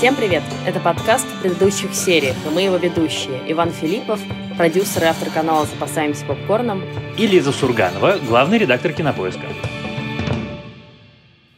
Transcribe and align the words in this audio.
Всем 0.00 0.16
привет! 0.16 0.42
Это 0.66 0.80
подкаст 0.80 1.26
в 1.26 1.42
предыдущих 1.42 1.94
сериях, 1.94 2.34
и 2.46 2.48
мы 2.48 2.62
его 2.62 2.76
ведущие. 2.76 3.38
Иван 3.52 3.70
Филиппов, 3.70 4.18
продюсер 4.56 5.02
и 5.02 5.04
автор 5.04 5.28
канала 5.28 5.66
«Запасаемся 5.66 6.24
попкорном». 6.24 6.82
И 7.18 7.26
Лиза 7.26 7.52
Сурганова, 7.52 8.18
главный 8.26 8.56
редактор 8.56 8.94
«Кинопоиска». 8.94 9.46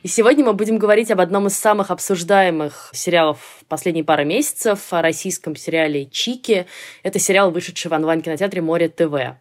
И 0.02 0.09
сегодня 0.09 0.45
мы 0.45 0.55
будем 0.55 0.78
говорить 0.78 1.12
об 1.12 1.20
одном 1.20 1.47
из 1.47 1.56
самых 1.56 1.92
обсуждаемых 1.92 2.91
сериалов 2.92 3.38
последние 3.69 4.02
пары 4.02 4.24
месяцев, 4.24 4.92
о 4.92 5.02
российском 5.02 5.55
сериале 5.55 6.06
«Чики». 6.06 6.66
Это 7.05 7.20
сериал, 7.20 7.52
вышедший 7.52 7.92
в 7.92 7.95
онлайн-кинотеатре 7.95 8.61
«Море 8.61 8.88
ТВ». 8.88 9.36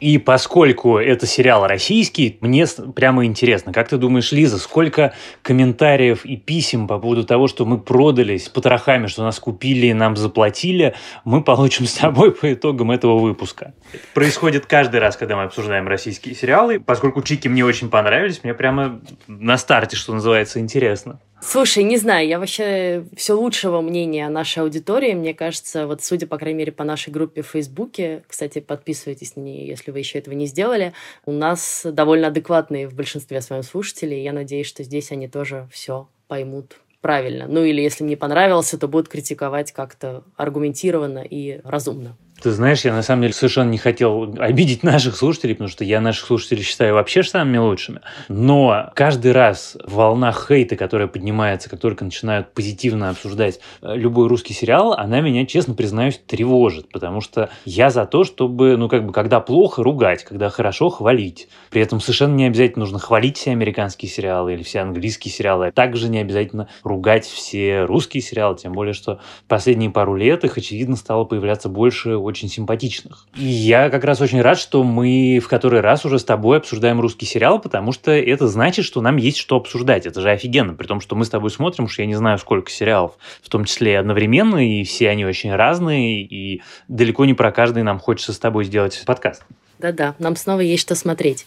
И 0.00 0.16
поскольку 0.16 0.98
это 0.98 1.26
сериал 1.26 1.66
российский, 1.66 2.38
мне 2.40 2.66
прямо 2.94 3.26
интересно, 3.26 3.72
как 3.72 3.88
ты 3.88 3.98
думаешь, 3.98 4.32
Лиза, 4.32 4.58
сколько 4.58 5.12
комментариев 5.42 6.24
и 6.24 6.36
писем 6.36 6.88
по 6.88 6.98
поводу 6.98 7.24
того, 7.24 7.48
что 7.48 7.66
мы 7.66 7.78
продались 7.78 8.48
потрохами, 8.48 9.06
что 9.06 9.22
нас 9.22 9.38
купили 9.38 9.88
и 9.88 9.92
нам 9.92 10.16
заплатили, 10.16 10.94
мы 11.24 11.42
получим 11.42 11.84
с 11.84 11.92
тобой 11.94 12.32
по 12.32 12.52
итогам 12.52 12.90
этого 12.90 13.18
выпуска. 13.18 13.74
Это 13.92 14.02
происходит 14.14 14.66
каждый 14.66 15.00
раз, 15.00 15.16
когда 15.16 15.36
мы 15.36 15.42
обсуждаем 15.42 15.86
российские 15.86 16.34
сериалы. 16.34 16.80
Поскольку 16.80 17.20
Чики 17.22 17.48
мне 17.48 17.64
очень 17.64 17.90
понравились, 17.90 18.42
мне 18.42 18.54
прямо 18.54 19.00
на 19.28 19.58
старте, 19.58 19.96
что 19.96 20.14
называется, 20.14 20.60
интересно. 20.60 21.20
Слушай, 21.42 21.84
не 21.84 21.96
знаю, 21.96 22.28
я 22.28 22.38
вообще 22.38 23.06
все 23.16 23.32
лучшего 23.32 23.80
мнения 23.80 24.26
о 24.26 24.30
нашей 24.30 24.62
аудитории. 24.62 25.14
Мне 25.14 25.32
кажется, 25.32 25.86
вот 25.86 26.02
судя, 26.02 26.26
по 26.26 26.36
крайней 26.36 26.58
мере, 26.58 26.72
по 26.72 26.84
нашей 26.84 27.10
группе 27.10 27.42
в 27.42 27.46
Фейсбуке, 27.46 28.22
кстати, 28.28 28.60
подписывайтесь 28.60 29.36
на 29.36 29.40
нее, 29.40 29.66
если 29.66 29.90
вы 29.90 29.98
еще 30.00 30.18
этого 30.18 30.34
не 30.34 30.46
сделали, 30.46 30.92
у 31.24 31.32
нас 31.32 31.82
довольно 31.84 32.28
адекватные 32.28 32.86
в 32.86 32.94
большинстве 32.94 33.40
своем 33.40 33.62
слушатели. 33.62 34.14
Я 34.14 34.32
надеюсь, 34.32 34.66
что 34.66 34.84
здесь 34.84 35.12
они 35.12 35.28
тоже 35.28 35.66
все 35.72 36.08
поймут 36.28 36.76
правильно. 37.00 37.46
Ну 37.48 37.64
или 37.64 37.80
если 37.80 38.04
мне 38.04 38.16
понравился, 38.16 38.78
то 38.78 38.86
будут 38.86 39.08
критиковать 39.08 39.72
как-то 39.72 40.24
аргументированно 40.36 41.20
и 41.20 41.60
разумно. 41.64 42.16
Ты 42.42 42.52
знаешь, 42.52 42.86
я 42.86 42.94
на 42.94 43.02
самом 43.02 43.22
деле 43.22 43.34
совершенно 43.34 43.68
не 43.68 43.76
хотел 43.76 44.34
обидеть 44.38 44.82
наших 44.82 45.14
слушателей, 45.16 45.54
потому 45.54 45.68
что 45.68 45.84
я 45.84 46.00
наших 46.00 46.24
слушателей 46.24 46.62
считаю 46.62 46.94
вообще 46.94 47.22
самыми 47.22 47.58
лучшими. 47.58 48.00
Но 48.28 48.90
каждый 48.94 49.32
раз 49.32 49.76
волна 49.84 50.32
хейта, 50.32 50.76
которая 50.76 51.06
поднимается, 51.06 51.68
как 51.68 51.80
только 51.80 52.02
начинают 52.02 52.54
позитивно 52.54 53.10
обсуждать 53.10 53.60
э, 53.82 53.94
любой 53.94 54.28
русский 54.28 54.54
сериал, 54.54 54.94
она 54.94 55.20
меня, 55.20 55.44
честно 55.44 55.74
признаюсь, 55.74 56.18
тревожит. 56.26 56.90
Потому 56.90 57.20
что 57.20 57.50
я 57.66 57.90
за 57.90 58.06
то, 58.06 58.24
чтобы, 58.24 58.78
ну, 58.78 58.88
как 58.88 59.04
бы, 59.04 59.12
когда 59.12 59.40
плохо, 59.40 59.82
ругать, 59.82 60.24
когда 60.24 60.48
хорошо, 60.48 60.88
хвалить. 60.88 61.48
При 61.70 61.82
этом 61.82 62.00
совершенно 62.00 62.34
не 62.34 62.46
обязательно 62.46 62.84
нужно 62.84 62.98
хвалить 62.98 63.36
все 63.36 63.50
американские 63.50 64.10
сериалы 64.10 64.54
или 64.54 64.62
все 64.62 64.80
английские 64.80 65.30
сериалы. 65.30 65.66
А 65.66 65.72
также 65.72 66.08
не 66.08 66.18
обязательно 66.18 66.68
ругать 66.84 67.26
все 67.26 67.84
русские 67.84 68.22
сериалы, 68.22 68.56
тем 68.56 68.72
более, 68.72 68.94
что 68.94 69.20
последние 69.46 69.90
пару 69.90 70.14
лет 70.14 70.44
их, 70.44 70.56
очевидно, 70.56 70.96
стало 70.96 71.24
появляться 71.24 71.68
больше 71.68 72.16
очень 72.30 72.48
симпатичных. 72.48 73.26
И 73.36 73.44
я 73.44 73.90
как 73.90 74.04
раз 74.04 74.20
очень 74.20 74.40
рад, 74.40 74.58
что 74.58 74.82
мы 74.82 75.40
в 75.42 75.48
который 75.48 75.80
раз 75.80 76.04
уже 76.04 76.18
с 76.18 76.24
тобой 76.24 76.58
обсуждаем 76.58 77.00
русский 77.00 77.26
сериал, 77.26 77.60
потому 77.60 77.92
что 77.92 78.10
это 78.10 78.48
значит, 78.48 78.84
что 78.84 79.00
нам 79.00 79.16
есть 79.16 79.36
что 79.36 79.56
обсуждать. 79.56 80.06
Это 80.06 80.20
же 80.20 80.30
офигенно, 80.30 80.74
при 80.74 80.86
том, 80.86 81.00
что 81.00 81.16
мы 81.16 81.24
с 81.24 81.30
тобой 81.30 81.50
смотрим, 81.50 81.84
уж 81.84 81.98
я 81.98 82.06
не 82.06 82.14
знаю, 82.14 82.38
сколько 82.38 82.70
сериалов, 82.70 83.18
в 83.42 83.48
том 83.48 83.64
числе 83.64 83.98
одновременно, 83.98 84.56
и 84.56 84.84
все 84.84 85.10
они 85.10 85.24
очень 85.24 85.54
разные, 85.54 86.22
и 86.22 86.62
далеко 86.88 87.24
не 87.24 87.34
про 87.34 87.52
каждый 87.52 87.82
нам 87.82 87.98
хочется 87.98 88.32
с 88.32 88.38
тобой 88.38 88.64
сделать 88.64 89.02
подкаст. 89.06 89.42
Да-да, 89.78 90.14
нам 90.18 90.36
снова 90.36 90.60
есть 90.60 90.82
что 90.82 90.94
смотреть. 90.94 91.46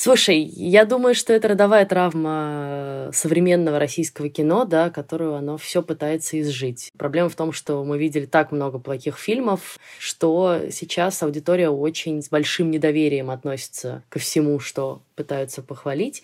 Слушай, 0.00 0.42
я 0.44 0.84
думаю, 0.84 1.12
что 1.16 1.32
это 1.32 1.48
родовая 1.48 1.84
травма 1.84 3.10
современного 3.12 3.80
российского 3.80 4.28
кино, 4.28 4.64
да, 4.64 4.90
которую 4.90 5.34
оно 5.34 5.58
все 5.58 5.82
пытается 5.82 6.40
изжить. 6.40 6.92
Проблема 6.96 7.28
в 7.28 7.34
том, 7.34 7.52
что 7.52 7.82
мы 7.82 7.98
видели 7.98 8.24
так 8.24 8.52
много 8.52 8.78
плохих 8.78 9.18
фильмов, 9.18 9.76
что 9.98 10.60
сейчас 10.70 11.20
аудитория 11.24 11.70
очень 11.70 12.22
с 12.22 12.28
большим 12.28 12.70
недоверием 12.70 13.28
относится 13.28 14.04
ко 14.08 14.20
всему, 14.20 14.60
что 14.60 15.02
пытаются 15.16 15.62
похвалить 15.62 16.22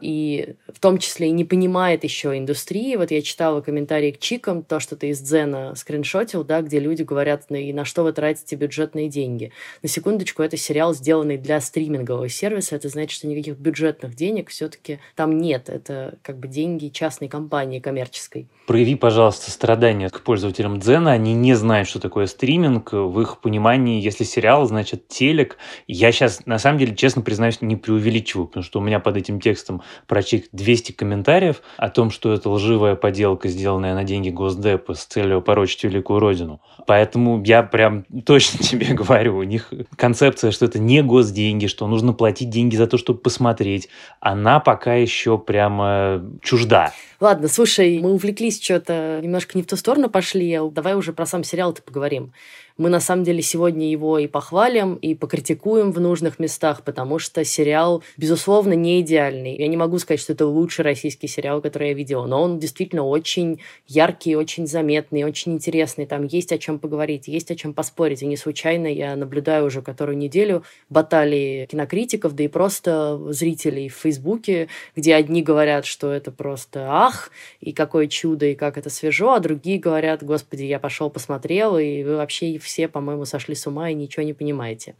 и 0.00 0.54
в 0.72 0.80
том 0.80 0.98
числе 0.98 1.28
и 1.28 1.32
не 1.32 1.44
понимает 1.44 2.04
еще 2.04 2.36
индустрии. 2.36 2.96
Вот 2.96 3.10
я 3.10 3.22
читала 3.22 3.60
комментарии 3.60 4.10
к 4.10 4.18
чикам, 4.18 4.62
то, 4.62 4.80
что 4.80 4.96
ты 4.96 5.08
из 5.08 5.20
Дзена 5.20 5.74
скриншотил, 5.74 6.44
да, 6.44 6.62
где 6.62 6.78
люди 6.78 7.02
говорят, 7.02 7.44
и 7.50 7.72
на 7.72 7.84
что 7.84 8.02
вы 8.02 8.12
тратите 8.12 8.56
бюджетные 8.56 9.08
деньги. 9.08 9.52
На 9.82 9.88
секундочку, 9.88 10.42
это 10.42 10.56
сериал, 10.56 10.94
сделанный 10.94 11.38
для 11.38 11.60
стримингового 11.60 12.28
сервиса, 12.28 12.76
это 12.76 12.88
значит, 12.88 13.18
что 13.18 13.26
никаких 13.26 13.56
бюджетных 13.56 14.14
денег 14.14 14.50
все-таки 14.50 14.98
там 15.14 15.38
нет. 15.38 15.68
Это 15.68 16.18
как 16.22 16.38
бы 16.38 16.48
деньги 16.48 16.88
частной 16.88 17.28
компании 17.28 17.80
коммерческой. 17.80 18.48
Прояви, 18.66 18.94
пожалуйста, 18.94 19.50
страдания 19.50 20.08
к 20.08 20.20
пользователям 20.22 20.80
Дзена. 20.80 21.12
Они 21.12 21.34
не 21.34 21.54
знают, 21.54 21.88
что 21.88 22.00
такое 22.00 22.26
стриминг. 22.26 22.92
В 22.92 23.20
их 23.20 23.40
понимании, 23.40 24.00
если 24.00 24.24
сериал, 24.24 24.66
значит 24.66 25.08
телек. 25.08 25.58
Я 25.86 26.12
сейчас, 26.12 26.46
на 26.46 26.58
самом 26.58 26.78
деле, 26.78 26.96
честно 26.96 27.22
признаюсь, 27.22 27.60
не 27.60 27.76
преувеличиваю, 27.76 28.46
потому 28.46 28.64
что 28.64 28.80
у 28.80 28.82
меня 28.82 29.00
под 29.00 29.16
этим 29.16 29.40
текстом 29.40 29.82
прочесть 30.06 30.48
200 30.52 30.92
комментариев 30.92 31.62
о 31.76 31.88
том, 31.88 32.10
что 32.10 32.32
это 32.32 32.50
лживая 32.50 32.94
поделка, 32.94 33.48
сделанная 33.48 33.94
на 33.94 34.04
деньги 34.04 34.30
Госдепа 34.30 34.94
с 34.94 35.04
целью 35.04 35.42
порочить 35.42 35.84
великую 35.84 36.20
родину. 36.20 36.60
Поэтому 36.86 37.42
я 37.44 37.62
прям 37.62 38.04
точно 38.24 38.58
тебе 38.62 38.94
говорю, 38.94 39.38
у 39.38 39.42
них 39.42 39.72
концепция, 39.96 40.50
что 40.50 40.66
это 40.66 40.78
не 40.78 41.02
госденьги, 41.02 41.66
что 41.66 41.86
нужно 41.86 42.12
платить 42.12 42.50
деньги 42.50 42.76
за 42.76 42.86
то, 42.86 42.98
чтобы 42.98 43.20
посмотреть, 43.20 43.88
она 44.20 44.60
пока 44.60 44.94
еще 44.94 45.38
прямо 45.38 46.22
чужда. 46.42 46.92
Ладно, 47.20 47.48
слушай, 47.48 48.00
мы 48.00 48.12
увлеклись 48.12 48.62
что-то, 48.62 49.20
немножко 49.22 49.56
не 49.56 49.62
в 49.62 49.66
ту 49.66 49.76
сторону 49.76 50.10
пошли, 50.10 50.58
давай 50.72 50.94
уже 50.94 51.12
про 51.12 51.26
сам 51.26 51.44
сериал-то 51.44 51.82
поговорим 51.82 52.32
мы 52.76 52.88
на 52.88 53.00
самом 53.00 53.24
деле 53.24 53.40
сегодня 53.40 53.90
его 53.90 54.18
и 54.18 54.26
похвалим, 54.26 54.94
и 54.96 55.14
покритикуем 55.14 55.92
в 55.92 56.00
нужных 56.00 56.38
местах, 56.38 56.82
потому 56.82 57.18
что 57.18 57.44
сериал, 57.44 58.02
безусловно, 58.16 58.72
не 58.72 59.00
идеальный. 59.00 59.56
Я 59.56 59.68
не 59.68 59.76
могу 59.76 59.98
сказать, 59.98 60.20
что 60.20 60.32
это 60.32 60.46
лучший 60.46 60.84
российский 60.84 61.28
сериал, 61.28 61.60
который 61.60 61.88
я 61.88 61.94
видела, 61.94 62.26
но 62.26 62.42
он 62.42 62.58
действительно 62.58 63.04
очень 63.04 63.60
яркий, 63.86 64.34
очень 64.34 64.66
заметный, 64.66 65.22
очень 65.24 65.52
интересный. 65.52 66.06
Там 66.06 66.24
есть 66.24 66.50
о 66.50 66.58
чем 66.58 66.78
поговорить, 66.80 67.28
есть 67.28 67.50
о 67.50 67.56
чем 67.56 67.74
поспорить. 67.74 68.22
И 68.22 68.26
не 68.26 68.36
случайно 68.36 68.88
я 68.88 69.14
наблюдаю 69.14 69.66
уже 69.66 69.82
которую 69.82 70.18
неделю 70.18 70.64
баталии 70.88 71.66
кинокритиков, 71.66 72.34
да 72.34 72.44
и 72.44 72.48
просто 72.48 73.20
зрителей 73.32 73.88
в 73.88 73.94
Фейсбуке, 73.94 74.68
где 74.96 75.14
одни 75.14 75.42
говорят, 75.42 75.86
что 75.86 76.10
это 76.10 76.32
просто 76.32 77.03
ах, 77.04 77.30
и 77.60 77.72
какое 77.72 78.06
чудо, 78.06 78.46
и 78.46 78.54
как 78.54 78.78
это 78.78 78.90
свежо, 78.90 79.34
а 79.34 79.40
другие 79.40 79.78
говорят, 79.78 80.22
господи, 80.22 80.64
я 80.64 80.78
пошел 80.78 81.10
посмотрел, 81.10 81.78
и 81.78 82.02
вы 82.02 82.16
вообще 82.16 82.58
все, 82.58 82.88
по-моему, 82.88 83.24
сошли 83.24 83.54
с 83.54 83.66
ума 83.66 83.90
и 83.90 83.94
ничего 83.94 84.24
не 84.24 84.32
понимаете. 84.32 84.94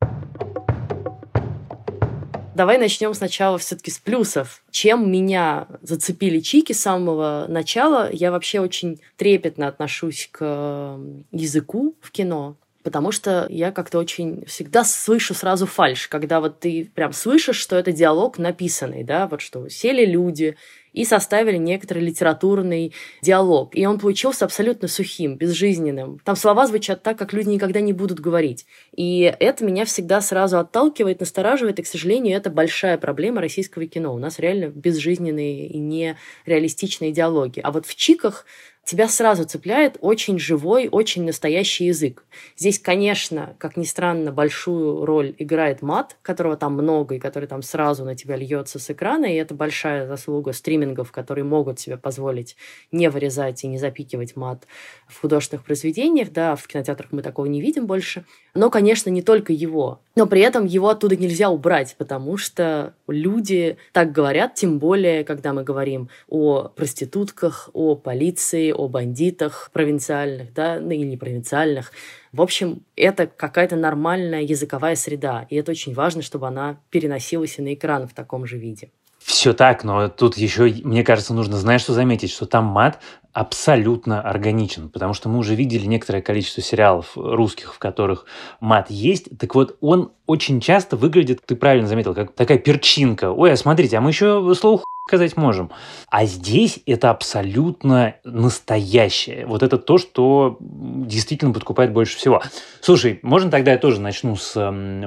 Давай 2.54 2.78
начнем 2.78 3.14
сначала 3.14 3.58
все-таки 3.58 3.90
с 3.90 3.98
плюсов. 3.98 4.62
Чем 4.70 5.10
меня 5.10 5.66
зацепили 5.82 6.38
чики 6.38 6.72
с 6.72 6.80
самого 6.80 7.46
начала, 7.48 8.08
я 8.12 8.30
вообще 8.30 8.60
очень 8.60 9.00
трепетно 9.16 9.66
отношусь 9.66 10.28
к 10.30 10.96
языку 11.32 11.96
в 12.00 12.12
кино, 12.12 12.56
потому 12.84 13.10
что 13.10 13.46
я 13.50 13.72
как-то 13.72 13.98
очень 13.98 14.44
всегда 14.46 14.84
слышу 14.84 15.34
сразу 15.34 15.66
фальш, 15.66 16.06
когда 16.06 16.38
вот 16.38 16.60
ты 16.60 16.88
прям 16.94 17.12
слышишь, 17.12 17.56
что 17.56 17.74
это 17.74 17.90
диалог 17.90 18.38
написанный, 18.38 19.02
да, 19.02 19.26
вот 19.26 19.40
что 19.40 19.68
сели 19.68 20.04
люди, 20.04 20.56
и 20.94 21.04
составили 21.04 21.58
некоторый 21.58 21.98
литературный 21.98 22.94
диалог. 23.20 23.76
И 23.76 23.84
он 23.84 23.98
получился 23.98 24.46
абсолютно 24.46 24.88
сухим, 24.88 25.36
безжизненным. 25.36 26.20
Там 26.24 26.36
слова 26.36 26.66
звучат 26.66 27.02
так, 27.02 27.18
как 27.18 27.34
люди 27.34 27.48
никогда 27.48 27.80
не 27.80 27.92
будут 27.92 28.20
говорить. 28.20 28.64
И 28.96 29.34
это 29.40 29.64
меня 29.64 29.84
всегда 29.84 30.22
сразу 30.22 30.58
отталкивает, 30.58 31.20
настораживает, 31.20 31.80
и, 31.80 31.82
к 31.82 31.86
сожалению, 31.86 32.36
это 32.36 32.48
большая 32.48 32.96
проблема 32.96 33.40
российского 33.40 33.86
кино. 33.86 34.14
У 34.14 34.18
нас 34.18 34.38
реально 34.38 34.68
безжизненные 34.68 35.66
и 35.66 35.78
нереалистичные 35.78 37.12
диалоги. 37.12 37.60
А 37.60 37.72
вот 37.72 37.86
в 37.86 37.94
«Чиках» 37.96 38.46
тебя 38.84 39.08
сразу 39.08 39.44
цепляет 39.44 39.96
очень 40.00 40.38
живой, 40.38 40.88
очень 40.90 41.24
настоящий 41.24 41.86
язык. 41.86 42.24
Здесь, 42.56 42.78
конечно, 42.78 43.56
как 43.58 43.76
ни 43.76 43.84
странно, 43.84 44.32
большую 44.32 45.04
роль 45.04 45.34
играет 45.38 45.82
мат, 45.82 46.16
которого 46.22 46.56
там 46.56 46.74
много 46.74 47.16
и 47.16 47.18
который 47.18 47.48
там 47.48 47.62
сразу 47.62 48.04
на 48.04 48.14
тебя 48.14 48.36
льется 48.36 48.78
с 48.78 48.90
экрана, 48.90 49.26
и 49.26 49.36
это 49.36 49.54
большая 49.54 50.06
заслуга 50.06 50.52
стримингов, 50.52 51.12
которые 51.12 51.44
могут 51.44 51.80
себе 51.80 51.96
позволить 51.96 52.56
не 52.92 53.08
вырезать 53.08 53.64
и 53.64 53.68
не 53.68 53.78
запикивать 53.78 54.36
мат 54.36 54.66
в 55.08 55.20
художественных 55.20 55.64
произведениях, 55.64 56.30
да, 56.32 56.56
в 56.56 56.66
кинотеатрах 56.66 57.12
мы 57.12 57.22
такого 57.22 57.46
не 57.46 57.60
видим 57.60 57.86
больше. 57.86 58.24
Но, 58.54 58.70
конечно, 58.70 59.10
не 59.10 59.22
только 59.22 59.52
его. 59.52 60.00
Но 60.14 60.26
при 60.26 60.40
этом 60.40 60.64
его 60.64 60.88
оттуда 60.88 61.16
нельзя 61.16 61.50
убрать, 61.50 61.96
потому 61.98 62.36
что 62.36 62.94
люди 63.08 63.78
так 63.92 64.12
говорят, 64.12 64.54
тем 64.54 64.78
более, 64.78 65.24
когда 65.24 65.52
мы 65.52 65.64
говорим 65.64 66.08
о 66.28 66.68
проститутках, 66.68 67.70
о 67.72 67.96
полиции, 67.96 68.70
о 68.74 68.88
бандитах 68.88 69.70
провинциальных, 69.72 70.52
да, 70.52 70.78
ну 70.80 70.90
или 70.90 71.06
не 71.06 71.16
провинциальных, 71.16 71.92
В 72.34 72.42
общем, 72.42 72.82
это 72.96 73.28
какая-то 73.28 73.76
нормальная 73.76 74.42
языковая 74.42 74.96
среда, 74.96 75.46
и 75.50 75.54
это 75.54 75.70
очень 75.70 75.94
важно, 75.94 76.20
чтобы 76.20 76.48
она 76.48 76.80
переносилась 76.90 77.60
и 77.60 77.62
на 77.62 77.74
экран 77.74 78.08
в 78.08 78.12
таком 78.12 78.44
же 78.44 78.58
виде. 78.58 78.90
Все 79.20 79.54
так, 79.54 79.84
но 79.84 80.08
тут 80.08 80.36
еще, 80.36 80.64
мне 80.82 81.04
кажется, 81.04 81.32
нужно, 81.32 81.56
знаешь, 81.58 81.82
что 81.82 81.92
заметить, 81.92 82.32
что 82.32 82.46
там 82.46 82.64
мат 82.64 82.98
абсолютно 83.32 84.20
органичен, 84.20 84.88
потому 84.88 85.14
что 85.14 85.28
мы 85.28 85.38
уже 85.38 85.54
видели 85.54 85.86
некоторое 85.86 86.22
количество 86.22 86.60
сериалов 86.60 87.12
русских, 87.14 87.72
в 87.72 87.78
которых 87.78 88.26
мат 88.58 88.90
есть. 88.90 89.28
Так 89.38 89.54
вот, 89.54 89.76
он 89.80 90.10
очень 90.26 90.60
часто 90.60 90.96
выглядит, 90.96 91.40
ты 91.46 91.54
правильно 91.54 91.86
заметил, 91.86 92.14
как 92.14 92.34
такая 92.34 92.58
перчинка. 92.58 93.30
Ой, 93.30 93.52
а 93.52 93.56
смотрите, 93.56 93.96
а 93.96 94.00
мы 94.00 94.10
еще 94.10 94.54
слово 94.54 94.82
сказать 95.06 95.36
можем. 95.36 95.70
А 96.08 96.24
здесь 96.24 96.80
это 96.86 97.10
абсолютно 97.10 98.14
настоящее. 98.24 99.44
Вот 99.44 99.62
это 99.62 99.76
то, 99.76 99.98
что 99.98 100.56
действительно 100.60 101.52
подкупает 101.52 101.92
больше 101.92 102.16
всего. 102.16 102.40
Слушай, 102.80 103.20
можно 103.22 103.50
тогда 103.50 103.72
я 103.72 103.78
тоже 103.78 104.00
начну 104.00 104.34
с 104.34 104.54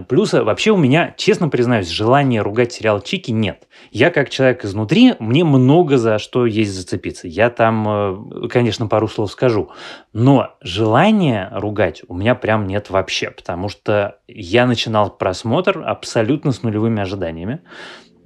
плюса. 0.07 0.43
Вообще 0.43 0.69
у 0.69 0.77
меня, 0.77 1.15
честно 1.17 1.49
признаюсь, 1.49 1.89
желания 1.89 2.43
ругать 2.43 2.73
сериал 2.73 3.01
Чики 3.01 3.31
нет. 3.31 3.67
Я 3.91 4.11
как 4.11 4.29
человек 4.29 4.63
изнутри, 4.65 5.15
мне 5.17 5.43
много 5.43 5.97
за 5.97 6.19
что 6.19 6.45
есть 6.45 6.73
зацепиться. 6.73 7.27
Я 7.27 7.49
там, 7.49 7.87
э, 7.87 8.47
конечно, 8.49 8.85
пару 8.85 9.07
слов 9.07 9.31
скажу. 9.31 9.71
Но 10.13 10.55
желания 10.61 11.49
ругать 11.53 12.03
у 12.07 12.13
меня 12.13 12.35
прям 12.35 12.67
нет 12.67 12.91
вообще, 12.91 13.31
потому 13.31 13.67
что 13.67 14.19
я 14.27 14.67
начинал 14.67 15.09
просмотр 15.09 15.83
абсолютно 15.83 16.51
с 16.51 16.61
нулевыми 16.61 17.01
ожиданиями. 17.01 17.61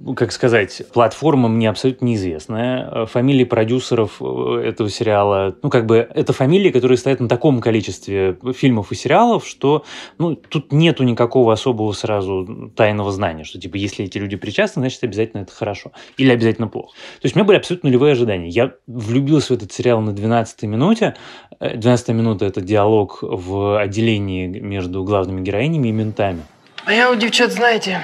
Ну, 0.04 0.14
как 0.14 0.32
сказать, 0.32 0.82
платформа 0.92 1.48
мне 1.48 1.70
абсолютно 1.70 2.06
неизвестная. 2.06 2.88
Э, 2.90 3.06
фамилии 3.06 3.44
продюсеров 3.44 4.20
э, 4.20 4.62
этого 4.64 4.90
сериала, 4.90 5.56
ну, 5.62 5.70
как 5.70 5.86
бы, 5.86 6.08
это 6.12 6.32
фамилии, 6.32 6.70
которые 6.70 6.98
стоят 6.98 7.20
на 7.20 7.28
таком 7.28 7.60
количестве 7.60 8.36
фильмов 8.52 8.90
и 8.90 8.96
сериалов, 8.96 9.46
что, 9.46 9.84
ну, 10.18 10.34
тут 10.34 10.72
нету 10.72 11.04
никакого 11.04 11.52
особого 11.52 11.92
сразу 11.92 12.72
тайного 12.74 13.12
знания, 13.12 13.44
что, 13.44 13.60
типа, 13.60 13.76
если 13.76 14.04
эти 14.04 14.18
люди 14.18 14.34
причастны, 14.34 14.82
значит, 14.82 15.04
обязательно 15.04 15.42
это 15.42 15.52
хорошо. 15.52 15.92
Или 16.16 16.32
обязательно 16.32 16.66
плохо. 16.66 16.96
То 17.20 17.26
есть 17.26 17.36
у 17.36 17.38
меня 17.38 17.46
были 17.46 17.58
абсолютно 17.58 17.88
нулевые 17.88 18.12
ожидания. 18.12 18.48
Я 18.48 18.72
влюбился 18.88 19.54
в 19.54 19.56
этот 19.56 19.72
сериал 19.72 20.00
на 20.00 20.12
12 20.12 20.62
минуте. 20.62 21.14
12 21.60 22.08
э, 22.08 22.12
минута– 22.12 22.44
это 22.46 22.60
диалог 22.60 23.18
в 23.22 23.80
отделении 23.80 24.48
между 24.48 25.04
главными 25.04 25.42
героинями 25.42 25.88
и 25.88 25.92
ментами. 25.92 26.42
А 26.84 26.92
я 26.92 27.12
у 27.12 27.14
девчат, 27.14 27.52
знаете, 27.52 28.00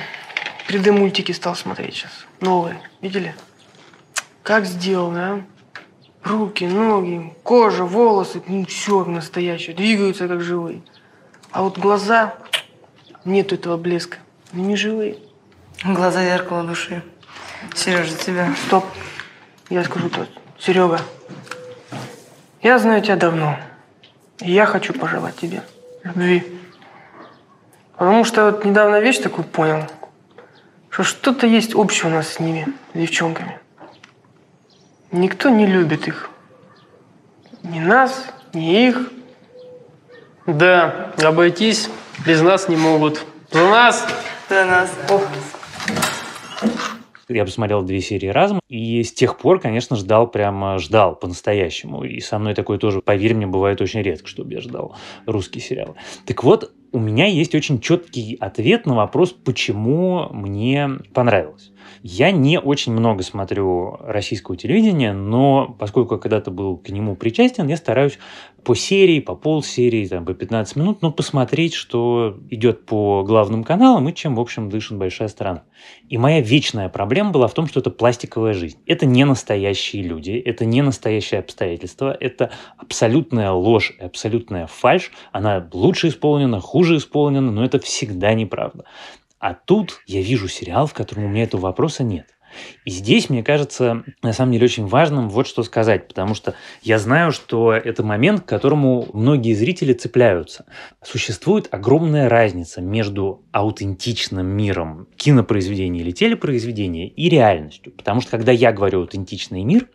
3D-мультики 0.68 1.32
стал 1.32 1.56
смотреть 1.56 1.94
сейчас. 1.94 2.10
Новые. 2.40 2.78
Видели? 3.00 3.34
Как 4.42 4.66
сделано, 4.66 5.32
а? 5.32 5.42
Руки, 6.28 6.64
ноги, 6.64 7.32
кожа, 7.42 7.84
волосы. 7.84 8.42
Ну, 8.46 8.66
все 8.66 9.02
настоящее. 9.06 9.74
Двигаются 9.74 10.28
как 10.28 10.42
живые. 10.42 10.82
А 11.52 11.62
вот 11.62 11.78
глаза, 11.78 12.34
нету 13.24 13.54
этого 13.54 13.78
блеска. 13.78 14.18
Они 14.52 14.62
не 14.62 14.76
живые. 14.76 15.16
Глаза 15.82 16.22
зеркало 16.22 16.64
души. 16.64 17.02
Сережа, 17.74 18.14
тебя. 18.14 18.54
Стоп. 18.66 18.84
Я 19.70 19.82
скажу 19.84 20.10
то. 20.10 20.26
Серега, 20.58 21.00
я 22.60 22.78
знаю 22.78 23.00
тебя 23.00 23.16
давно. 23.16 23.58
И 24.40 24.52
я 24.52 24.66
хочу 24.66 24.92
пожелать 24.92 25.36
тебе 25.36 25.62
любви. 26.04 26.44
Потому 27.96 28.24
что 28.24 28.50
вот 28.50 28.66
недавно 28.66 29.00
вещь 29.00 29.18
такую 29.18 29.46
понял– 29.46 29.86
что 30.90 31.02
что-то 31.02 31.46
есть 31.46 31.74
общее 31.74 32.10
у 32.10 32.14
нас 32.14 32.34
с 32.34 32.40
ними, 32.40 32.66
с 32.94 32.98
девчонками. 32.98 33.58
Никто 35.12 35.48
не 35.48 35.66
любит 35.66 36.08
их. 36.08 36.30
Ни 37.62 37.80
нас, 37.80 38.26
ни 38.52 38.88
их. 38.88 39.10
Да, 40.46 41.12
обойтись 41.22 41.88
без 42.26 42.42
нас 42.42 42.68
не 42.68 42.76
могут. 42.76 43.24
За 43.50 43.60
нас! 43.68 44.06
За 44.48 44.64
нас. 44.64 44.90
Ох. 45.10 45.22
Я 47.28 47.44
посмотрел 47.44 47.82
две 47.82 48.00
серии 48.00 48.28
разом, 48.28 48.60
и 48.68 49.02
с 49.02 49.12
тех 49.12 49.36
пор, 49.36 49.60
конечно, 49.60 49.96
ждал, 49.96 50.26
прямо 50.26 50.78
ждал 50.78 51.14
по-настоящему. 51.14 52.02
И 52.04 52.20
со 52.20 52.38
мной 52.38 52.54
такое 52.54 52.78
тоже, 52.78 53.02
поверь 53.02 53.34
мне, 53.34 53.46
бывает 53.46 53.82
очень 53.82 54.00
редко, 54.00 54.26
чтобы 54.26 54.54
я 54.54 54.60
ждал 54.60 54.96
русские 55.26 55.62
сериалы. 55.62 55.94
Так 56.26 56.42
вот, 56.42 56.72
у 56.92 56.98
меня 56.98 57.26
есть 57.26 57.54
очень 57.54 57.80
четкий 57.80 58.36
ответ 58.40 58.86
на 58.86 58.94
вопрос, 58.94 59.32
почему 59.32 60.28
мне 60.30 60.90
понравилось. 61.12 61.72
Я 62.02 62.30
не 62.30 62.58
очень 62.58 62.92
много 62.92 63.22
смотрю 63.22 63.96
российского 64.00 64.56
телевидения, 64.56 65.12
но 65.12 65.74
поскольку 65.78 66.14
я 66.14 66.20
когда-то 66.20 66.50
был 66.50 66.76
к 66.76 66.90
нему 66.90 67.16
причастен, 67.16 67.68
я 67.68 67.76
стараюсь 67.76 68.18
по 68.64 68.74
серии, 68.74 69.20
по 69.20 69.34
полсерии, 69.34 70.06
там, 70.06 70.24
по 70.24 70.34
15 70.34 70.76
минут, 70.76 70.98
ну, 71.00 71.10
посмотреть, 71.10 71.74
что 71.74 72.38
идет 72.50 72.84
по 72.86 73.22
главным 73.22 73.64
каналам 73.64 74.08
и 74.08 74.14
чем, 74.14 74.34
в 74.34 74.40
общем, 74.40 74.68
дышит 74.68 74.98
большая 74.98 75.28
страна. 75.28 75.62
И 76.08 76.18
моя 76.18 76.40
вечная 76.40 76.88
проблема 76.88 77.30
была 77.30 77.48
в 77.48 77.54
том, 77.54 77.66
что 77.66 77.80
это 77.80 77.90
пластиковая 77.90 78.52
жизнь. 78.52 78.78
Это 78.86 79.06
не 79.06 79.24
настоящие 79.24 80.02
люди, 80.02 80.32
это 80.32 80.64
не 80.64 80.82
настоящее 80.82 81.40
обстоятельства, 81.40 82.16
это 82.18 82.50
абсолютная 82.76 83.52
ложь, 83.52 83.94
абсолютная 84.00 84.66
фальшь. 84.66 85.12
Она 85.32 85.66
лучше 85.72 86.08
исполнена, 86.08 86.60
хуже 86.60 86.96
исполнена, 86.96 87.50
но 87.50 87.64
это 87.64 87.78
всегда 87.78 88.34
неправда. 88.34 88.84
А 89.38 89.54
тут 89.54 90.00
я 90.06 90.20
вижу 90.20 90.48
сериал, 90.48 90.86
в 90.86 90.94
котором 90.94 91.24
у 91.24 91.28
меня 91.28 91.44
этого 91.44 91.62
вопроса 91.62 92.02
нет. 92.02 92.26
И 92.84 92.90
здесь, 92.90 93.28
мне 93.28 93.42
кажется, 93.42 94.04
на 94.22 94.32
самом 94.32 94.52
деле 94.52 94.64
очень 94.64 94.86
важным 94.86 95.28
вот 95.28 95.46
что 95.46 95.62
сказать, 95.62 96.08
потому 96.08 96.34
что 96.34 96.54
я 96.82 96.98
знаю, 96.98 97.32
что 97.32 97.72
это 97.72 98.02
момент, 98.02 98.40
к 98.40 98.46
которому 98.46 99.06
многие 99.12 99.54
зрители 99.54 99.92
цепляются. 99.92 100.64
Существует 101.02 101.68
огромная 101.70 102.28
разница 102.28 102.80
между 102.80 103.44
аутентичным 103.52 104.46
миром 104.46 105.08
кинопроизведения 105.16 106.00
или 106.00 106.10
телепроизведения 106.10 107.08
и 107.08 107.28
реальностью. 107.28 107.92
Потому 107.92 108.20
что 108.20 108.30
когда 108.30 108.52
я 108.52 108.72
говорю 108.72 109.00
аутентичный 109.00 109.64
мир, 109.64 109.88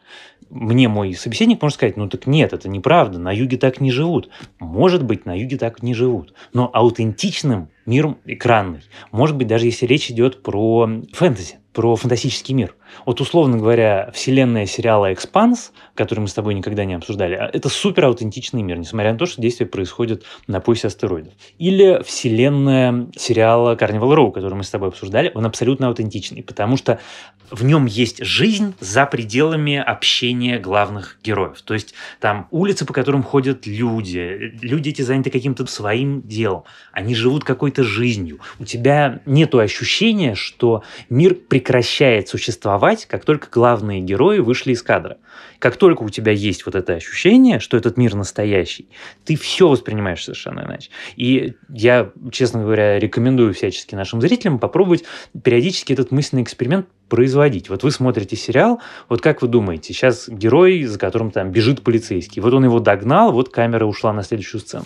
мне 0.49 0.87
мой 0.87 1.15
собеседник 1.15 1.61
может 1.61 1.77
сказать, 1.77 1.97
ну 1.97 2.07
так 2.07 2.27
нет, 2.27 2.53
это 2.53 2.69
неправда, 2.69 3.17
на 3.17 3.31
юге 3.31 3.57
так 3.57 3.81
не 3.81 3.91
живут. 3.91 4.29
Может 4.59 5.03
быть, 5.03 5.25
на 5.25 5.35
юге 5.35 5.57
так 5.57 5.81
не 5.81 5.95
живут. 5.95 6.33
Но 6.53 6.69
аутентичным 6.71 7.69
миром 7.85 8.17
экранный. 8.25 8.81
Может 9.11 9.35
быть, 9.35 9.47
даже 9.47 9.65
если 9.65 9.85
речь 9.85 10.09
идет 10.09 10.43
про 10.43 10.89
фэнтези 11.13 11.59
про 11.73 11.95
фантастический 11.95 12.53
мир. 12.53 12.75
Вот, 13.05 13.19
условно 13.19 13.57
говоря, 13.57 14.11
вселенная 14.13 14.67
сериала 14.67 15.11
«Экспанс», 15.11 15.71
который 15.95 16.19
мы 16.19 16.27
с 16.27 16.33
тобой 16.33 16.53
никогда 16.53 16.85
не 16.85 16.93
обсуждали, 16.93 17.33
а, 17.33 17.49
это 17.51 17.67
супер 17.69 18.05
аутентичный 18.05 18.61
мир, 18.61 18.77
несмотря 18.77 19.11
на 19.11 19.17
то, 19.17 19.25
что 19.25 19.41
действие 19.41 19.67
происходит 19.67 20.23
на 20.45 20.59
поясе 20.59 20.87
астероидов. 20.87 21.33
Или 21.57 22.01
вселенная 22.03 23.07
сериала 23.17 23.75
«Карнивал 23.75 24.13
Роу», 24.13 24.31
который 24.31 24.53
мы 24.53 24.63
с 24.63 24.69
тобой 24.69 24.89
обсуждали, 24.89 25.31
он 25.33 25.45
абсолютно 25.45 25.87
аутентичный, 25.87 26.43
потому 26.43 26.77
что 26.77 26.99
в 27.49 27.63
нем 27.63 27.87
есть 27.87 28.23
жизнь 28.23 28.75
за 28.79 29.05
пределами 29.07 29.77
общения 29.77 30.59
главных 30.59 31.19
героев. 31.23 31.61
То 31.63 31.73
есть 31.73 31.95
там 32.19 32.47
улицы, 32.51 32.85
по 32.85 32.93
которым 32.93 33.23
ходят 33.23 33.65
люди, 33.65 34.53
люди 34.61 34.89
эти 34.89 35.01
заняты 35.01 35.31
каким-то 35.31 35.65
своим 35.65 36.21
делом, 36.21 36.63
они 36.91 37.15
живут 37.15 37.43
какой-то 37.73 37.83
жизнью. 37.83 38.39
У 38.59 38.65
тебя 38.65 39.21
нет 39.25 39.53
ощущения, 39.55 40.35
что 40.35 40.83
мир 41.09 41.35
прекращает 41.35 42.27
существовать, 42.27 43.05
как 43.05 43.25
только 43.25 43.47
главные 43.51 44.01
герои 44.01 44.39
вышли 44.39 44.71
из 44.73 44.83
кадра. 44.83 45.17
Как 45.59 45.77
только 45.77 46.03
у 46.03 46.09
тебя 46.09 46.31
есть 46.31 46.65
вот 46.65 46.75
это 46.75 46.93
ощущение, 46.93 47.59
что 47.59 47.77
этот 47.77 47.97
мир 47.97 48.15
настоящий, 48.15 48.87
ты 49.25 49.35
все 49.35 49.67
воспринимаешь 49.67 50.23
совершенно 50.23 50.61
иначе. 50.61 50.89
И 51.15 51.53
я, 51.69 52.11
честно 52.31 52.61
говоря, 52.61 52.99
рекомендую 52.99 53.53
всячески 53.53 53.95
нашим 53.95 54.21
зрителям 54.21 54.59
попробовать 54.59 55.03
периодически 55.43 55.93
этот 55.93 56.11
мысленный 56.11 56.43
эксперимент 56.43 56.87
производить. 57.13 57.69
Вот 57.69 57.83
вы 57.83 57.91
смотрите 57.91 58.35
сериал, 58.35 58.81
вот 59.07 59.21
как 59.21 59.43
вы 59.43 59.47
думаете, 59.47 59.93
сейчас 59.93 60.27
герой, 60.27 60.85
за 60.85 60.97
которым 60.97 61.29
там 61.29 61.51
бежит 61.51 61.83
полицейский, 61.83 62.41
вот 62.41 62.55
он 62.55 62.63
его 62.63 62.79
догнал, 62.79 63.31
вот 63.31 63.49
камера 63.49 63.85
ушла 63.85 64.11
на 64.13 64.23
следующую 64.23 64.61
сцену. 64.61 64.85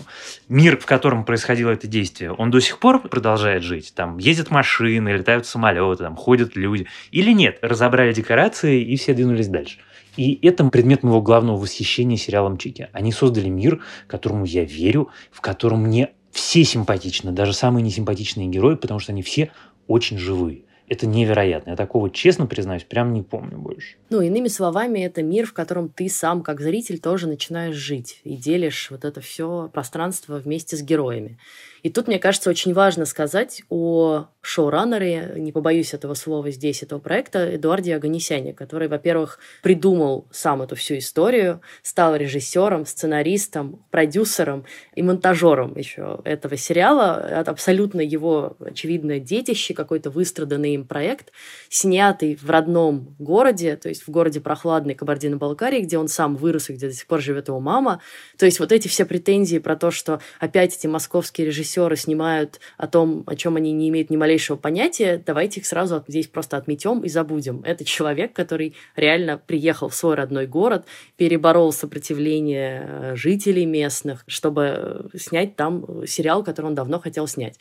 Мир, 0.50 0.78
в 0.78 0.86
котором 0.86 1.24
происходило 1.24 1.72
это 1.72 1.88
действие, 1.88 2.34
он 2.34 2.52
до 2.52 2.60
сих 2.60 2.80
пор 2.80 3.00
продолжает 3.00 3.64
жить? 3.64 3.94
Там 3.96 4.18
ездят 4.18 4.52
машины, 4.52 5.08
летают 5.08 5.46
самолеты, 5.46 6.04
там 6.04 6.18
ходят 6.18 6.58
люди. 6.58 6.88
Или 7.12 7.32
нет? 7.32 7.60
Разобрали 7.62 8.12
декорации 8.12 8.82
и 8.84 8.98
все 8.98 9.14
двинулись 9.14 9.48
дальше. 9.48 9.78
И 10.18 10.38
это 10.46 10.66
предмет 10.66 11.04
моего 11.04 11.22
главного 11.22 11.56
восхищения 11.56 12.18
сериалом 12.18 12.58
Чики. 12.58 12.90
Они 12.92 13.14
создали 13.14 13.48
мир, 13.48 13.80
которому 14.08 14.44
я 14.44 14.66
верю, 14.66 15.12
в 15.32 15.40
котором 15.40 15.84
мне 15.84 16.10
все 16.34 16.66
симпатичны, 16.66 17.32
даже 17.32 17.54
самые 17.54 17.84
несимпатичные 17.84 18.50
герои, 18.50 18.76
потому 18.76 19.00
что 19.00 19.14
они 19.14 19.22
все 19.22 19.50
очень 19.88 20.18
живые. 20.18 20.67
Это 20.88 21.06
невероятно. 21.06 21.72
Я 21.72 21.76
такого, 21.76 22.10
честно 22.10 22.46
признаюсь, 22.46 22.84
прям 22.84 23.12
не 23.12 23.22
помню 23.22 23.58
больше. 23.58 23.98
Ну, 24.10 24.22
иными 24.22 24.48
словами, 24.48 25.00
это 25.00 25.22
мир, 25.22 25.46
в 25.46 25.54
котором 25.54 25.90
ты 25.90 26.08
сам, 26.08 26.42
как 26.42 26.62
зритель, 26.62 27.00
тоже 27.00 27.28
начинаешь 27.28 27.76
жить 27.76 28.22
и 28.24 28.38
делишь 28.38 28.90
вот 28.90 29.04
это 29.04 29.20
все 29.20 29.70
пространство 29.74 30.38
вместе 30.38 30.78
с 30.78 30.82
героями. 30.82 31.38
И 31.84 31.90
тут, 31.90 32.08
мне 32.08 32.20
кажется, 32.20 32.50
очень 32.50 32.74
важно 32.74 33.06
сказать 33.06 33.64
о 33.70 34.28
шоураннере, 34.48 35.34
не 35.36 35.52
побоюсь 35.52 35.94
этого 35.94 36.14
слова 36.14 36.50
здесь, 36.52 36.82
этого 36.82 37.00
проекта, 37.00 37.56
Эдуарде 37.56 37.96
Аганесяне, 37.96 38.54
который, 38.54 38.88
во-первых, 38.88 39.40
придумал 39.62 40.28
сам 40.32 40.62
эту 40.62 40.76
всю 40.76 40.98
историю, 40.98 41.62
стал 41.84 42.16
режиссером, 42.16 42.86
сценаристом, 42.86 43.84
продюсером 43.92 44.66
и 44.96 45.04
монтажером 45.04 45.78
еще 45.78 46.22
этого 46.24 46.56
сериала. 46.56 47.28
Это 47.30 47.52
абсолютно 47.52 48.00
его, 48.00 48.56
очевидное 48.60 49.20
детище, 49.20 49.74
какой-то 49.74 50.10
выстраданный 50.10 50.76
им 50.76 50.86
проект, 50.86 51.32
снятый 51.70 52.36
в 52.36 52.50
родном 52.50 53.16
городе, 53.20 53.76
то 53.76 53.90
есть 53.90 54.04
в 54.04 54.10
городе 54.10 54.40
прохладной 54.40 54.96
Кабардино-Балкарии, 54.96 55.82
где 55.82 55.98
он 55.98 56.08
сам 56.08 56.38
вырос 56.38 56.70
и 56.70 56.74
где 56.74 56.88
до 56.88 56.94
сих 56.94 57.06
пор 57.06 57.22
живет 57.22 57.50
его 57.50 57.60
мама. 57.60 58.02
То 58.38 58.46
есть 58.46 58.60
вот 58.60 58.72
эти 58.72 58.88
все 58.88 59.06
претензии 59.06 59.58
про 59.58 59.76
то, 59.76 59.92
что 59.92 60.22
опять 60.40 60.76
эти 60.76 60.88
московские 60.88 61.48
режиссеры 61.48 61.68
снимают 61.96 62.60
о 62.78 62.88
том, 62.88 63.24
о 63.26 63.36
чем 63.36 63.56
они 63.56 63.72
не 63.72 63.90
имеют 63.90 64.10
ни 64.10 64.18
малейшего 64.18 64.58
понятия, 64.58 65.22
давайте 65.24 65.60
их 65.60 65.66
сразу 65.66 66.04
здесь 66.08 66.28
просто 66.28 66.58
отметем 66.58 67.02
и 67.02 67.10
забудем. 67.10 67.62
Это 67.64 67.86
человек, 67.86 68.34
который 68.34 68.76
реально 68.96 69.38
приехал 69.38 69.90
в 69.90 69.96
свой 69.96 70.16
родной 70.16 70.48
город, 70.48 70.86
переборол 71.18 71.72
сопротивление 71.72 72.88
э, 72.88 73.16
жителей 73.16 73.66
местных, 73.66 74.24
чтобы 74.28 75.10
снять 75.16 75.56
там 75.56 76.06
сериал, 76.06 76.44
который 76.44 76.68
он 76.68 76.76
давно 76.76 77.00
хотел 77.00 77.28
снять. 77.28 77.58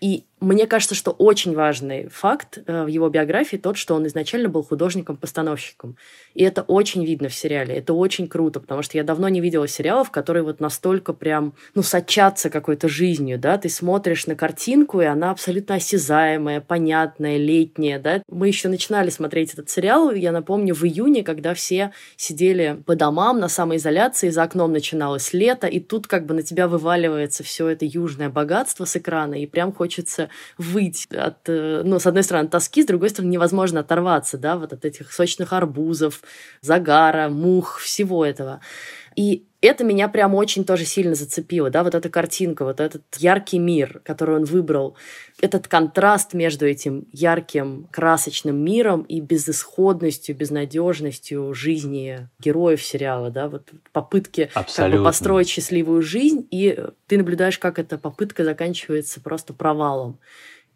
И 0.00 0.24
мне 0.40 0.66
кажется, 0.66 0.94
что 0.94 1.10
очень 1.10 1.54
важный 1.54 2.08
факт 2.08 2.58
э, 2.66 2.84
в 2.84 2.86
его 2.86 3.10
биографии 3.10 3.58
тот, 3.58 3.76
что 3.76 3.94
он 3.94 4.06
изначально 4.06 4.48
был 4.48 4.62
художником-постановщиком. 4.62 5.96
И 6.34 6.42
это 6.42 6.62
очень 6.62 7.04
видно 7.04 7.28
в 7.28 7.34
сериале. 7.34 7.76
Это 7.76 7.92
очень 7.92 8.26
круто, 8.26 8.58
потому 8.58 8.80
что 8.80 8.96
я 8.96 9.04
давно 9.04 9.28
не 9.28 9.42
видела 9.42 9.68
сериалов, 9.68 10.10
которые 10.10 10.42
вот 10.42 10.58
настолько 10.58 11.12
прям, 11.12 11.52
ну, 11.74 11.82
сочатся 11.82 12.48
какой-то 12.48 12.88
жизнью, 12.88 13.38
да. 13.38 13.58
Ты 13.58 13.68
смотришь 13.68 14.26
на 14.26 14.34
картинку, 14.34 15.02
и 15.02 15.04
она 15.04 15.30
абсолютно 15.30 15.74
осязаемая, 15.74 16.62
понятная, 16.62 17.36
летняя, 17.36 17.98
да. 17.98 18.22
Мы 18.30 18.48
еще 18.48 18.68
начинали 18.68 19.10
смотреть 19.10 19.52
этот 19.52 19.68
сериал, 19.68 20.10
я 20.12 20.32
напомню, 20.32 20.74
в 20.74 20.84
июне, 20.84 21.22
когда 21.22 21.52
все 21.52 21.92
сидели 22.16 22.82
по 22.86 22.96
домам 22.96 23.40
на 23.40 23.48
самоизоляции, 23.48 24.30
за 24.30 24.44
окном 24.44 24.72
начиналось 24.72 25.34
лето, 25.34 25.66
и 25.66 25.80
тут 25.80 26.06
как 26.06 26.24
бы 26.24 26.32
на 26.32 26.42
тебя 26.42 26.66
вываливается 26.66 27.44
все 27.44 27.68
это 27.68 27.84
южное 27.84 28.30
богатство 28.30 28.86
с 28.86 28.96
экрана, 28.96 29.34
и 29.34 29.44
прям 29.44 29.70
хочется 29.74 29.89
выйти 30.58 31.14
от, 31.14 31.48
э, 31.48 31.82
ну, 31.84 31.98
с 31.98 32.06
одной 32.06 32.22
стороны, 32.22 32.48
тоски, 32.48 32.82
с 32.82 32.86
другой 32.86 33.10
стороны, 33.10 33.30
невозможно 33.30 33.80
оторваться, 33.80 34.38
да, 34.38 34.56
вот 34.56 34.72
от 34.72 34.84
этих 34.84 35.12
сочных 35.12 35.52
арбузов, 35.52 36.22
загара, 36.60 37.28
мух, 37.28 37.78
всего 37.78 38.24
этого. 38.24 38.60
И 39.20 39.44
это 39.60 39.84
меня 39.84 40.08
прям 40.08 40.34
очень 40.34 40.64
тоже 40.64 40.86
сильно 40.86 41.14
зацепило, 41.14 41.68
да, 41.68 41.84
вот 41.84 41.94
эта 41.94 42.08
картинка, 42.08 42.64
вот 42.64 42.80
этот 42.80 43.02
яркий 43.18 43.58
мир, 43.58 44.00
который 44.02 44.36
он 44.36 44.44
выбрал, 44.44 44.96
этот 45.42 45.68
контраст 45.68 46.32
между 46.32 46.66
этим 46.66 47.06
ярким, 47.12 47.86
красочным 47.92 48.56
миром 48.56 49.02
и 49.02 49.20
безысходностью, 49.20 50.34
безнадежностью 50.34 51.52
жизни 51.52 52.30
героев 52.38 52.82
сериала, 52.82 53.30
да, 53.30 53.50
вот 53.50 53.68
попытки 53.92 54.48
как 54.54 54.90
бы, 54.90 55.04
построить 55.04 55.50
счастливую 55.50 56.00
жизнь, 56.00 56.48
и 56.50 56.82
ты 57.06 57.18
наблюдаешь, 57.18 57.58
как 57.58 57.78
эта 57.78 57.98
попытка 57.98 58.42
заканчивается 58.42 59.20
просто 59.20 59.52
провалом. 59.52 60.18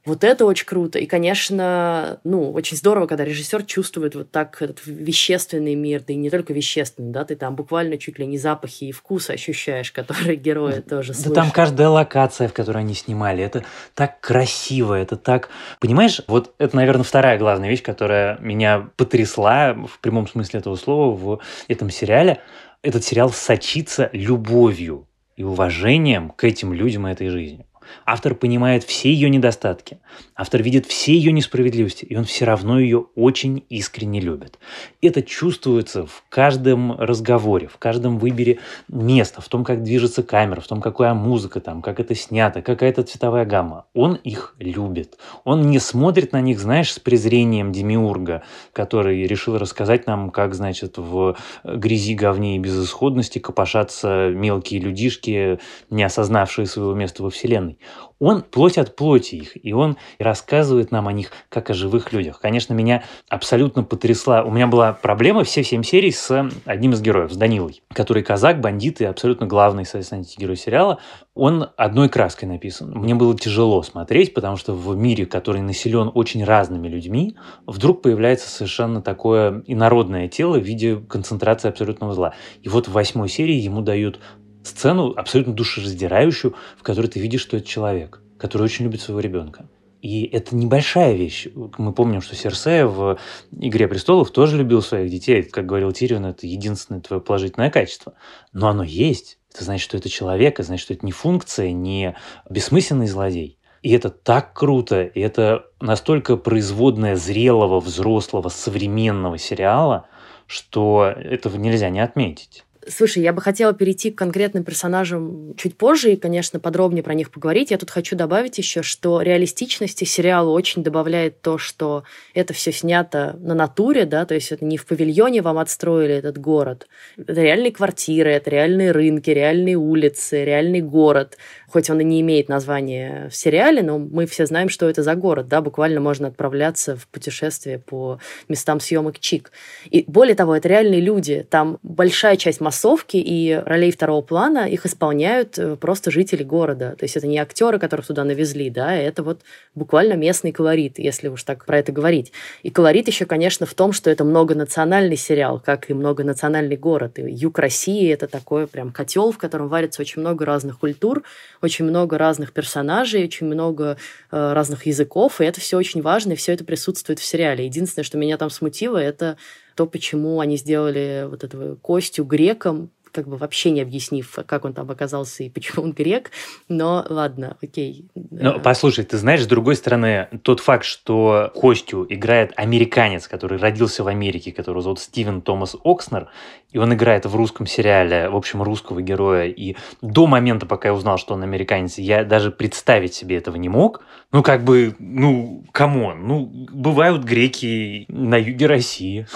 Вот 0.04 0.22
это 0.22 0.44
очень 0.44 0.66
круто. 0.66 0.98
И, 0.98 1.06
конечно, 1.06 2.20
ну, 2.24 2.52
очень 2.52 2.76
здорово, 2.76 3.06
когда 3.06 3.24
режиссер 3.24 3.64
чувствует 3.64 4.14
вот 4.14 4.30
так 4.30 4.60
этот 4.60 4.80
вещественный 4.84 5.74
мир, 5.74 6.02
да 6.06 6.12
и 6.12 6.16
не 6.16 6.28
только 6.28 6.52
вещественный, 6.52 7.10
да, 7.10 7.24
ты 7.24 7.36
там 7.36 7.56
буквально 7.56 7.96
чуть 7.96 8.18
ли 8.18 8.26
не 8.26 8.36
запахи 8.36 8.84
и 8.84 8.92
вкусы 8.92 9.30
ощущаешь, 9.30 9.92
которые 9.92 10.36
герои 10.36 10.80
тоже 10.80 11.14
слышат. 11.14 11.32
Да 11.32 11.42
там 11.42 11.50
каждая 11.50 11.88
локация, 11.88 12.48
в 12.48 12.52
которой 12.52 12.78
они 12.78 12.94
снимали, 12.94 13.42
это 13.42 13.64
так 13.94 14.20
красиво, 14.20 14.94
это 14.94 15.16
так... 15.16 15.48
Понимаешь, 15.80 16.20
вот 16.26 16.54
это, 16.58 16.76
наверное, 16.76 17.04
вторая 17.04 17.38
главная 17.38 17.70
вещь, 17.70 17.82
которая 17.82 18.38
меня 18.40 18.90
потрясла 18.96 19.72
в 19.72 19.98
прямом 20.00 20.28
смысле 20.28 20.60
этого 20.60 20.76
слова 20.76 21.16
в 21.16 21.40
этом 21.68 21.88
сериале. 21.88 22.40
Этот 22.82 23.04
сериал 23.04 23.30
сочится 23.30 24.10
любовью 24.12 25.08
и 25.36 25.42
уважением 25.42 26.28
к 26.30 26.44
этим 26.44 26.74
людям 26.74 27.08
и 27.08 27.12
этой 27.12 27.28
жизни. 27.28 27.66
Автор 28.06 28.34
понимает 28.34 28.84
все 28.84 29.12
ее 29.12 29.30
недостатки. 29.30 29.98
Автор 30.36 30.62
видит 30.62 30.86
все 30.86 31.14
ее 31.14 31.32
несправедливости, 31.32 32.04
и 32.04 32.16
он 32.16 32.24
все 32.24 32.44
равно 32.44 32.78
ее 32.78 33.06
очень 33.14 33.64
искренне 33.68 34.20
любит. 34.20 34.58
Это 35.00 35.22
чувствуется 35.22 36.06
в 36.06 36.24
каждом 36.28 36.98
разговоре, 36.98 37.68
в 37.68 37.78
каждом 37.78 38.18
выборе 38.18 38.58
места, 38.88 39.40
в 39.40 39.48
том, 39.48 39.64
как 39.64 39.82
движется 39.82 40.22
камера, 40.22 40.60
в 40.60 40.66
том, 40.66 40.80
какая 40.80 41.14
музыка 41.14 41.60
там, 41.60 41.82
как 41.82 42.00
это 42.00 42.14
снято, 42.14 42.62
какая 42.62 42.90
это 42.90 43.02
цветовая 43.02 43.44
гамма. 43.44 43.86
Он 43.94 44.14
их 44.14 44.54
любит. 44.58 45.18
Он 45.44 45.62
не 45.70 45.78
смотрит 45.78 46.32
на 46.32 46.40
них, 46.40 46.58
знаешь, 46.58 46.92
с 46.92 46.98
презрением 46.98 47.72
демиурга, 47.72 48.42
который 48.72 49.26
решил 49.26 49.58
рассказать 49.58 50.06
нам, 50.06 50.30
как, 50.30 50.54
значит, 50.54 50.98
в 50.98 51.36
грязи, 51.64 52.14
говне 52.14 52.56
и 52.56 52.58
безысходности 52.58 53.38
копошатся 53.38 54.30
мелкие 54.30 54.80
людишки, 54.80 55.58
не 55.90 56.02
осознавшие 56.02 56.66
своего 56.66 56.94
места 56.94 57.22
во 57.22 57.30
Вселенной. 57.30 57.73
Он 58.18 58.42
плоть 58.42 58.78
от 58.78 58.96
плоти 58.96 59.36
их, 59.36 59.64
и 59.64 59.72
он 59.72 59.96
рассказывает 60.18 60.90
нам 60.90 61.08
о 61.08 61.12
них 61.12 61.30
как 61.48 61.70
о 61.70 61.74
живых 61.74 62.12
людях. 62.12 62.40
Конечно, 62.40 62.74
меня 62.74 63.04
абсолютно 63.28 63.82
потрясла. 63.82 64.44
У 64.44 64.50
меня 64.50 64.66
была 64.66 64.92
проблема 64.92 65.44
все 65.44 65.62
семь 65.62 65.82
серий 65.82 66.12
с 66.12 66.50
одним 66.64 66.92
из 66.92 67.02
героев, 67.02 67.32
с 67.32 67.36
Данилой, 67.36 67.82
который 67.92 68.22
казак, 68.22 68.60
бандит 68.60 69.00
и 69.00 69.04
абсолютно 69.04 69.46
главный, 69.46 69.84
соответственно, 69.84 70.20
антигерой 70.20 70.56
сериала. 70.56 70.98
Он 71.34 71.68
одной 71.76 72.08
краской 72.08 72.48
написан. 72.48 72.92
Мне 72.92 73.14
было 73.14 73.36
тяжело 73.36 73.82
смотреть, 73.82 74.34
потому 74.34 74.56
что 74.56 74.72
в 74.74 74.96
мире, 74.96 75.26
который 75.26 75.60
населен 75.60 76.10
очень 76.14 76.44
разными 76.44 76.88
людьми, 76.88 77.36
вдруг 77.66 78.02
появляется 78.02 78.48
совершенно 78.48 79.02
такое 79.02 79.62
инородное 79.66 80.28
тело 80.28 80.58
в 80.58 80.62
виде 80.62 80.96
концентрации 80.96 81.68
абсолютного 81.68 82.14
зла. 82.14 82.34
И 82.62 82.68
вот 82.68 82.88
в 82.88 82.92
восьмой 82.92 83.28
серии 83.28 83.56
ему 83.56 83.82
дают 83.82 84.20
сцену 84.64 85.12
абсолютно 85.16 85.52
душераздирающую, 85.52 86.54
в 86.76 86.82
которой 86.82 87.06
ты 87.06 87.20
видишь, 87.20 87.42
что 87.42 87.56
это 87.56 87.66
человек, 87.66 88.20
который 88.38 88.64
очень 88.64 88.84
любит 88.84 89.00
своего 89.00 89.20
ребенка. 89.20 89.68
И 90.04 90.24
это 90.24 90.54
небольшая 90.54 91.14
вещь. 91.14 91.46
Мы 91.78 91.94
помним, 91.94 92.20
что 92.20 92.36
Серсея 92.36 92.84
в 92.84 93.18
«Игре 93.58 93.88
престолов» 93.88 94.30
тоже 94.30 94.58
любил 94.58 94.82
своих 94.82 95.10
детей. 95.10 95.44
Как 95.44 95.64
говорил 95.64 95.92
Тирион, 95.92 96.26
это 96.26 96.46
единственное 96.46 97.00
твое 97.00 97.22
положительное 97.22 97.70
качество. 97.70 98.12
Но 98.52 98.68
оно 98.68 98.82
есть. 98.82 99.38
Это 99.54 99.64
значит, 99.64 99.84
что 99.84 99.96
это 99.96 100.10
человек, 100.10 100.54
это 100.54 100.64
значит, 100.64 100.84
что 100.84 100.92
это 100.92 101.06
не 101.06 101.12
функция, 101.12 101.72
не 101.72 102.16
бессмысленный 102.50 103.06
злодей. 103.06 103.58
И 103.80 103.92
это 103.92 104.10
так 104.10 104.52
круто, 104.52 105.04
и 105.04 105.20
это 105.20 105.66
настолько 105.80 106.36
производное 106.36 107.16
зрелого, 107.16 107.80
взрослого, 107.80 108.50
современного 108.50 109.38
сериала, 109.38 110.06
что 110.46 111.14
этого 111.16 111.56
нельзя 111.56 111.88
не 111.88 112.00
отметить. 112.00 112.64
Слушай, 112.88 113.22
я 113.22 113.32
бы 113.32 113.40
хотела 113.40 113.72
перейти 113.72 114.10
к 114.10 114.18
конкретным 114.18 114.64
персонажам 114.64 115.54
чуть 115.56 115.76
позже 115.76 116.12
и, 116.12 116.16
конечно, 116.16 116.60
подробнее 116.60 117.02
про 117.02 117.14
них 117.14 117.30
поговорить. 117.30 117.70
Я 117.70 117.78
тут 117.78 117.90
хочу 117.90 118.16
добавить 118.16 118.58
еще, 118.58 118.82
что 118.82 119.22
реалистичности 119.22 120.04
сериалу 120.04 120.52
очень 120.52 120.82
добавляет 120.82 121.40
то, 121.40 121.58
что 121.58 122.04
это 122.34 122.52
все 122.52 122.72
снято 122.72 123.36
на 123.40 123.54
натуре, 123.54 124.04
да, 124.04 124.26
то 124.26 124.34
есть 124.34 124.52
это 124.52 124.64
не 124.64 124.76
в 124.76 124.86
павильоне 124.86 125.42
вам 125.42 125.58
отстроили 125.58 126.14
этот 126.14 126.38
город. 126.38 126.86
Это 127.16 127.40
реальные 127.40 127.72
квартиры, 127.72 128.30
это 128.30 128.50
реальные 128.50 128.92
рынки, 128.92 129.30
реальные 129.30 129.76
улицы, 129.76 130.44
реальный 130.44 130.80
город 130.80 131.38
хоть 131.74 131.90
он 131.90 132.00
и 132.00 132.04
не 132.04 132.20
имеет 132.20 132.48
названия 132.48 133.28
в 133.30 133.34
сериале, 133.34 133.82
но 133.82 133.98
мы 133.98 134.26
все 134.26 134.46
знаем, 134.46 134.68
что 134.68 134.88
это 134.88 135.02
за 135.02 135.16
город, 135.16 135.48
да, 135.48 135.60
буквально 135.60 135.98
можно 135.98 136.28
отправляться 136.28 136.94
в 136.94 137.08
путешествие 137.08 137.80
по 137.80 138.20
местам 138.48 138.78
съемок 138.78 139.18
Чик. 139.18 139.50
И 139.90 140.04
более 140.06 140.36
того, 140.36 140.54
это 140.54 140.68
реальные 140.68 141.00
люди, 141.00 141.44
там 141.50 141.78
большая 141.82 142.36
часть 142.36 142.60
массовки 142.60 143.16
и 143.16 143.60
ролей 143.66 143.90
второго 143.90 144.22
плана, 144.22 144.68
их 144.68 144.86
исполняют 144.86 145.58
э, 145.58 145.74
просто 145.74 146.12
жители 146.12 146.44
города, 146.44 146.94
то 146.96 147.04
есть 147.04 147.16
это 147.16 147.26
не 147.26 147.38
актеры, 147.38 147.80
которых 147.80 148.06
туда 148.06 148.22
навезли, 148.22 148.70
да, 148.70 148.94
это 148.94 149.24
вот 149.24 149.40
буквально 149.74 150.12
местный 150.12 150.52
колорит, 150.52 151.00
если 151.00 151.26
уж 151.26 151.42
так 151.42 151.64
про 151.64 151.80
это 151.80 151.90
говорить. 151.90 152.30
И 152.62 152.70
колорит 152.70 153.08
еще, 153.08 153.26
конечно, 153.26 153.66
в 153.66 153.74
том, 153.74 153.92
что 153.92 154.10
это 154.10 154.22
многонациональный 154.22 155.16
сериал, 155.16 155.58
как 155.58 155.90
и 155.90 155.94
многонациональный 155.94 156.76
город. 156.76 157.18
И 157.18 157.22
юг 157.22 157.58
России— 157.58 158.12
это 158.12 158.28
такой 158.28 158.68
прям 158.68 158.92
котел, 158.92 159.32
в 159.32 159.38
котором 159.38 159.66
варится 159.66 160.02
очень 160.02 160.20
много 160.20 160.44
разных 160.44 160.78
культур, 160.78 161.24
очень 161.64 161.84
много 161.84 162.18
разных 162.18 162.52
персонажей, 162.52 163.24
очень 163.24 163.46
много 163.46 163.96
э, 164.30 164.52
разных 164.52 164.86
языков, 164.86 165.40
и 165.40 165.44
это 165.44 165.60
все 165.60 165.76
очень 165.76 166.02
важно, 166.02 166.32
и 166.32 166.36
все 166.36 166.52
это 166.52 166.64
присутствует 166.64 167.18
в 167.18 167.24
сериале. 167.24 167.64
Единственное, 167.64 168.04
что 168.04 168.18
меня 168.18 168.36
там 168.38 168.50
смутило, 168.50 168.98
это 168.98 169.36
то, 169.74 169.86
почему 169.86 170.40
они 170.40 170.56
сделали 170.56 171.26
вот 171.28 171.42
этого 171.44 171.76
Костю 171.76 172.24
греком, 172.24 172.90
как 173.14 173.28
бы 173.28 173.36
вообще 173.36 173.70
не 173.70 173.80
объяснив, 173.80 174.38
как 174.46 174.64
он 174.64 174.74
там 174.74 174.90
оказался 174.90 175.44
и 175.44 175.48
почему 175.48 175.84
он 175.84 175.92
грек. 175.92 176.30
Но 176.68 177.06
ладно, 177.08 177.56
окей. 177.62 178.06
Ну, 178.14 178.60
послушай, 178.60 179.04
ты 179.04 179.16
знаешь, 179.16 179.42
с 179.42 179.46
другой 179.46 179.76
стороны, 179.76 180.28
тот 180.42 180.60
факт, 180.60 180.84
что 180.84 181.52
Костю 181.54 182.04
играет 182.08 182.52
американец, 182.56 183.28
который 183.28 183.58
родился 183.58 184.02
в 184.02 184.08
Америке, 184.08 184.52
которого 184.52 184.82
зовут 184.82 184.98
Стивен 184.98 185.40
Томас 185.42 185.76
Окснер, 185.84 186.28
и 186.72 186.78
он 186.78 186.92
играет 186.92 187.24
в 187.24 187.36
русском 187.36 187.66
сериале, 187.66 188.28
в 188.28 188.36
общем, 188.36 188.60
русского 188.62 189.00
героя, 189.00 189.46
и 189.46 189.76
до 190.02 190.26
момента, 190.26 190.66
пока 190.66 190.88
я 190.88 190.94
узнал, 190.94 191.18
что 191.18 191.34
он 191.34 191.42
американец, 191.44 191.98
я 191.98 192.24
даже 192.24 192.50
представить 192.50 193.14
себе 193.14 193.36
этого 193.36 193.54
не 193.56 193.68
мог. 193.68 194.02
Ну, 194.32 194.42
как 194.42 194.64
бы, 194.64 194.96
ну, 194.98 195.64
come 195.70 196.02
on, 196.02 196.26
ну, 196.26 196.50
бывают 196.72 197.22
греки 197.22 198.06
на 198.08 198.36
юге 198.36 198.66
России. 198.66 199.28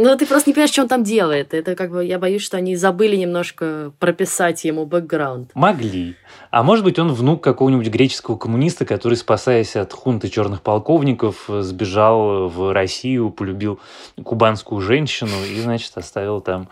Ну, 0.00 0.16
ты 0.16 0.26
просто 0.26 0.48
не 0.48 0.54
понимаешь, 0.54 0.70
что 0.70 0.82
он 0.82 0.88
там 0.88 1.02
делает. 1.02 1.52
Это 1.52 1.74
как 1.74 1.90
бы, 1.90 2.04
я 2.04 2.20
боюсь, 2.20 2.42
что 2.42 2.56
они 2.56 2.76
забыли 2.76 3.16
немножко 3.16 3.92
прописать 3.98 4.64
ему 4.64 4.86
бэкграунд. 4.86 5.50
Могли. 5.54 6.14
А 6.50 6.62
может 6.62 6.84
быть, 6.84 6.98
он 6.98 7.12
внук 7.12 7.42
какого-нибудь 7.42 7.88
греческого 7.88 8.36
коммуниста, 8.36 8.84
который, 8.86 9.14
спасаясь 9.14 9.76
от 9.76 9.92
хунты 9.92 10.28
черных 10.28 10.62
полковников, 10.62 11.44
сбежал 11.48 12.48
в 12.48 12.72
Россию, 12.72 13.30
полюбил 13.30 13.80
кубанскую 14.22 14.80
женщину 14.80 15.32
и, 15.44 15.60
значит, 15.60 15.92
оставил 15.96 16.40
там 16.40 16.68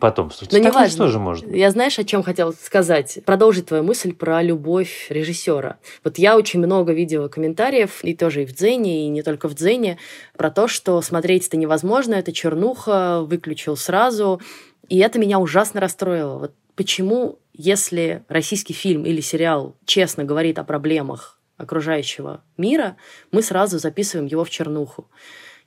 потомство. 0.00 0.46
Но 0.50 0.58
не 0.58 0.70
важно. 0.70 0.98
тоже 0.98 1.18
может. 1.18 1.50
Я 1.50 1.70
знаешь, 1.70 1.98
о 1.98 2.04
чем 2.04 2.22
хотел 2.22 2.52
сказать? 2.52 3.18
Продолжить 3.24 3.66
твою 3.66 3.82
мысль 3.82 4.12
про 4.12 4.42
любовь 4.42 5.06
режиссера. 5.08 5.76
Вот 6.04 6.18
я 6.18 6.36
очень 6.36 6.60
много 6.60 6.92
видела 6.92 7.28
комментариев, 7.28 8.04
и 8.04 8.14
тоже 8.14 8.42
и 8.42 8.46
в 8.46 8.54
Дзене, 8.54 9.06
и 9.06 9.08
не 9.08 9.22
только 9.22 9.48
в 9.48 9.54
Дзене, 9.54 9.98
про 10.36 10.50
то, 10.50 10.68
что 10.68 11.00
смотреть 11.00 11.46
это 11.46 11.56
невозможно, 11.56 12.14
это 12.14 12.32
чернуха, 12.32 13.22
выключил 13.22 13.76
сразу. 13.76 14.40
И 14.88 14.98
это 14.98 15.18
меня 15.18 15.38
ужасно 15.38 15.80
расстроило. 15.80 16.38
Вот 16.38 16.52
почему, 16.76 17.40
если 17.52 18.24
российский 18.28 18.74
фильм 18.74 19.04
или 19.04 19.20
сериал 19.20 19.76
честно 19.84 20.24
говорит 20.24 20.58
о 20.58 20.64
проблемах 20.64 21.40
окружающего 21.56 22.44
мира, 22.56 22.96
мы 23.32 23.42
сразу 23.42 23.78
записываем 23.78 24.26
его 24.26 24.44
в 24.44 24.50
чернуху. 24.50 25.10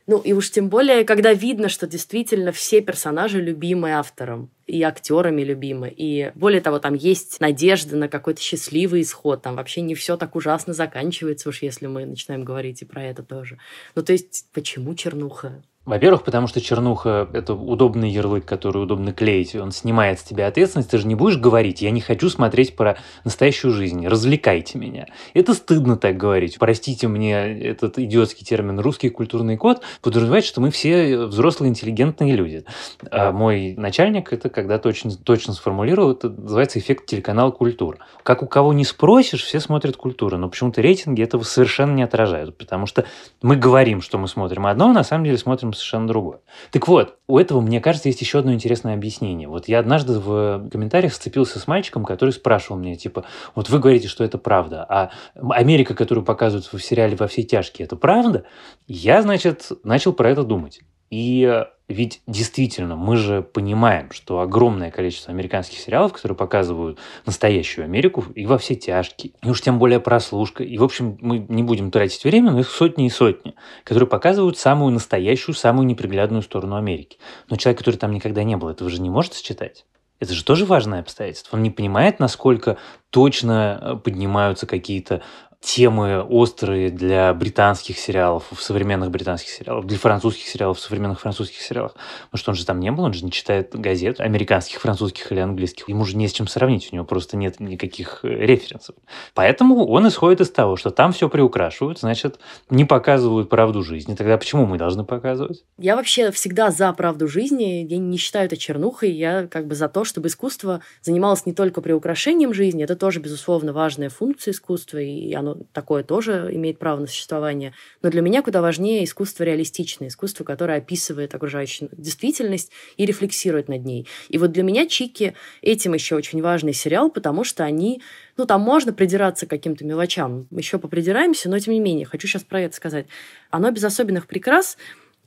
Ну 0.09 0.17
и 0.17 0.33
уж 0.33 0.49
тем 0.49 0.69
более, 0.69 1.03
когда 1.03 1.33
видно, 1.33 1.69
что 1.69 1.85
действительно 1.85 2.51
все 2.51 2.81
персонажи 2.81 3.39
любимы 3.39 3.91
автором 3.91 4.49
и 4.65 4.81
актерами 4.81 5.43
любимы. 5.43 5.93
И 5.95 6.31
более 6.33 6.61
того, 6.61 6.79
там 6.79 6.95
есть 6.95 7.39
надежда 7.39 7.95
на 7.95 8.07
какой-то 8.07 8.41
счастливый 8.41 9.03
исход. 9.03 9.43
Там 9.43 9.55
вообще 9.55 9.81
не 9.81 9.93
все 9.93 10.17
так 10.17 10.35
ужасно 10.35 10.73
заканчивается, 10.73 11.49
уж 11.49 11.61
если 11.61 11.85
мы 11.85 12.07
начинаем 12.07 12.43
говорить 12.43 12.81
и 12.81 12.85
про 12.85 13.03
это 13.03 13.21
тоже. 13.21 13.59
Ну 13.93 14.01
то 14.01 14.11
есть, 14.11 14.47
почему 14.51 14.95
чернуха? 14.95 15.61
Во-первых, 15.89 16.21
потому 16.21 16.45
что 16.45 16.61
чернуха– 16.61 17.27
это 17.33 17.55
удобный 17.55 18.11
ярлык, 18.11 18.45
который 18.45 18.83
удобно 18.83 19.11
клеить. 19.11 19.55
Он 19.55 19.71
снимает 19.71 20.19
с 20.19 20.23
тебя 20.23 20.45
ответственность. 20.45 20.91
Ты 20.91 20.99
же 20.99 21.07
не 21.07 21.15
будешь 21.15 21.37
говорить, 21.37 21.81
я 21.81 21.89
не 21.89 21.99
хочу 21.99 22.29
смотреть 22.29 22.75
про 22.75 22.99
настоящую 23.23 23.73
жизнь, 23.73 24.05
развлекайте 24.05 24.77
меня. 24.77 25.07
Это 25.33 25.55
стыдно 25.55 25.97
так 25.97 26.15
говорить. 26.15 26.57
Простите 26.59 27.07
мне 27.07 27.59
этот 27.59 27.97
идиотский 27.97 28.45
термин 28.45 28.79
«русский 28.79 29.09
культурный 29.09 29.57
код» 29.57 29.81
подразумевает, 30.03 30.45
что 30.45 30.61
мы 30.61 30.69
все 30.69 31.25
взрослые 31.25 31.71
интеллигентные 31.71 32.35
люди. 32.35 32.65
А 33.09 33.31
мой 33.31 33.73
начальник 33.75 34.31
это 34.31 34.49
когда-то 34.49 34.89
очень 34.89 35.17
точно 35.17 35.53
сформулировал, 35.53 36.11
это 36.11 36.29
называется 36.29 36.77
эффект 36.77 37.07
телеканал 37.07 37.51
«Культура». 37.51 37.97
Как 38.21 38.43
у 38.43 38.45
кого 38.45 38.73
не 38.73 38.85
спросишь, 38.85 39.41
все 39.41 39.59
смотрят 39.59 39.97
«Культуру», 39.97 40.37
но 40.37 40.49
почему-то 40.49 40.81
рейтинги 40.81 41.23
этого 41.23 41.41
совершенно 41.41 41.95
не 41.95 42.03
отражают, 42.03 42.55
потому 42.59 42.85
что 42.85 43.05
мы 43.41 43.55
говорим, 43.55 44.03
что 44.03 44.19
мы 44.19 44.27
смотрим 44.27 44.67
одно, 44.67 44.91
а 44.91 44.93
на 44.93 45.03
самом 45.03 45.25
деле 45.25 45.39
смотрим 45.39 45.73
совершенно 45.79 46.07
другое. 46.07 46.41
Так 46.71 46.87
вот, 46.87 47.17
у 47.27 47.37
этого, 47.37 47.61
мне 47.61 47.81
кажется, 47.81 48.09
есть 48.09 48.21
еще 48.21 48.39
одно 48.39 48.53
интересное 48.53 48.93
объяснение. 48.93 49.47
Вот 49.47 49.67
я 49.67 49.79
однажды 49.79 50.19
в 50.19 50.69
комментариях 50.69 51.13
сцепился 51.13 51.59
с 51.59 51.67
мальчиком, 51.67 52.05
который 52.05 52.31
спрашивал 52.31 52.77
меня, 52.77 52.95
типа, 52.95 53.25
вот 53.55 53.69
вы 53.69 53.79
говорите, 53.79 54.07
что 54.07 54.23
это 54.23 54.37
правда, 54.37 54.85
а 54.87 55.11
Америка, 55.35 55.93
которую 55.95 56.25
показывают 56.25 56.71
в 56.71 56.79
сериале 56.79 57.15
«Во 57.15 57.27
все 57.27 57.43
тяжкие», 57.43 57.85
это 57.85 57.95
правда? 57.95 58.45
Я, 58.87 59.21
значит, 59.21 59.71
начал 59.83 60.13
про 60.13 60.29
это 60.29 60.43
думать. 60.43 60.81
И 61.09 61.65
ведь 61.89 62.21
действительно, 62.27 62.95
мы 62.95 63.17
же 63.17 63.41
понимаем, 63.41 64.11
что 64.11 64.41
огромное 64.41 64.91
количество 64.91 65.33
американских 65.33 65.79
сериалов, 65.79 66.13
которые 66.13 66.37
показывают 66.37 66.99
настоящую 67.25 67.85
Америку, 67.85 68.25
и 68.35 68.45
во 68.45 68.59
все 68.59 68.75
тяжкие, 68.75 69.33
и 69.43 69.49
уж 69.49 69.59
тем 69.61 69.79
более 69.79 69.99
прослушка, 69.99 70.63
и, 70.63 70.77
в 70.77 70.83
общем, 70.83 71.17
мы 71.19 71.39
не 71.49 71.63
будем 71.63 71.89
тратить 71.89 72.23
время, 72.23 72.51
но 72.51 72.59
их 72.59 72.69
сотни 72.69 73.07
и 73.07 73.09
сотни, 73.09 73.55
которые 73.83 74.07
показывают 74.07 74.59
самую 74.59 74.93
настоящую, 74.93 75.55
самую 75.55 75.87
неприглядную 75.87 76.43
сторону 76.43 76.75
Америки. 76.75 77.17
Но 77.49 77.55
человек, 77.55 77.79
который 77.79 77.95
там 77.95 78.11
никогда 78.11 78.43
не 78.43 78.55
был, 78.55 78.69
этого 78.69 78.87
же 78.91 79.01
не 79.01 79.09
может 79.09 79.33
считать. 79.33 79.85
Это 80.19 80.33
же 80.33 80.43
тоже 80.43 80.65
важное 80.65 80.99
обстоятельство. 80.99 81.55
Он 81.55 81.63
не 81.63 81.71
понимает, 81.71 82.19
насколько 82.19 82.77
точно 83.09 83.79
э, 83.81 83.95
поднимаются 83.95 84.67
какие-то 84.67 85.21
темы 85.61 86.23
острые 86.23 86.89
для 86.89 87.33
британских 87.33 87.97
сериалов, 87.97 88.45
в 88.51 88.61
современных 88.61 89.11
британских 89.11 89.49
сериалов, 89.49 89.85
для 89.85 89.97
французских 89.97 90.47
сериалов, 90.47 90.77
в 90.77 90.81
современных 90.81 91.19
французских 91.19 91.61
сериалах. 91.61 91.95
Потому 92.31 92.39
что 92.39 92.51
он 92.51 92.55
же 92.55 92.65
там 92.65 92.79
не 92.79 92.91
был, 92.91 93.03
он 93.03 93.13
же 93.13 93.25
не 93.25 93.31
читает 93.31 93.75
газет 93.75 94.21
американских, 94.21 94.79
французских 94.79 95.31
или 95.31 95.39
английских. 95.39 95.89
Ему 95.89 96.05
же 96.05 96.15
не 96.15 96.29
с 96.29 96.31
чем 96.31 96.47
сравнить, 96.47 96.89
у 96.91 96.95
него 96.95 97.05
просто 97.05 97.35
нет 97.35 97.59
никаких 97.59 98.21
э, 98.23 98.29
референсов. 98.29 98.95
Поэтому 99.33 99.85
он 99.85 100.07
исходит 100.07 100.39
из 100.39 100.49
того, 100.49 100.77
что 100.77 100.91
там 100.91 101.11
все 101.11 101.27
приукрашивают, 101.27 101.99
значит, 101.99 102.39
не 102.69 102.85
показывают 102.85 103.49
правду 103.49 103.83
жизни. 103.83 104.15
Тогда 104.15 104.37
почему 104.37 104.65
мы 104.65 104.77
должны 104.77 105.03
показывать? 105.03 105.65
Я 105.77 105.97
вообще 105.97 106.31
всегда 106.31 106.71
за 106.71 106.93
правду 106.93 107.27
жизни. 107.27 107.85
Я 107.89 107.97
не 107.97 108.17
считаю 108.17 108.45
это 108.45 108.55
чернухой. 108.55 109.11
Я 109.11 109.47
как 109.47 109.67
бы 109.67 109.75
за 109.75 109.89
то, 109.89 110.05
чтобы 110.05 110.29
искусство 110.29 110.81
занималось 111.01 111.45
не 111.45 111.53
только 111.53 111.81
приукрашением 111.81 112.53
жизни. 112.53 112.83
Это 112.83 112.95
тоже, 112.95 113.19
безусловно, 113.19 113.73
важная 113.73 114.09
функция 114.09 114.53
искусства, 114.53 114.99
и 114.99 115.33
оно 115.33 115.48
оно 115.51 115.63
такое 115.73 116.03
тоже 116.03 116.49
имеет 116.51 116.79
право 116.79 116.99
на 116.99 117.07
существование. 117.07 117.73
Но 118.01 118.09
для 118.09 118.21
меня 118.21 118.41
куда 118.41 118.61
важнее 118.61 119.03
искусство 119.03 119.43
реалистичное, 119.43 120.09
искусство, 120.09 120.43
которое 120.43 120.77
описывает 120.77 121.33
окружающую 121.35 121.89
действительность 121.91 122.71
и 122.97 123.05
рефлексирует 123.05 123.67
над 123.67 123.85
ней. 123.85 124.07
И 124.29 124.37
вот 124.37 124.51
для 124.51 124.63
меня 124.63 124.87
Чики 124.87 125.35
этим 125.61 125.93
еще 125.93 126.15
очень 126.15 126.41
важный 126.41 126.73
сериал, 126.73 127.09
потому 127.09 127.43
что 127.43 127.63
они 127.63 128.01
ну, 128.37 128.45
там 128.45 128.61
можно 128.61 128.93
придираться 128.93 129.45
к 129.45 129.49
каким-то 129.49 129.85
мелочам. 129.85 130.47
Еще 130.51 130.79
попридираемся, 130.79 131.49
но 131.49 131.59
тем 131.59 131.73
не 131.73 131.79
менее, 131.79 132.05
хочу 132.05 132.27
сейчас 132.27 132.43
про 132.43 132.61
это 132.61 132.75
сказать. 132.75 133.07
Оно 133.49 133.71
без 133.71 133.83
особенных 133.83 134.27
прикрас 134.27 134.77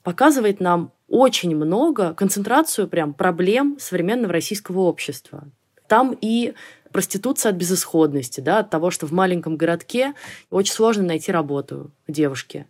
показывает 0.03 0.61
нам 0.61 0.93
очень 1.09 1.55
много, 1.55 2.15
концентрацию 2.15 2.89
прям 2.89 3.15
проблем 3.15 3.77
современного 3.79 4.33
российского 4.33 4.81
общества. 4.81 5.49
Там 5.89 6.17
и 6.21 6.55
проституция 6.93 7.51
от 7.51 7.57
безысходности, 7.57 8.41
да, 8.41 8.61
от 8.61 8.71
того, 8.71 8.91
что 8.91 9.07
в 9.07 9.13
маленьком 9.13 9.57
городке 9.57 10.15
очень 10.51 10.73
сложно 10.73 11.05
найти 11.05 11.33
работу 11.33 11.91
девушке. 12.09 12.67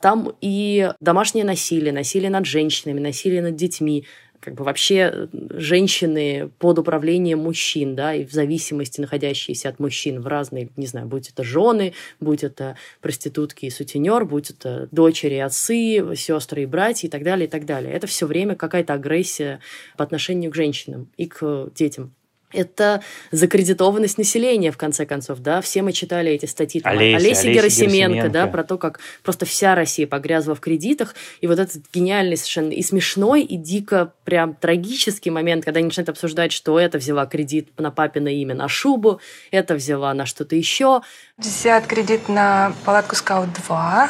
Там 0.00 0.34
и 0.40 0.92
домашнее 1.00 1.44
насилие, 1.44 1.92
насилие 1.92 2.30
над 2.30 2.44
женщинами, 2.46 3.00
насилие 3.00 3.40
над 3.40 3.56
детьми, 3.56 4.04
как 4.44 4.54
бы 4.54 4.64
вообще 4.64 5.28
женщины 5.50 6.50
под 6.58 6.78
управлением 6.78 7.38
мужчин, 7.38 7.96
да, 7.96 8.14
и 8.14 8.26
в 8.26 8.32
зависимости 8.32 9.00
находящиеся 9.00 9.70
от 9.70 9.80
мужчин 9.80 10.20
в 10.20 10.26
разные, 10.26 10.68
не 10.76 10.86
знаю, 10.86 11.06
будь 11.06 11.30
это 11.30 11.42
жены, 11.42 11.94
будь 12.20 12.44
это 12.44 12.76
проститутки 13.00 13.64
и 13.64 13.70
сутенер, 13.70 14.26
будь 14.26 14.50
это 14.50 14.88
дочери, 14.92 15.36
отцы, 15.36 16.14
сестры 16.14 16.64
и 16.64 16.66
братья 16.66 17.08
и 17.08 17.10
так 17.10 17.22
далее, 17.22 17.46
и 17.46 17.50
так 17.50 17.64
далее. 17.64 17.90
Это 17.94 18.06
все 18.06 18.26
время 18.26 18.54
какая-то 18.54 18.92
агрессия 18.92 19.60
по 19.96 20.04
отношению 20.04 20.50
к 20.50 20.54
женщинам 20.54 21.08
и 21.16 21.26
к 21.26 21.70
детям 21.74 22.12
это 22.54 23.02
закредитованность 23.30 24.18
населения, 24.18 24.70
в 24.70 24.76
конце 24.76 25.06
концов, 25.06 25.40
да. 25.40 25.60
Все 25.60 25.82
мы 25.82 25.92
читали 25.92 26.30
эти 26.32 26.46
статьи 26.46 26.80
там, 26.80 26.92
Олеся, 26.92 27.16
Олеси, 27.16 27.46
Герасименко, 27.48 27.94
Герасименко, 27.94 28.28
да, 28.30 28.46
про 28.46 28.64
то, 28.64 28.78
как 28.78 29.00
просто 29.22 29.46
вся 29.46 29.74
Россия 29.74 30.06
погрязла 30.06 30.54
в 30.54 30.60
кредитах. 30.60 31.14
И 31.40 31.46
вот 31.46 31.58
этот 31.58 31.82
гениальный 31.92 32.36
совершенно 32.36 32.70
и 32.70 32.82
смешной, 32.82 33.42
и 33.42 33.56
дико 33.56 34.12
прям 34.24 34.54
трагический 34.54 35.30
момент, 35.30 35.64
когда 35.64 35.78
они 35.78 35.86
начинают 35.86 36.08
обсуждать, 36.08 36.52
что 36.52 36.78
это 36.78 36.98
взяла 36.98 37.26
кредит 37.26 37.68
на 37.78 37.90
папино 37.90 38.28
имя 38.28 38.54
на 38.54 38.68
шубу, 38.68 39.20
это 39.50 39.74
взяла 39.74 40.14
на 40.14 40.26
что-то 40.26 40.56
еще. 40.56 41.02
Взят 41.36 41.86
кредит 41.86 42.28
на 42.28 42.72
палатку 42.84 43.16
Скаут-2, 43.16 44.08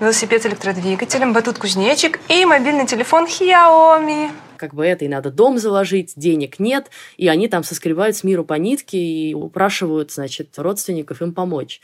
велосипед 0.00 0.42
с 0.42 0.46
электродвигателем, 0.46 1.32
батут-кузнечик 1.32 2.20
и 2.28 2.44
мобильный 2.44 2.86
телефон 2.86 3.26
Xiaomi 3.26 4.30
как 4.60 4.74
бы 4.74 4.84
это, 4.84 5.06
и 5.06 5.08
надо 5.08 5.30
дом 5.30 5.58
заложить, 5.58 6.12
денег 6.16 6.60
нет, 6.60 6.90
и 7.16 7.26
они 7.28 7.48
там 7.48 7.64
соскребают 7.64 8.14
с 8.16 8.22
миру 8.22 8.44
по 8.44 8.54
нитке 8.54 8.98
и 8.98 9.34
упрашивают, 9.34 10.12
значит, 10.12 10.50
родственников 10.58 11.22
им 11.22 11.32
помочь. 11.32 11.80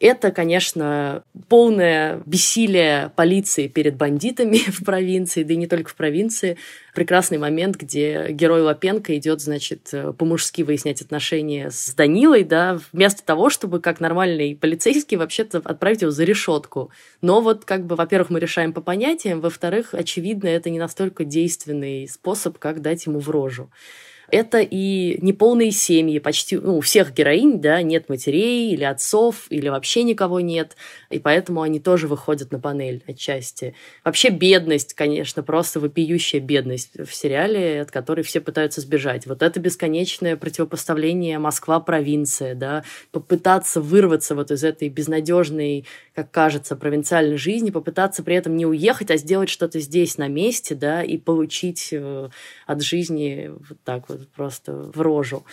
Это, 0.00 0.32
конечно, 0.32 1.22
полное 1.48 2.20
бессилие 2.26 3.12
полиции 3.16 3.68
перед 3.68 3.96
бандитами 3.96 4.56
в 4.70 4.84
провинции, 4.84 5.42
да 5.42 5.54
и 5.54 5.56
не 5.56 5.66
только 5.66 5.90
в 5.90 5.94
провинции. 5.94 6.56
Прекрасный 6.94 7.38
момент, 7.38 7.76
где 7.76 8.28
герой 8.30 8.62
Лапенко 8.62 9.16
идет, 9.16 9.40
значит, 9.40 9.92
по-мужски 10.18 10.62
выяснять 10.62 11.00
отношения 11.00 11.70
с 11.70 11.94
Данилой, 11.94 12.44
да, 12.44 12.78
вместо 12.92 13.24
того, 13.24 13.50
чтобы 13.50 13.80
как 13.80 14.00
нормальный 14.00 14.56
полицейский 14.56 15.16
вообще-то 15.16 15.58
отправить 15.64 16.02
его 16.02 16.10
за 16.10 16.24
решетку. 16.24 16.90
Но 17.20 17.40
вот 17.40 17.64
как 17.64 17.86
бы, 17.86 17.96
во-первых, 17.96 18.30
мы 18.30 18.40
решаем 18.40 18.72
по 18.72 18.80
понятиям, 18.80 19.40
во-вторых, 19.40 19.94
очевидно, 19.94 20.48
это 20.48 20.70
не 20.70 20.78
настолько 20.78 21.24
действенный 21.24 22.08
способ, 22.08 22.58
как 22.58 22.82
дать 22.82 23.06
ему 23.06 23.20
в 23.20 23.30
рожу. 23.30 23.70
Это 24.34 24.58
и 24.58 25.16
неполные 25.22 25.70
семьи, 25.70 26.18
почти 26.18 26.56
ну, 26.56 26.78
у 26.78 26.80
всех 26.80 27.14
героинь, 27.14 27.60
да, 27.60 27.80
нет 27.82 28.08
матерей 28.08 28.72
или 28.72 28.82
отцов, 28.82 29.46
или 29.48 29.68
вообще 29.68 30.02
никого 30.02 30.40
нет, 30.40 30.76
и 31.08 31.20
поэтому 31.20 31.62
они 31.62 31.78
тоже 31.78 32.08
выходят 32.08 32.50
на 32.50 32.58
панель 32.58 33.04
отчасти. 33.06 33.76
Вообще 34.04 34.30
бедность, 34.30 34.94
конечно, 34.94 35.44
просто 35.44 35.78
вопиющая 35.78 36.40
бедность 36.40 36.98
в 36.98 37.14
сериале, 37.14 37.82
от 37.82 37.92
которой 37.92 38.22
все 38.22 38.40
пытаются 38.40 38.80
сбежать. 38.80 39.24
Вот 39.24 39.40
это 39.40 39.60
бесконечное 39.60 40.36
противопоставление 40.36 41.38
Москва-провинция, 41.38 42.56
да, 42.56 42.82
попытаться 43.12 43.80
вырваться 43.80 44.34
вот 44.34 44.50
из 44.50 44.64
этой 44.64 44.88
безнадежной, 44.88 45.86
как 46.12 46.32
кажется, 46.32 46.74
провинциальной 46.74 47.36
жизни, 47.36 47.70
попытаться 47.70 48.24
при 48.24 48.34
этом 48.34 48.56
не 48.56 48.66
уехать, 48.66 49.12
а 49.12 49.16
сделать 49.16 49.48
что-то 49.48 49.78
здесь 49.78 50.18
на 50.18 50.26
месте, 50.26 50.74
да, 50.74 51.04
и 51.04 51.18
получить 51.18 51.90
э, 51.92 52.30
от 52.66 52.82
жизни 52.82 53.52
вот 53.68 53.78
так 53.84 54.08
вот 54.08 54.23
просто 54.30 54.72
в 54.72 55.00
рожу. 55.00 55.44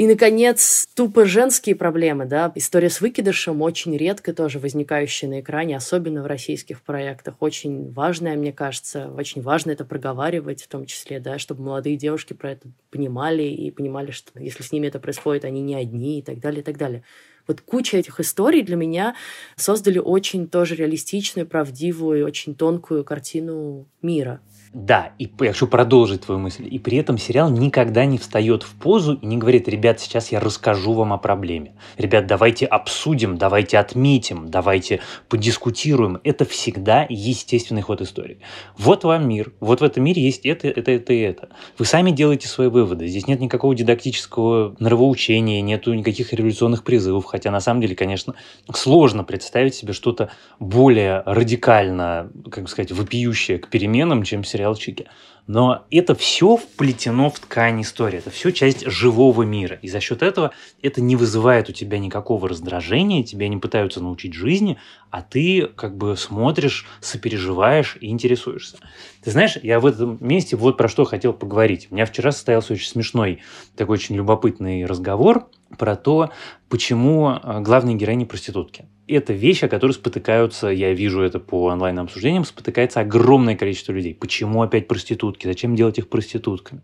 И, 0.00 0.06
наконец, 0.06 0.88
тупо 0.94 1.26
женские 1.26 1.76
проблемы, 1.76 2.24
да, 2.24 2.50
история 2.54 2.88
с 2.88 3.02
выкидышем 3.02 3.60
очень 3.60 3.94
редко 3.98 4.32
тоже 4.32 4.58
возникающая 4.58 5.28
на 5.28 5.40
экране, 5.40 5.76
особенно 5.76 6.22
в 6.22 6.26
российских 6.26 6.80
проектах. 6.80 7.34
Очень 7.40 7.92
важная, 7.92 8.34
мне 8.34 8.50
кажется, 8.50 9.12
очень 9.14 9.42
важно 9.42 9.72
это 9.72 9.84
проговаривать 9.84 10.62
в 10.62 10.68
том 10.68 10.86
числе, 10.86 11.20
да, 11.20 11.38
чтобы 11.38 11.64
молодые 11.64 11.96
девушки 11.96 12.32
про 12.32 12.52
это 12.52 12.68
понимали 12.90 13.42
и 13.42 13.70
понимали, 13.70 14.10
что 14.10 14.40
если 14.40 14.62
с 14.62 14.72
ними 14.72 14.86
это 14.86 15.00
происходит, 15.00 15.44
они 15.44 15.60
не 15.60 15.74
одни 15.74 16.20
и 16.20 16.22
так 16.22 16.40
далее, 16.40 16.62
и 16.62 16.64
так 16.64 16.78
далее. 16.78 17.04
Вот 17.46 17.60
куча 17.60 17.98
этих 17.98 18.20
историй 18.20 18.62
для 18.62 18.76
меня 18.76 19.16
создали 19.56 19.98
очень 19.98 20.48
тоже 20.48 20.76
реалистичную, 20.76 21.46
правдивую, 21.46 22.24
очень 22.24 22.54
тонкую 22.54 23.04
картину 23.04 23.86
мира. 24.00 24.40
Да, 24.72 25.14
и 25.18 25.28
я 25.40 25.48
хочу 25.48 25.66
продолжить 25.66 26.20
твою 26.20 26.40
мысль. 26.40 26.68
И 26.70 26.78
при 26.78 26.96
этом 26.96 27.18
сериал 27.18 27.50
никогда 27.50 28.04
не 28.04 28.18
встает 28.18 28.62
в 28.62 28.72
позу 28.76 29.14
и 29.14 29.26
не 29.26 29.36
говорит, 29.36 29.66
ребят, 29.66 29.98
сейчас 29.98 30.30
я 30.30 30.38
расскажу 30.38 30.92
вам 30.92 31.12
о 31.12 31.18
проблеме. 31.18 31.74
Ребят, 31.98 32.28
давайте 32.28 32.66
обсудим, 32.66 33.36
давайте 33.36 33.78
отметим, 33.78 34.48
давайте 34.48 35.00
подискутируем. 35.28 36.20
Это 36.22 36.44
всегда 36.44 37.04
естественный 37.08 37.82
ход 37.82 38.00
истории. 38.00 38.38
Вот 38.78 39.02
вам 39.02 39.28
мир, 39.28 39.52
вот 39.58 39.80
в 39.80 39.84
этом 39.84 40.04
мире 40.04 40.22
есть 40.22 40.46
это, 40.46 40.68
это, 40.68 40.92
это 40.92 41.14
и 41.14 41.18
это. 41.18 41.48
Вы 41.76 41.84
сами 41.84 42.12
делаете 42.12 42.46
свои 42.46 42.68
выводы. 42.68 43.08
Здесь 43.08 43.26
нет 43.26 43.40
никакого 43.40 43.74
дидактического 43.74 44.76
нравоучения, 44.78 45.62
нету 45.62 45.92
никаких 45.94 46.32
революционных 46.32 46.84
призывов. 46.84 47.24
Хотя 47.24 47.50
на 47.50 47.58
самом 47.58 47.80
деле, 47.80 47.96
конечно, 47.96 48.34
сложно 48.72 49.24
представить 49.24 49.74
себе 49.74 49.92
что-то 49.92 50.30
более 50.60 51.24
радикально, 51.26 52.30
как 52.52 52.64
бы 52.64 52.70
сказать, 52.70 52.92
вопиющее 52.92 53.58
к 53.58 53.66
переменам, 53.66 54.22
чем 54.22 54.44
сериал 54.44 54.59
сериалчике. 54.60 55.06
Но 55.46 55.84
это 55.90 56.14
все 56.14 56.56
вплетено 56.56 57.28
в 57.28 57.40
ткань 57.40 57.82
истории, 57.82 58.18
это 58.18 58.30
все 58.30 58.52
часть 58.52 58.86
живого 58.86 59.42
мира. 59.42 59.80
И 59.82 59.88
за 59.88 59.98
счет 59.98 60.22
этого 60.22 60.52
это 60.80 61.00
не 61.00 61.16
вызывает 61.16 61.68
у 61.68 61.72
тебя 61.72 61.98
никакого 61.98 62.48
раздражения, 62.48 63.24
тебя 63.24 63.48
не 63.48 63.56
пытаются 63.56 64.00
научить 64.00 64.34
жизни, 64.34 64.78
а 65.10 65.22
ты 65.22 65.66
как 65.74 65.96
бы 65.96 66.16
смотришь, 66.16 66.86
сопереживаешь 67.00 67.96
и 68.00 68.10
интересуешься. 68.10 68.76
Ты 69.24 69.32
знаешь, 69.32 69.58
я 69.60 69.80
в 69.80 69.86
этом 69.86 70.18
месте 70.20 70.54
вот 70.54 70.76
про 70.76 70.88
что 70.88 71.04
хотел 71.04 71.32
поговорить. 71.32 71.88
У 71.90 71.94
меня 71.94 72.06
вчера 72.06 72.30
состоялся 72.30 72.74
очень 72.74 72.88
смешной, 72.88 73.40
такой 73.76 73.94
очень 73.94 74.14
любопытный 74.14 74.84
разговор 74.84 75.48
про 75.76 75.96
то, 75.96 76.30
почему 76.70 77.30
э, 77.30 77.60
главные 77.60 77.96
героини 77.96 78.24
проститутки 78.24 78.86
это 79.16 79.32
вещь, 79.32 79.62
о 79.62 79.68
которой 79.68 79.92
спотыкаются, 79.92 80.68
я 80.68 80.92
вижу 80.92 81.22
это 81.22 81.40
по 81.40 81.66
онлайн-обсуждениям, 81.66 82.44
спотыкается 82.44 83.00
огромное 83.00 83.56
количество 83.56 83.92
людей. 83.92 84.14
Почему 84.14 84.62
опять 84.62 84.88
проститутки? 84.88 85.46
Зачем 85.46 85.74
делать 85.74 85.98
их 85.98 86.08
проститутками? 86.08 86.82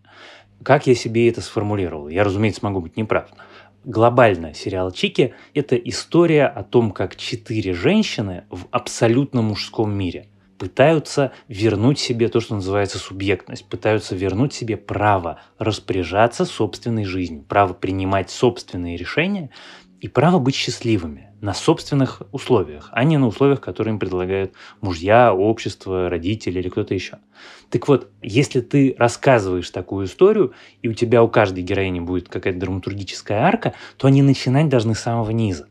Как 0.63 0.87
я 0.87 0.95
себе 0.95 1.29
это 1.29 1.41
сформулировал? 1.41 2.09
Я, 2.09 2.23
разумеется, 2.23 2.61
могу 2.63 2.81
быть 2.81 2.97
неправ. 2.97 3.29
Глобально 3.85 4.53
сериал 4.53 4.91
Чики– 4.91 5.33
это 5.53 5.75
история 5.77 6.45
о 6.47 6.63
том, 6.63 6.91
как 6.91 7.15
четыре 7.15 7.73
женщины 7.73 8.43
в 8.49 8.65
абсолютно 8.71 9.41
мужском 9.41 9.93
мире 9.93 10.27
пытаются 10.57 11.31
вернуть 11.47 11.99
себе 11.99 12.29
то, 12.29 12.39
что 12.39 12.55
называется 12.55 12.97
субъектность, 12.97 13.65
пытаются 13.65 14.15
вернуть 14.15 14.53
себе 14.53 14.77
право 14.77 15.39
распоряжаться 15.59 16.45
собственной 16.45 17.05
жизнью, 17.05 17.43
право 17.47 17.73
принимать 17.73 18.29
собственные 18.29 18.97
решения 18.97 19.49
и 19.99 20.07
право 20.07 20.39
быть 20.39 20.55
счастливыми 20.55 21.27
на 21.41 21.53
собственных 21.53 22.23
условиях, 22.31 22.89
а 22.91 23.03
не 23.03 23.17
на 23.17 23.27
условиях, 23.27 23.61
которые 23.61 23.93
им 23.93 23.99
предлагают 23.99 24.53
мужья, 24.81 25.33
общество, 25.33 26.09
родители 26.09 26.59
или 26.59 26.69
кто-то 26.69 26.93
еще. 26.93 27.19
Так 27.69 27.87
вот, 27.87 28.09
если 28.21 28.61
ты 28.61 28.95
рассказываешь 28.97 29.69
такую 29.69 30.07
историю, 30.07 30.53
и 30.81 30.87
у 30.87 30.93
тебя 30.93 31.21
у 31.21 31.27
каждой 31.27 31.63
героини 31.63 31.99
будет 31.99 32.29
какая-то 32.29 32.59
драматургическая 32.59 33.41
арка, 33.41 33.73
то 33.97 34.07
они 34.07 34.23
начинать 34.23 34.69
должны 34.69 34.95
с 34.95 34.99
самого 34.99 35.29
низа. 35.29 35.67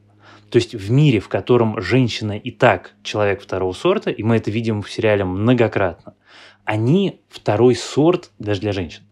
То 0.51 0.57
есть 0.57 0.75
в 0.75 0.91
мире, 0.91 1.21
в 1.21 1.29
котором 1.29 1.81
женщина 1.81 2.37
и 2.37 2.51
так 2.51 2.93
человек 3.03 3.43
второго 3.43 3.73
сорта, 3.73 4.11
и 4.11 4.23
мы 4.23 4.37
это 4.37 4.51
видим 4.51 4.83
в 4.83 4.91
сериале 4.91 5.25
многократно, 5.25 6.15
они 6.65 7.21
второй 7.29 7.75
сорт 7.75 8.31
даже 8.39 8.61
для 8.61 8.73
женщин 8.73 9.03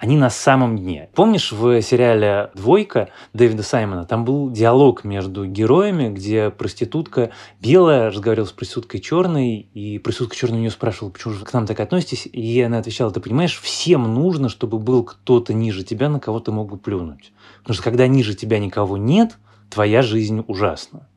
они 0.00 0.16
на 0.16 0.30
самом 0.30 0.78
дне. 0.78 1.10
Помнишь 1.14 1.52
в 1.52 1.82
сериале 1.82 2.50
«Двойка» 2.54 3.10
Дэвида 3.34 3.62
Саймона, 3.62 4.06
там 4.06 4.24
был 4.24 4.50
диалог 4.50 5.04
между 5.04 5.44
героями, 5.44 6.08
где 6.08 6.48
проститутка 6.48 7.30
белая 7.60 8.08
разговаривала 8.08 8.48
с 8.48 8.52
проституткой 8.52 9.00
черной, 9.00 9.68
и 9.74 9.98
проститутка 9.98 10.36
черная 10.36 10.56
у 10.56 10.60
нее 10.60 10.70
спрашивала, 10.70 11.10
почему 11.10 11.34
же 11.34 11.40
вы 11.40 11.46
к 11.46 11.52
нам 11.52 11.66
так 11.66 11.78
относитесь, 11.80 12.26
и 12.26 12.62
она 12.62 12.78
отвечала, 12.78 13.10
ты 13.10 13.20
понимаешь, 13.20 13.60
всем 13.60 14.14
нужно, 14.14 14.48
чтобы 14.48 14.78
был 14.78 15.04
кто-то 15.04 15.52
ниже 15.52 15.84
тебя, 15.84 16.08
на 16.08 16.18
кого 16.18 16.40
ты 16.40 16.50
мог 16.50 16.70
бы 16.70 16.78
плюнуть. 16.78 17.34
Потому 17.60 17.74
что 17.74 17.82
когда 17.82 18.06
ниже 18.06 18.34
тебя 18.34 18.58
никого 18.58 18.96
нет, 18.96 19.36
твоя 19.70 20.02
жизнь 20.02 20.44
ужасна. 20.46 21.08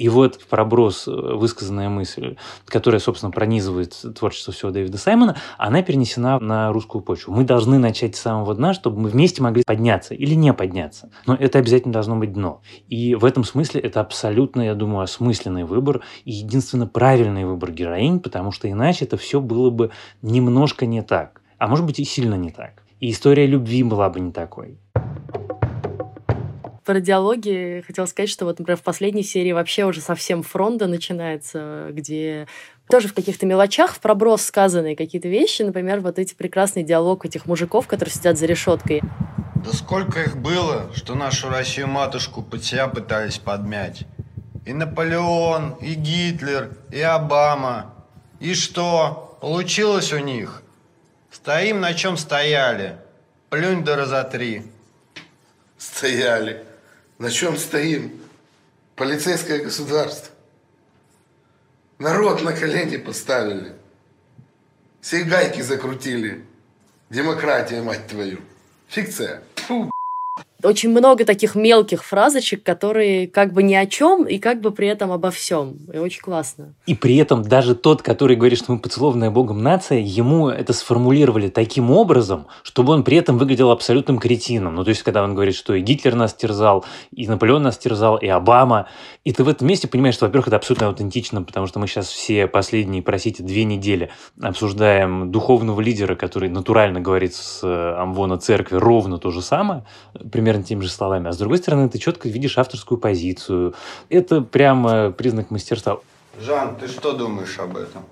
И 0.00 0.08
вот 0.08 0.36
в 0.36 0.46
проброс 0.46 1.06
э, 1.06 1.10
высказанная 1.10 1.90
мысль, 1.90 2.36
которая, 2.64 3.00
собственно, 3.00 3.30
пронизывает 3.30 3.94
творчество 4.18 4.50
всего 4.50 4.70
Дэвида 4.70 4.96
Саймона, 4.96 5.36
она 5.58 5.82
перенесена 5.82 6.38
на 6.40 6.72
русскую 6.72 7.02
почву. 7.02 7.34
Мы 7.34 7.44
должны 7.44 7.78
начать 7.78 8.16
с 8.16 8.20
самого 8.20 8.54
дна, 8.54 8.72
чтобы 8.72 8.98
мы 8.98 9.10
вместе 9.10 9.42
могли 9.42 9.62
подняться 9.62 10.14
или 10.14 10.32
не 10.32 10.54
подняться. 10.54 11.10
Но 11.26 11.34
это 11.34 11.58
обязательно 11.58 11.92
должно 11.92 12.16
быть 12.16 12.32
дно. 12.32 12.62
И 12.88 13.14
в 13.14 13.26
этом 13.26 13.44
смысле 13.44 13.82
это 13.82 14.00
абсолютно, 14.00 14.62
я 14.62 14.74
думаю, 14.74 15.02
осмысленный 15.02 15.64
выбор 15.64 16.00
и 16.24 16.32
единственно 16.32 16.86
правильный 16.86 17.44
выбор 17.44 17.70
героинь, 17.70 18.20
потому 18.20 18.52
что 18.52 18.70
иначе 18.70 19.04
это 19.04 19.18
все 19.18 19.38
было 19.38 19.68
бы 19.68 19.90
немножко 20.22 20.86
не 20.86 21.02
так. 21.02 21.42
А 21.58 21.66
может 21.66 21.84
быть 21.84 22.00
и 22.00 22.04
сильно 22.04 22.36
не 22.36 22.50
так. 22.50 22.84
И 23.00 23.10
история 23.10 23.44
любви 23.44 23.82
была 23.82 24.08
бы 24.08 24.20
не 24.20 24.32
такой 24.32 24.78
про 26.84 27.00
диалоги 27.00 27.84
хотела 27.86 28.06
сказать, 28.06 28.30
что 28.30 28.44
вот, 28.44 28.58
например, 28.58 28.78
в 28.78 28.82
последней 28.82 29.22
серии 29.22 29.52
вообще 29.52 29.84
уже 29.84 30.00
совсем 30.00 30.42
фронта 30.42 30.86
начинается, 30.86 31.88
где 31.90 32.46
тоже 32.88 33.08
в 33.08 33.14
каких-то 33.14 33.46
мелочах, 33.46 33.94
в 33.94 34.00
проброс 34.00 34.42
сказанные 34.42 34.96
какие-то 34.96 35.28
вещи, 35.28 35.62
например, 35.62 36.00
вот 36.00 36.18
эти 36.18 36.34
прекрасный 36.34 36.82
диалог 36.82 37.24
этих 37.24 37.46
мужиков, 37.46 37.86
которые 37.86 38.12
сидят 38.12 38.38
за 38.38 38.46
решеткой. 38.46 39.02
Да 39.64 39.72
сколько 39.72 40.22
их 40.22 40.36
было, 40.36 40.90
что 40.94 41.14
нашу 41.14 41.50
Россию-матушку 41.50 42.42
под 42.42 42.64
себя 42.64 42.88
пытались 42.88 43.38
подмять. 43.38 44.04
И 44.66 44.72
Наполеон, 44.72 45.74
и 45.80 45.94
Гитлер, 45.94 46.76
и 46.90 47.00
Обама. 47.00 47.94
И 48.40 48.54
что? 48.54 49.38
Получилось 49.40 50.12
у 50.12 50.18
них? 50.18 50.62
Стоим 51.30 51.80
на 51.80 51.94
чем 51.94 52.16
стояли. 52.16 52.96
Плюнь 53.50 53.84
да 53.84 53.96
разотри. 53.96 54.62
Стояли. 55.78 56.64
На 57.20 57.30
чем 57.30 57.58
стоим? 57.58 58.18
Полицейское 58.96 59.62
государство. 59.62 60.32
Народ 61.98 62.42
на 62.42 62.54
колени 62.54 62.96
поставили. 62.96 63.74
Все 65.02 65.24
гайки 65.24 65.60
закрутили. 65.60 66.46
Демократия, 67.10 67.82
мать 67.82 68.06
твою. 68.06 68.38
Фикция. 68.88 69.42
Очень 70.62 70.90
много 70.90 71.24
таких 71.24 71.54
мелких 71.54 72.04
фразочек, 72.04 72.62
которые 72.62 73.28
как 73.28 73.52
бы 73.52 73.62
ни 73.62 73.74
о 73.74 73.86
чем 73.86 74.24
и 74.24 74.38
как 74.38 74.60
бы 74.60 74.70
при 74.70 74.88
этом 74.88 75.12
обо 75.12 75.30
всем. 75.30 75.78
И 75.92 75.98
очень 75.98 76.20
классно. 76.20 76.74
И 76.86 76.94
при 76.94 77.16
этом 77.16 77.42
даже 77.42 77.74
тот, 77.74 78.02
который 78.02 78.36
говорит, 78.36 78.58
что 78.58 78.72
мы 78.72 78.78
поцелованная 78.78 79.30
Богом 79.30 79.62
нация, 79.62 79.98
ему 79.98 80.48
это 80.48 80.72
сформулировали 80.72 81.48
таким 81.48 81.90
образом, 81.90 82.46
чтобы 82.62 82.92
он 82.92 83.04
при 83.04 83.16
этом 83.16 83.38
выглядел 83.38 83.70
абсолютным 83.70 84.18
кретином. 84.18 84.74
Ну, 84.74 84.84
то 84.84 84.90
есть, 84.90 85.02
когда 85.02 85.24
он 85.24 85.34
говорит, 85.34 85.54
что 85.54 85.74
и 85.74 85.80
Гитлер 85.80 86.14
нас 86.14 86.34
терзал, 86.34 86.84
и 87.12 87.26
Наполеон 87.26 87.62
нас 87.62 87.78
терзал, 87.78 88.16
и 88.16 88.26
Обама. 88.26 88.88
И 89.24 89.32
ты 89.32 89.44
в 89.44 89.48
этом 89.48 89.66
месте 89.66 89.88
понимаешь, 89.88 90.14
что, 90.14 90.26
во-первых, 90.26 90.48
это 90.48 90.56
абсолютно 90.56 90.88
аутентично, 90.88 91.42
потому 91.42 91.66
что 91.66 91.78
мы 91.78 91.86
сейчас 91.86 92.08
все 92.08 92.46
последние, 92.46 93.02
простите, 93.02 93.42
две 93.42 93.64
недели 93.64 94.10
обсуждаем 94.40 95.30
духовного 95.30 95.80
лидера, 95.80 96.14
который 96.14 96.48
натурально 96.48 97.00
говорит 97.00 97.34
с 97.34 97.60
э, 97.62 97.94
Амвона 97.96 98.38
церкви 98.38 98.76
ровно 98.76 99.18
то 99.18 99.30
же 99.30 99.42
самое, 99.42 99.84
примерно 100.30 100.49
теми 100.58 100.82
же 100.82 100.90
словами. 100.90 101.28
А 101.28 101.32
с 101.32 101.38
другой 101.38 101.58
стороны, 101.58 101.88
ты 101.88 101.98
четко 101.98 102.28
видишь 102.28 102.58
авторскую 102.58 102.98
позицию. 102.98 103.74
Это 104.08 104.40
прямо 104.40 105.10
признак 105.10 105.50
мастерства. 105.50 106.00
Жан, 106.40 106.76
ты 106.76 106.88
что 106.88 107.12
думаешь 107.12 107.58
об 107.58 107.76
этом? 107.76 108.04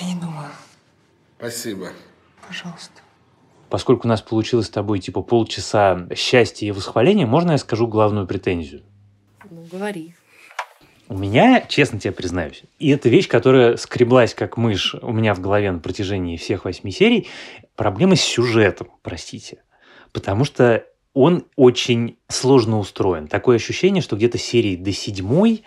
Я 0.00 0.06
не 0.14 0.20
думаю. 0.20 0.50
Спасибо. 1.38 1.88
Пожалуйста. 2.46 3.00
Поскольку 3.68 4.06
у 4.06 4.08
нас 4.08 4.22
получилось 4.22 4.66
с 4.66 4.70
тобой 4.70 5.00
типа 5.00 5.22
полчаса 5.22 6.06
счастья 6.14 6.66
и 6.66 6.70
восхваления, 6.70 7.26
можно 7.26 7.52
я 7.52 7.58
скажу 7.58 7.86
главную 7.86 8.26
претензию? 8.26 8.82
Ну, 9.50 9.66
говори. 9.70 10.14
У 11.08 11.16
меня, 11.16 11.60
честно 11.68 12.00
тебе 12.00 12.12
признаюсь, 12.12 12.62
и 12.78 12.90
это 12.90 13.08
вещь, 13.08 13.28
которая 13.28 13.76
скреблась 13.76 14.34
как 14.34 14.56
мышь 14.56 14.94
у 14.94 15.12
меня 15.12 15.34
в 15.34 15.40
голове 15.40 15.70
на 15.70 15.78
протяжении 15.78 16.36
всех 16.36 16.64
восьми 16.64 16.90
серий, 16.90 17.28
проблема 17.76 18.16
с 18.16 18.20
сюжетом, 18.20 18.88
простите. 19.02 19.62
Потому 20.12 20.44
что 20.44 20.84
он 21.14 21.46
очень 21.56 22.18
сложно 22.28 22.78
устроен. 22.78 23.28
Такое 23.28 23.56
ощущение, 23.56 24.02
что 24.02 24.16
где-то 24.16 24.36
серии 24.36 24.76
до 24.76 24.92
седьмой 24.92 25.64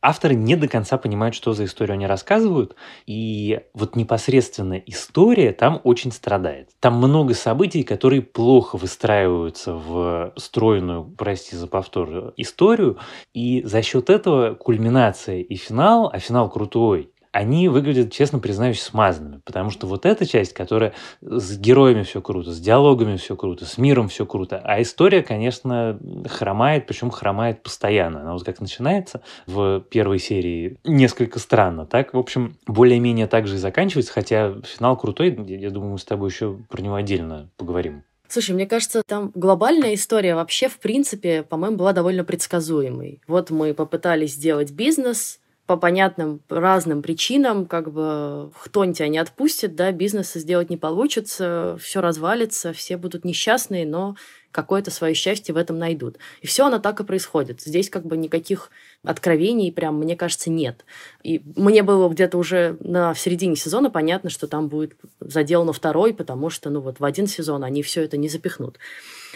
авторы 0.00 0.34
не 0.34 0.56
до 0.56 0.68
конца 0.68 0.98
понимают, 0.98 1.34
что 1.34 1.52
за 1.52 1.64
историю 1.64 1.94
они 1.94 2.06
рассказывают, 2.06 2.76
и 3.06 3.60
вот 3.74 3.96
непосредственно 3.96 4.74
история 4.74 5.52
там 5.52 5.80
очень 5.84 6.12
страдает. 6.12 6.70
Там 6.80 6.96
много 6.96 7.34
событий, 7.34 7.82
которые 7.82 8.22
плохо 8.22 8.76
выстраиваются 8.76 9.74
в 9.74 10.32
стройную, 10.36 11.04
прости 11.04 11.56
за 11.56 11.66
повтор, 11.66 12.32
историю, 12.36 12.98
и 13.34 13.62
за 13.62 13.82
счет 13.82 14.10
этого 14.10 14.54
кульминация 14.54 15.40
и 15.40 15.56
финал, 15.56 16.10
а 16.12 16.18
финал 16.18 16.48
крутой, 16.50 17.10
они 17.38 17.68
выглядят, 17.68 18.12
честно 18.12 18.40
признаюсь, 18.40 18.82
смазанными. 18.82 19.40
Потому 19.44 19.70
что 19.70 19.86
вот 19.86 20.04
эта 20.04 20.26
часть, 20.26 20.54
которая 20.54 20.92
с 21.20 21.56
героями 21.56 22.02
все 22.02 22.20
круто, 22.20 22.50
с 22.50 22.58
диалогами 22.58 23.16
все 23.16 23.36
круто, 23.36 23.64
с 23.64 23.78
миром 23.78 24.08
все 24.08 24.26
круто. 24.26 24.60
А 24.64 24.82
история, 24.82 25.22
конечно, 25.22 26.00
хромает, 26.28 26.86
причем 26.86 27.10
хромает 27.10 27.62
постоянно. 27.62 28.22
Она 28.22 28.32
вот 28.32 28.42
как 28.42 28.60
начинается 28.60 29.22
в 29.46 29.80
первой 29.88 30.18
серии 30.18 30.78
несколько 30.84 31.38
странно. 31.38 31.86
Так, 31.86 32.12
в 32.12 32.18
общем, 32.18 32.56
более-менее 32.66 33.28
так 33.28 33.46
же 33.46 33.54
и 33.54 33.58
заканчивается, 33.58 34.12
хотя 34.12 34.54
финал 34.64 34.96
крутой. 34.96 35.38
Я 35.46 35.70
думаю, 35.70 35.92
мы 35.92 35.98
с 35.98 36.04
тобой 36.04 36.30
еще 36.30 36.58
про 36.68 36.82
него 36.82 36.96
отдельно 36.96 37.50
поговорим. 37.56 38.02
Слушай, 38.26 38.56
мне 38.56 38.66
кажется, 38.66 39.02
там 39.06 39.30
глобальная 39.34 39.94
история 39.94 40.34
вообще, 40.34 40.68
в 40.68 40.78
принципе, 40.80 41.44
по-моему, 41.44 41.76
была 41.76 41.92
довольно 41.92 42.24
предсказуемой. 42.24 43.22
Вот 43.26 43.50
мы 43.50 43.72
попытались 43.74 44.34
сделать 44.34 44.72
бизнес, 44.72 45.40
по 45.68 45.76
понятным 45.76 46.40
разным 46.48 47.02
причинам, 47.02 47.66
как 47.66 47.92
бы 47.92 48.50
хтонь 48.54 48.94
тебя 48.94 49.08
не 49.08 49.18
отпустит, 49.18 49.76
да, 49.76 49.92
бизнеса 49.92 50.38
сделать 50.38 50.70
не 50.70 50.78
получится, 50.78 51.76
все 51.78 52.00
развалится, 52.00 52.72
все 52.72 52.96
будут 52.96 53.26
несчастные, 53.26 53.86
но 53.86 54.16
какое-то 54.50 54.90
свое 54.90 55.12
счастье 55.12 55.54
в 55.54 55.58
этом 55.58 55.78
найдут. 55.78 56.16
И 56.40 56.46
все 56.46 56.64
оно 56.64 56.78
так 56.78 57.00
и 57.00 57.04
происходит. 57.04 57.60
Здесь 57.60 57.90
как 57.90 58.06
бы 58.06 58.16
никаких 58.16 58.70
откровений 59.04 59.70
прям, 59.70 59.98
мне 59.98 60.16
кажется, 60.16 60.48
нет. 60.48 60.86
И 61.22 61.42
мне 61.54 61.82
было 61.82 62.08
где-то 62.08 62.38
уже 62.38 62.78
на 62.80 63.12
в 63.12 63.20
середине 63.20 63.54
сезона 63.54 63.90
понятно, 63.90 64.30
что 64.30 64.46
там 64.46 64.68
будет 64.68 64.96
задел 65.20 65.66
на 65.66 65.74
второй, 65.74 66.14
потому 66.14 66.48
что, 66.48 66.70
ну 66.70 66.80
вот, 66.80 66.98
в 66.98 67.04
один 67.04 67.26
сезон 67.26 67.62
они 67.62 67.82
все 67.82 68.02
это 68.04 68.16
не 68.16 68.30
запихнут. 68.30 68.78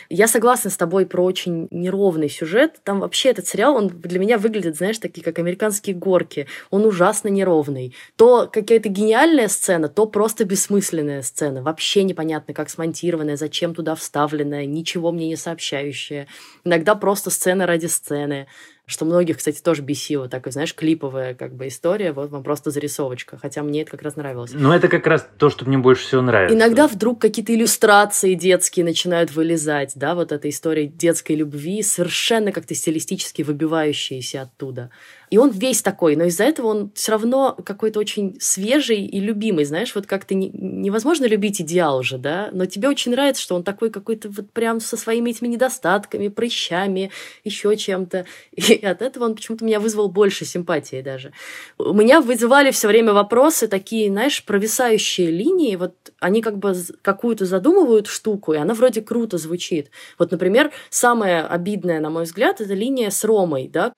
Я 0.08 0.28
согласна 0.28 0.70
с 0.70 0.76
тобой 0.76 1.06
про 1.06 1.24
очень 1.24 1.68
неровный 1.70 2.28
сюжет. 2.28 2.80
Там 2.84 3.00
вообще 3.00 3.30
этот 3.30 3.46
сериал, 3.46 3.76
он 3.76 3.88
для 3.88 4.18
меня 4.18 4.38
выглядит, 4.38 4.76
знаешь, 4.76 4.98
такие 4.98 5.22
как 5.22 5.38
американские 5.38 5.96
горки. 5.96 6.46
Он 6.70 6.84
ужасно 6.84 7.28
неровный. 7.28 7.94
То 8.16 8.48
какая-то 8.52 8.88
гениальная 8.88 9.48
сцена, 9.48 9.88
то 9.88 10.06
просто 10.06 10.44
бессмысленная 10.44 11.22
сцена. 11.22 11.62
Вообще 11.62 12.04
непонятно, 12.04 12.54
как 12.54 12.70
смонтированная, 12.70 13.36
зачем 13.36 13.74
туда 13.74 13.94
вставленная, 13.94 14.66
ничего 14.66 15.12
мне 15.12 15.28
не 15.28 15.36
сообщающая. 15.36 16.26
Иногда 16.64 16.94
просто 16.94 17.30
сцена 17.30 17.66
ради 17.66 17.86
сцены 17.86 18.46
что 18.86 19.04
многих, 19.04 19.38
кстати, 19.38 19.60
тоже 19.60 19.82
бесило. 19.82 20.28
Такая, 20.28 20.52
знаешь, 20.52 20.74
клиповая 20.74 21.34
как 21.34 21.54
бы 21.54 21.68
история, 21.68 22.12
вот 22.12 22.30
вам 22.30 22.42
просто 22.42 22.70
зарисовочка. 22.70 23.38
Хотя 23.38 23.62
мне 23.62 23.82
это 23.82 23.92
как 23.92 24.02
раз 24.02 24.16
нравилось. 24.16 24.50
Ну, 24.54 24.72
это 24.72 24.88
как 24.88 25.06
раз 25.06 25.26
то, 25.38 25.50
что 25.50 25.64
мне 25.64 25.78
больше 25.78 26.04
всего 26.04 26.20
нравится. 26.22 26.56
Иногда 26.56 26.88
вдруг 26.88 27.20
какие-то 27.20 27.54
иллюстрации 27.54 28.34
детские 28.34 28.84
начинают 28.84 29.30
вылезать, 29.32 29.92
да, 29.94 30.14
вот 30.14 30.32
эта 30.32 30.48
история 30.48 30.86
детской 30.86 31.36
любви, 31.36 31.82
совершенно 31.82 32.52
как-то 32.52 32.74
стилистически 32.74 33.42
выбивающиеся 33.42 34.42
оттуда. 34.42 34.90
И 35.32 35.38
он 35.38 35.48
весь 35.48 35.80
такой, 35.80 36.14
но 36.14 36.24
из-за 36.24 36.44
этого 36.44 36.66
он 36.66 36.92
все 36.94 37.12
равно 37.12 37.56
какой-то 37.64 37.98
очень 37.98 38.36
свежий 38.38 39.06
и 39.06 39.18
любимый, 39.18 39.64
знаешь, 39.64 39.94
вот 39.94 40.06
как-то 40.06 40.34
не, 40.34 40.50
невозможно 40.50 41.24
любить 41.24 41.58
идеал 41.62 41.96
уже, 41.96 42.18
да, 42.18 42.50
но 42.52 42.66
тебе 42.66 42.90
очень 42.90 43.12
нравится, 43.12 43.40
что 43.40 43.54
он 43.54 43.64
такой 43.64 43.88
какой-то 43.88 44.28
вот 44.28 44.50
прям 44.50 44.78
со 44.78 44.98
своими 44.98 45.30
этими 45.30 45.48
недостатками, 45.48 46.28
прыщами, 46.28 47.10
еще 47.44 47.74
чем-то. 47.78 48.26
И 48.52 48.84
от 48.84 49.00
этого 49.00 49.24
он 49.24 49.34
почему-то 49.34 49.64
меня 49.64 49.80
вызвал 49.80 50.10
больше 50.10 50.44
симпатии 50.44 51.00
даже. 51.00 51.32
У 51.78 51.94
меня 51.94 52.20
вызывали 52.20 52.70
все 52.70 52.88
время 52.88 53.14
вопросы 53.14 53.68
такие, 53.68 54.10
знаешь, 54.10 54.44
провисающие 54.44 55.30
линии, 55.30 55.76
вот 55.76 55.94
они 56.20 56.42
как 56.42 56.58
бы 56.58 56.74
какую-то 57.00 57.46
задумывают 57.46 58.06
штуку, 58.06 58.52
и 58.52 58.58
она 58.58 58.74
вроде 58.74 59.00
круто 59.00 59.38
звучит. 59.38 59.92
Вот, 60.18 60.30
например, 60.30 60.72
самое 60.90 61.40
обидное, 61.40 62.00
на 62.00 62.10
мой 62.10 62.24
взгляд, 62.24 62.60
это 62.60 62.74
линия 62.74 63.08
с 63.08 63.24
Ромой, 63.24 63.70
да, 63.72 63.94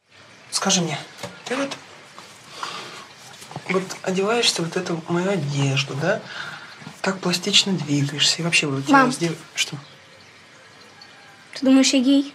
Скажи 0.55 0.83
мне, 0.83 0.97
ты 1.47 1.57
вот, 1.57 1.77
вот 3.71 3.83
одеваешься 4.03 4.63
вот 4.63 4.77
эту 4.77 5.03
мою 5.09 5.29
одежду, 5.29 5.95
да? 5.95 6.23
Так 7.03 7.19
пластично 7.19 7.73
двигаешься. 7.73 8.37
И 8.41 8.45
вообще 8.45 8.69
вот 8.69 8.79
у 8.79 8.83
тебя 8.83 8.99
Мам. 8.99 9.13
сдел- 9.13 9.35
Что? 9.57 9.77
Ты 11.55 11.67
думаешь, 11.67 11.93
я 11.93 11.99
гей? 11.99 12.33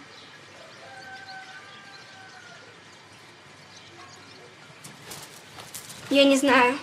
Я 6.09 6.25
не 6.25 6.35
знаю. 6.35 6.77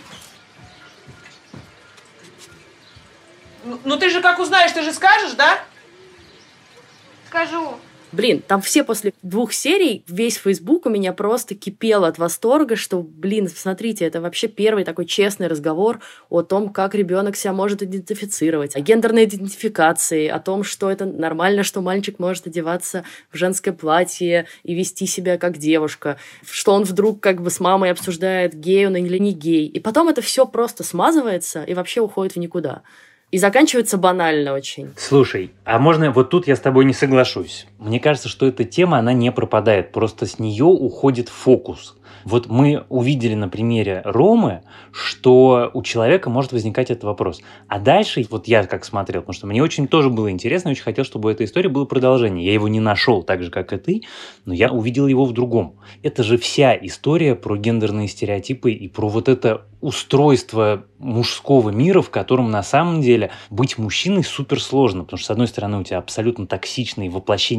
Ну, 3.62 3.78
ну 3.84 3.98
ты 3.98 4.08
же 4.08 4.22
как 4.22 4.38
узнаешь, 4.38 4.72
ты 4.72 4.80
же 4.82 4.94
скажешь, 4.94 5.32
да? 5.32 5.62
Скажу. 7.28 7.78
Блин, 8.16 8.42
там 8.46 8.62
все 8.62 8.82
после 8.82 9.12
двух 9.22 9.52
серий, 9.52 10.02
весь 10.08 10.36
Фейсбук 10.38 10.86
у 10.86 10.88
меня 10.88 11.12
просто 11.12 11.54
кипел 11.54 12.06
от 12.06 12.16
восторга, 12.16 12.74
что, 12.74 13.02
блин, 13.02 13.46
смотрите, 13.46 14.06
это 14.06 14.22
вообще 14.22 14.48
первый 14.48 14.84
такой 14.84 15.04
честный 15.04 15.48
разговор 15.48 16.00
о 16.30 16.40
том, 16.40 16.70
как 16.70 16.94
ребенок 16.94 17.36
себя 17.36 17.52
может 17.52 17.82
идентифицировать, 17.82 18.74
о 18.74 18.80
гендерной 18.80 19.24
идентификации, 19.24 20.28
о 20.28 20.38
том, 20.38 20.64
что 20.64 20.90
это 20.90 21.04
нормально, 21.04 21.62
что 21.62 21.82
мальчик 21.82 22.18
может 22.18 22.46
одеваться 22.46 23.04
в 23.30 23.36
женское 23.36 23.72
платье 23.72 24.46
и 24.62 24.74
вести 24.74 25.04
себя 25.04 25.36
как 25.36 25.58
девушка, 25.58 26.16
что 26.48 26.72
он 26.72 26.84
вдруг 26.84 27.20
как 27.20 27.42
бы 27.42 27.50
с 27.50 27.60
мамой 27.60 27.90
обсуждает, 27.90 28.54
гей 28.54 28.86
он 28.86 28.96
или 28.96 29.18
не 29.18 29.34
гей. 29.34 29.66
И 29.66 29.78
потом 29.78 30.08
это 30.08 30.22
все 30.22 30.46
просто 30.46 30.84
смазывается 30.84 31.64
и 31.64 31.74
вообще 31.74 32.00
уходит 32.00 32.36
в 32.36 32.38
никуда. 32.38 32.80
И 33.32 33.38
заканчивается 33.38 33.98
банально 33.98 34.52
очень. 34.52 34.92
Слушай, 34.96 35.50
а 35.64 35.80
можно 35.80 36.12
вот 36.12 36.30
тут 36.30 36.46
я 36.46 36.54
с 36.54 36.60
тобой 36.60 36.84
не 36.84 36.92
соглашусь. 36.92 37.66
Мне 37.78 38.00
кажется, 38.00 38.28
что 38.28 38.46
эта 38.46 38.64
тема, 38.64 38.98
она 38.98 39.12
не 39.12 39.30
пропадает, 39.30 39.92
просто 39.92 40.26
с 40.26 40.38
нее 40.38 40.64
уходит 40.64 41.28
фокус. 41.28 41.96
Вот 42.24 42.48
мы 42.48 42.84
увидели 42.88 43.34
на 43.34 43.48
примере 43.48 44.02
Ромы, 44.04 44.62
что 44.90 45.70
у 45.74 45.82
человека 45.82 46.28
может 46.28 46.52
возникать 46.52 46.90
этот 46.90 47.04
вопрос. 47.04 47.40
А 47.68 47.78
дальше, 47.78 48.26
вот 48.30 48.48
я 48.48 48.64
как 48.64 48.84
смотрел, 48.84 49.20
потому 49.20 49.34
что 49.34 49.46
мне 49.46 49.62
очень 49.62 49.86
тоже 49.86 50.10
было 50.10 50.30
интересно, 50.30 50.72
очень 50.72 50.82
хотел, 50.82 51.04
чтобы 51.04 51.28
у 51.28 51.32
этой 51.32 51.46
истории 51.46 51.68
было 51.68 51.84
продолжение. 51.84 52.44
Я 52.44 52.54
его 52.54 52.66
не 52.66 52.80
нашел 52.80 53.22
так 53.22 53.42
же, 53.42 53.50
как 53.50 53.72
и 53.72 53.76
ты, 53.76 54.02
но 54.44 54.54
я 54.54 54.72
увидел 54.72 55.06
его 55.06 55.24
в 55.24 55.32
другом. 55.32 55.76
Это 56.02 56.22
же 56.22 56.36
вся 56.36 56.74
история 56.74 57.36
про 57.36 57.56
гендерные 57.56 58.08
стереотипы 58.08 58.72
и 58.72 58.88
про 58.88 59.08
вот 59.08 59.28
это 59.28 59.66
устройство 59.80 60.84
мужского 60.98 61.70
мира, 61.70 62.00
в 62.00 62.10
котором 62.10 62.50
на 62.50 62.62
самом 62.62 63.02
деле 63.02 63.30
быть 63.50 63.78
мужчиной 63.78 64.24
супер 64.24 64.60
сложно, 64.60 65.04
потому 65.04 65.18
что, 65.18 65.26
с 65.28 65.30
одной 65.30 65.46
стороны, 65.46 65.78
у 65.78 65.84
тебя 65.84 65.98
абсолютно 65.98 66.46
токсичное 66.46 67.06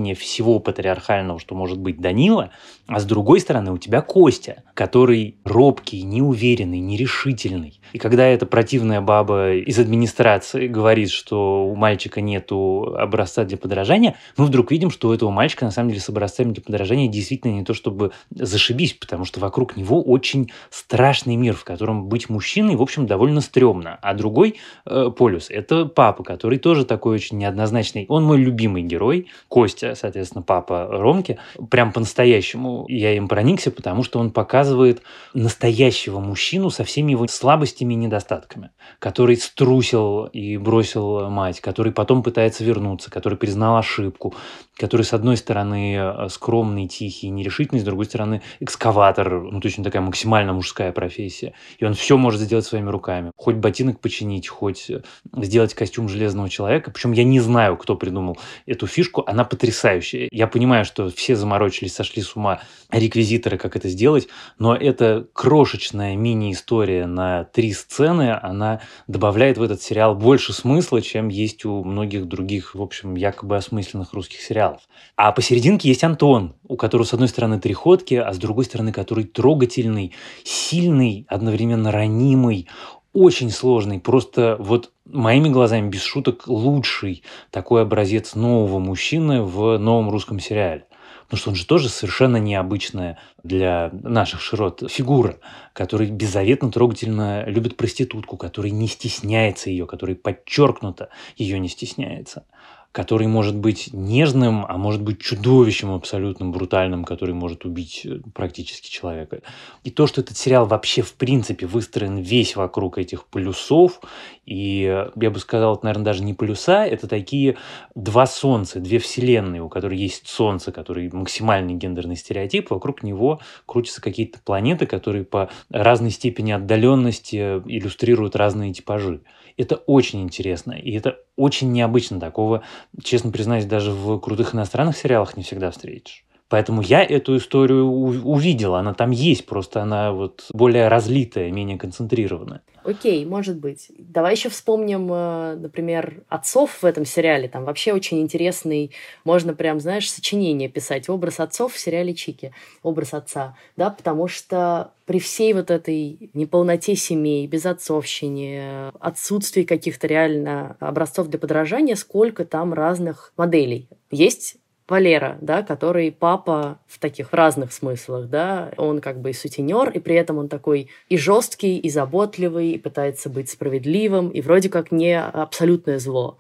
воплощение 0.08 0.15
всего 0.15 0.60
патриархального, 0.60 1.39
что 1.39 1.56
может 1.56 1.80
быть 1.80 2.00
Данила, 2.00 2.52
а 2.88 3.00
с 3.00 3.06
другой 3.06 3.39
стороны, 3.41 3.72
у 3.74 3.78
тебя 3.78 4.02
Костя, 4.02 4.63
который 4.74 5.36
робкий, 5.43 6.04
неуверенный, 6.04 6.80
нерешительный. 6.80 7.82
И 7.93 7.98
когда 7.98 8.26
эта 8.26 8.46
противная 8.46 9.02
баба 9.02 9.54
из 9.56 9.78
администрации 9.80 10.67
говорит, 10.67 11.10
что 11.10 11.65
у 11.65 11.76
мальчика 11.76 12.22
нету 12.22 12.96
образца 12.98 13.43
для 13.43 13.58
подражания, 13.58 14.15
мы 14.38 14.46
вдруг 14.46 14.72
видим, 14.72 14.89
что 14.89 15.10
у 15.10 15.13
этого 15.13 15.32
мальчика 15.32 15.65
на 15.65 15.72
самом 15.72 15.89
деле 15.89 16.02
с 16.02 16.10
образцами 16.10 16.54
для 16.54 16.63
подражания 16.63 17.10
действительно 17.10 17.52
не 17.52 17.65
то 17.65 17.74
чтобы 17.74 18.12
зашибись, 18.30 18.93
потому 18.93 19.26
что 19.26 19.39
вокруг 19.39 19.76
него 19.76 20.02
очень 20.02 20.52
страшный 20.70 21.36
мир, 21.36 21.56
в 21.56 21.65
котором 21.65 22.08
быть 22.08 22.30
мужчиной, 22.30 22.76
в 22.76 22.82
общем, 22.82 23.06
довольно 23.06 23.41
стрёмно. 23.41 24.00
А 24.02 24.13
другой 24.13 24.56
э, 24.86 25.12
полюс– 25.17 25.48
это 25.50 25.86
папа, 25.86 26.24
который 26.24 26.58
тоже 26.58 26.86
такой 26.86 27.15
очень 27.15 27.38
неоднозначный. 27.38 28.06
Он 28.08 28.24
мой 28.24 28.38
любимый 28.38 28.84
герой, 28.84 29.28
Костя, 29.50 29.96
соответственно, 29.98 30.42
папа 30.42 30.88
Ромки. 30.90 31.40
Прям 31.70 31.92
по-настоящему 31.92 32.86
я 32.88 33.16
им 33.16 33.28
проникся, 33.28 33.72
потому 33.72 34.04
что 34.04 34.20
он 34.20 34.32
показывает 34.32 35.02
настоящего 35.34 36.20
мужчину 36.20 36.70
со 36.70 36.84
всеми 36.84 37.12
его 37.12 37.28
слабостями 37.28 37.94
и 37.94 37.98
недостатками, 37.98 38.72
который 39.00 39.36
струсил 39.36 40.26
и 40.26 40.58
бросил 40.58 41.30
мать, 41.30 41.60
который 41.62 41.92
потом 41.92 42.24
пытается 42.24 42.64
вернуться, 42.64 43.12
который 43.12 43.38
признал 43.38 43.78
ошибку, 43.78 44.34
который, 44.78 45.04
с 45.04 45.13
одной 45.13 45.38
стороны, 45.38 45.96
э, 45.96 46.30
скромный, 46.30 46.88
тихий, 46.88 47.30
нерешительный, 47.30 47.82
с 47.82 47.84
другой 47.84 48.06
стороны, 48.06 48.42
экскаватор, 48.60 49.42
ну, 49.42 49.60
точно 49.60 49.84
такая 49.84 50.02
максимально 50.02 50.54
мужская 50.54 50.92
профессия. 50.92 51.54
И 51.80 51.86
он 51.86 51.94
все 51.94 52.18
может 52.18 52.42
сделать 52.42 52.66
своими 52.66 52.90
руками. 52.90 53.32
Хоть 53.36 53.56
ботинок 53.56 54.00
починить, 54.00 54.48
хоть 54.48 54.90
э, 54.90 55.02
сделать 55.38 55.74
костюм 55.74 56.10
железного 56.10 56.50
человека. 56.50 56.92
Причем 56.92 57.12
я 57.12 57.24
не 57.24 57.40
знаю, 57.40 57.78
кто 57.78 57.96
придумал 57.96 58.38
эту 58.66 58.88
фишку. 58.88 59.24
Она 59.26 59.44
потрясающая. 59.44 60.30
Я 60.32 60.48
понимаю, 60.48 60.86
что 60.86 61.10
все 61.10 61.36
заморочились, 61.36 61.94
сошли 61.94 62.22
с 62.22 62.36
ума 62.36 62.62
реквизиторы, 62.92 63.58
как 63.58 63.76
это 63.76 63.90
сделать, 63.90 64.28
но 64.60 64.76
эта 64.76 65.28
крошечная 65.34 66.16
мини-история 66.16 67.06
на 67.06 67.46
три 67.46 67.74
сцены, 67.74 68.38
она 68.42 68.82
добавляет 69.08 69.58
в 69.58 69.62
этот 69.62 69.82
сериал 69.82 70.16
больше 70.16 70.54
смысла, 70.54 71.02
чем 71.02 71.28
есть 71.28 71.66
у 71.66 71.84
многих 71.84 72.26
других, 72.26 72.76
в 72.76 72.82
общем, 72.82 73.16
якобы 73.16 73.56
осмысленных 73.56 74.13
русских 74.13 74.42
сериалов. 74.42 74.66
А 75.15 75.32
посерединке 75.32 75.89
есть 75.89 76.03
Антон, 76.03 76.56
у 76.67 76.75
которого, 76.75 77.06
с 77.06 77.13
одной 77.13 77.27
стороны, 77.27 77.60
три 77.60 77.73
ходки, 77.73 78.15
а 78.15 78.34
с 78.34 78.38
другой 78.38 78.65
стороны, 78.65 78.91
который 78.91 79.23
трогательный, 79.23 80.13
сильный, 80.43 81.25
одновременно 81.27 81.91
ранимый, 81.91 82.67
очень 83.13 83.49
сложный, 83.49 83.99
просто 83.99 84.58
вот 84.60 84.91
моими 85.06 85.49
глазами, 85.49 85.89
без 85.89 86.03
шуток, 86.03 86.47
лучший 86.47 87.23
такой 87.49 87.82
образец 87.82 88.36
нового 88.36 88.77
мужчины 88.77 89.41
в 89.41 89.77
новом 89.77 90.10
русском 90.10 90.39
сериале. 90.39 90.86
Потому 91.23 91.39
что 91.39 91.49
он 91.49 91.56
же 91.56 91.65
тоже 91.65 91.89
совершенно 91.89 92.38
необычная 92.38 93.17
для 93.43 93.89
наших 93.91 94.39
широт 94.39 94.84
фигура, 94.89 95.39
который 95.73 96.10
беззаветно 96.10 96.71
трогательно 96.71 97.43
любит 97.47 97.75
проститутку, 97.75 98.38
который 98.38 98.71
не 98.71 98.88
стесняется 98.88 99.69
ее, 99.69 99.88
который 99.88 100.15
подчеркнуто 100.15 101.10
ее 101.36 101.60
не 101.60 101.67
стесняется 101.67 102.45
который 102.91 103.28
может 103.28 103.56
быть 103.56 103.89
нежным, 103.93 104.65
а 104.67 104.78
может 104.78 105.04
быть 105.04 105.21
чудовищем 105.21 105.91
абсолютным, 105.91 106.52
брутальным, 106.52 107.04
который 107.04 107.36
может 107.36 107.63
убить 107.63 108.02
э, 108.06 108.19
практически 108.34 108.89
человека. 108.89 109.41
И 109.84 109.91
то, 109.91 110.08
что 110.08 110.21
этот 110.21 110.36
сериал 110.36 110.65
вообще 110.65 111.04
в 111.04 111.13
принципе 111.13 111.67
выстроен 111.67 112.17
весь 112.17 112.56
вокруг 112.56 112.97
этих 112.97 113.26
полюсов, 113.26 114.02
и 114.45 114.84
э, 114.89 115.12
я 115.21 115.30
бы 115.30 115.39
сказал, 115.39 115.76
это, 115.76 115.86
наверное, 115.86 116.06
даже 116.06 116.23
не 116.23 116.34
полюса, 116.34 116.88
это 116.88 117.08
такие 117.08 117.58
два 117.93 118.26
солнца, 118.26 118.80
две 118.80 118.97
вселенные, 118.97 119.62
у 119.62 119.69
которых 119.69 120.00
есть 120.00 120.28
солнце, 120.28 120.71
который 120.71 121.12
максимальный 121.12 121.76
гендерный 121.76 122.15
стереотип, 122.15 122.71
вокруг 122.71 123.04
него 123.04 123.41
крутятся 123.67 124.02
какие-то 124.02 124.39
планеты, 124.43 124.88
которые 124.88 125.23
по 125.23 125.52
разной 125.69 126.10
степени 126.10 126.52
отдаленности 126.52 127.62
иллюстрируют 127.65 128.36
разные 128.36 128.73
типажи. 128.73 129.21
Это 129.58 129.76
очень 129.76 130.22
интересно, 130.22 130.74
и 130.74 130.91
это 130.91 131.17
очень 131.36 131.72
необычно. 131.72 132.20
Такого, 132.20 132.63
честно 133.04 133.32
признаюсь, 133.32 133.65
даже 133.65 133.91
в 133.91 134.20
крутых 134.20 134.54
иностранных 134.54 134.96
сериалах 134.96 135.36
не 135.36 135.43
всегда 135.43 135.72
встретишь. 135.72 136.26
Поэтому 136.50 136.82
я 136.82 137.04
эту 137.04 137.38
историю 137.38 137.86
увидел, 137.86 138.76
она 138.76 138.94
там 138.94 139.12
есть, 139.12 139.46
просто 139.46 139.82
она 139.82 140.14
вот 140.14 140.46
более 140.54 140.88
разлитая, 140.88 141.52
менее 141.52 141.78
концентрированная. 141.78 142.62
Окей, 142.88 143.26
может 143.26 143.58
быть. 143.58 143.92
Давай 143.98 144.36
еще 144.36 144.48
вспомним, 144.48 145.12
э, 145.12 145.56
например, 145.58 146.24
отцов 146.30 146.84
в 146.84 146.86
этом 146.86 147.04
сериале. 147.04 147.50
Там 147.50 147.66
вообще 147.66 147.92
очень 147.92 148.22
интересный, 148.22 148.92
можно 149.26 149.54
прям, 149.54 149.82
знаешь, 149.82 150.10
сочинение 150.10 150.70
писать. 150.70 151.10
Образ 151.10 151.42
отцов 151.42 151.74
в 151.74 151.80
сериале 151.80 152.14
Чики. 152.14 152.54
Образ 152.84 153.14
отца. 153.14 153.58
Да, 153.76 153.90
потому 153.90 154.30
что 154.30 154.92
при 155.06 155.20
всей 155.20 155.52
вот 155.52 155.70
этой 155.70 156.30
неполноте 156.34 156.96
семей, 156.96 157.46
безотцовщине, 157.46 158.94
отсутствии 159.02 159.64
каких-то 159.64 160.08
реально 160.08 160.78
образцов 160.80 161.28
для 161.28 161.40
подражания, 161.40 161.96
сколько 161.96 162.46
там 162.46 162.74
разных 162.74 163.34
моделей. 163.36 163.90
Есть 164.12 164.56
Валера, 164.88 165.38
да, 165.41 165.63
который 165.63 166.12
папа 166.12 166.80
в 166.88 167.00
таких 167.00 167.34
разных 167.34 167.73
смыслах, 167.73 168.30
да, 168.30 168.71
он 168.78 169.02
как 169.02 169.19
бы 169.19 169.32
и 169.32 169.34
сутенер, 169.34 169.89
и 169.89 170.00
при 170.00 170.15
этом 170.15 170.38
он 170.38 170.47
такой 170.47 170.89
и 171.10 171.17
жесткий, 171.17 171.78
и 171.78 171.89
заботливый, 171.89 172.71
и 172.71 172.78
пытается 172.78 173.30
быть 173.30 173.50
справедливым, 173.50 174.30
и 174.30 174.41
вроде 174.41 174.69
как 174.69 174.91
не 174.91 175.19
абсолютное 175.19 176.00
зло. 176.00 176.38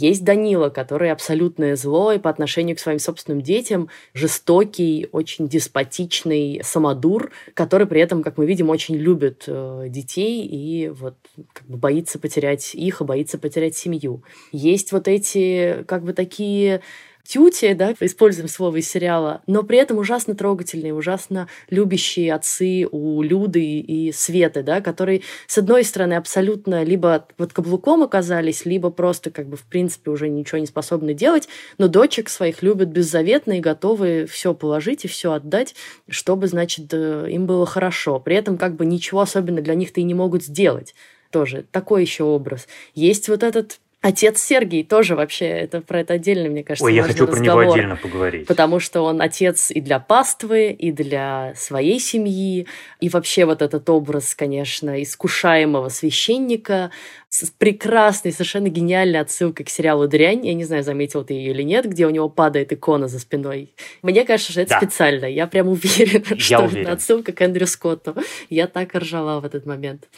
Есть 0.00 0.24
Данила, 0.24 0.70
который 0.70 1.12
абсолютное 1.12 1.76
зло 1.76 2.12
и 2.12 2.18
по 2.18 2.30
отношению 2.30 2.74
к 2.74 2.80
своим 2.80 2.98
собственным 2.98 3.42
детям 3.42 3.90
жестокий, 4.14 5.08
очень 5.12 5.46
деспотичный 5.46 6.62
самодур, 6.64 7.32
который 7.52 7.86
при 7.86 8.00
этом, 8.00 8.22
как 8.22 8.38
мы 8.38 8.46
видим, 8.46 8.70
очень 8.70 8.96
любит 8.96 9.44
э, 9.46 9.88
детей 9.88 10.46
и 10.46 10.88
вот 10.88 11.16
как 11.52 11.66
бы 11.66 11.76
боится 11.76 12.18
потерять 12.18 12.74
их 12.74 13.02
и 13.02 13.04
боится 13.04 13.36
потерять 13.36 13.76
семью. 13.76 14.24
Есть 14.52 14.90
вот 14.92 15.06
эти 15.06 15.84
как 15.86 16.02
бы 16.02 16.14
такие 16.14 16.80
тюти, 17.24 17.74
да, 17.74 17.94
используем 18.00 18.48
слово 18.48 18.78
из 18.78 18.90
сериала, 18.90 19.42
но 19.46 19.62
при 19.62 19.78
этом 19.78 19.98
ужасно 19.98 20.34
трогательные, 20.34 20.94
ужасно 20.94 21.48
любящие 21.68 22.34
отцы 22.34 22.86
у 22.90 23.22
Люды 23.22 23.80
и 23.80 24.12
Светы, 24.12 24.62
да, 24.62 24.80
которые, 24.80 25.22
с 25.46 25.58
одной 25.58 25.84
стороны, 25.84 26.14
абсолютно 26.14 26.82
либо 26.82 27.26
под 27.36 27.52
каблуком 27.52 28.02
оказались, 28.02 28.64
либо 28.64 28.90
просто, 28.90 29.30
как 29.30 29.48
бы, 29.48 29.56
в 29.56 29.64
принципе, 29.64 30.10
уже 30.10 30.28
ничего 30.28 30.58
не 30.58 30.66
способны 30.66 31.14
делать, 31.14 31.48
но 31.78 31.88
дочек 31.88 32.28
своих 32.28 32.62
любят 32.62 32.88
беззаветно 32.88 33.58
и 33.58 33.60
готовы 33.60 34.26
все 34.28 34.54
положить 34.54 35.04
и 35.04 35.08
все 35.08 35.32
отдать, 35.32 35.74
чтобы, 36.08 36.46
значит, 36.46 36.86
э, 36.92 37.26
им 37.30 37.46
было 37.46 37.66
хорошо. 37.66 38.18
При 38.18 38.36
этом, 38.36 38.58
как 38.58 38.76
бы, 38.76 38.86
ничего 38.86 39.20
особенно 39.20 39.60
для 39.60 39.74
них-то 39.74 40.00
и 40.00 40.04
не 40.04 40.14
могут 40.14 40.44
сделать 40.44 40.94
тоже 41.30 41.64
такой 41.70 42.02
еще 42.02 42.24
образ. 42.24 42.66
Есть 42.94 43.28
вот 43.28 43.42
этот 43.42 43.78
Отец 44.02 44.40
Сергий 44.40 44.82
тоже 44.82 45.14
вообще, 45.14 45.44
это 45.46 45.82
про 45.82 46.00
это 46.00 46.14
отдельно, 46.14 46.48
мне 46.48 46.64
кажется, 46.64 46.86
Ой, 46.86 46.94
я 46.94 47.02
хочу 47.02 47.26
разговор, 47.26 47.36
про 47.36 47.62
него 47.64 47.72
отдельно 47.72 47.96
поговорить. 47.96 48.46
Потому 48.46 48.80
что 48.80 49.02
он 49.02 49.20
отец 49.20 49.70
и 49.70 49.82
для 49.82 50.00
паствы, 50.00 50.70
и 50.70 50.90
для 50.90 51.52
своей 51.54 52.00
семьи, 52.00 52.66
и 53.00 53.08
вообще 53.10 53.44
вот 53.44 53.60
этот 53.60 53.90
образ, 53.90 54.34
конечно, 54.34 55.02
искушаемого 55.02 55.90
священника, 55.90 56.90
с 57.30 57.48
прекрасной, 57.48 58.32
совершенно 58.32 58.68
гениальной 58.68 59.20
отсылкой 59.20 59.64
к 59.64 59.70
сериалу 59.70 60.08
«Дрянь». 60.08 60.44
Я 60.44 60.52
не 60.52 60.64
знаю, 60.64 60.82
заметил 60.82 61.24
ты 61.24 61.34
ее 61.34 61.52
или 61.52 61.62
нет, 61.62 61.88
где 61.88 62.04
у 62.06 62.10
него 62.10 62.28
падает 62.28 62.72
икона 62.72 63.06
за 63.06 63.20
спиной. 63.20 63.72
Мне 64.02 64.24
кажется, 64.24 64.50
что 64.50 64.62
это 64.62 64.70
да. 64.70 64.78
специально. 64.78 65.26
Я 65.26 65.46
прям 65.46 65.68
уверена, 65.68 66.24
я 66.28 66.38
что 66.38 66.64
уверен. 66.64 66.82
это 66.82 66.92
отсылка 66.92 67.32
к 67.32 67.40
Эндрю 67.40 67.68
Скотту. 67.68 68.16
Я 68.48 68.66
так 68.66 68.96
ржала 68.96 69.40
в 69.40 69.44
этот 69.44 69.64
момент. 69.64 70.08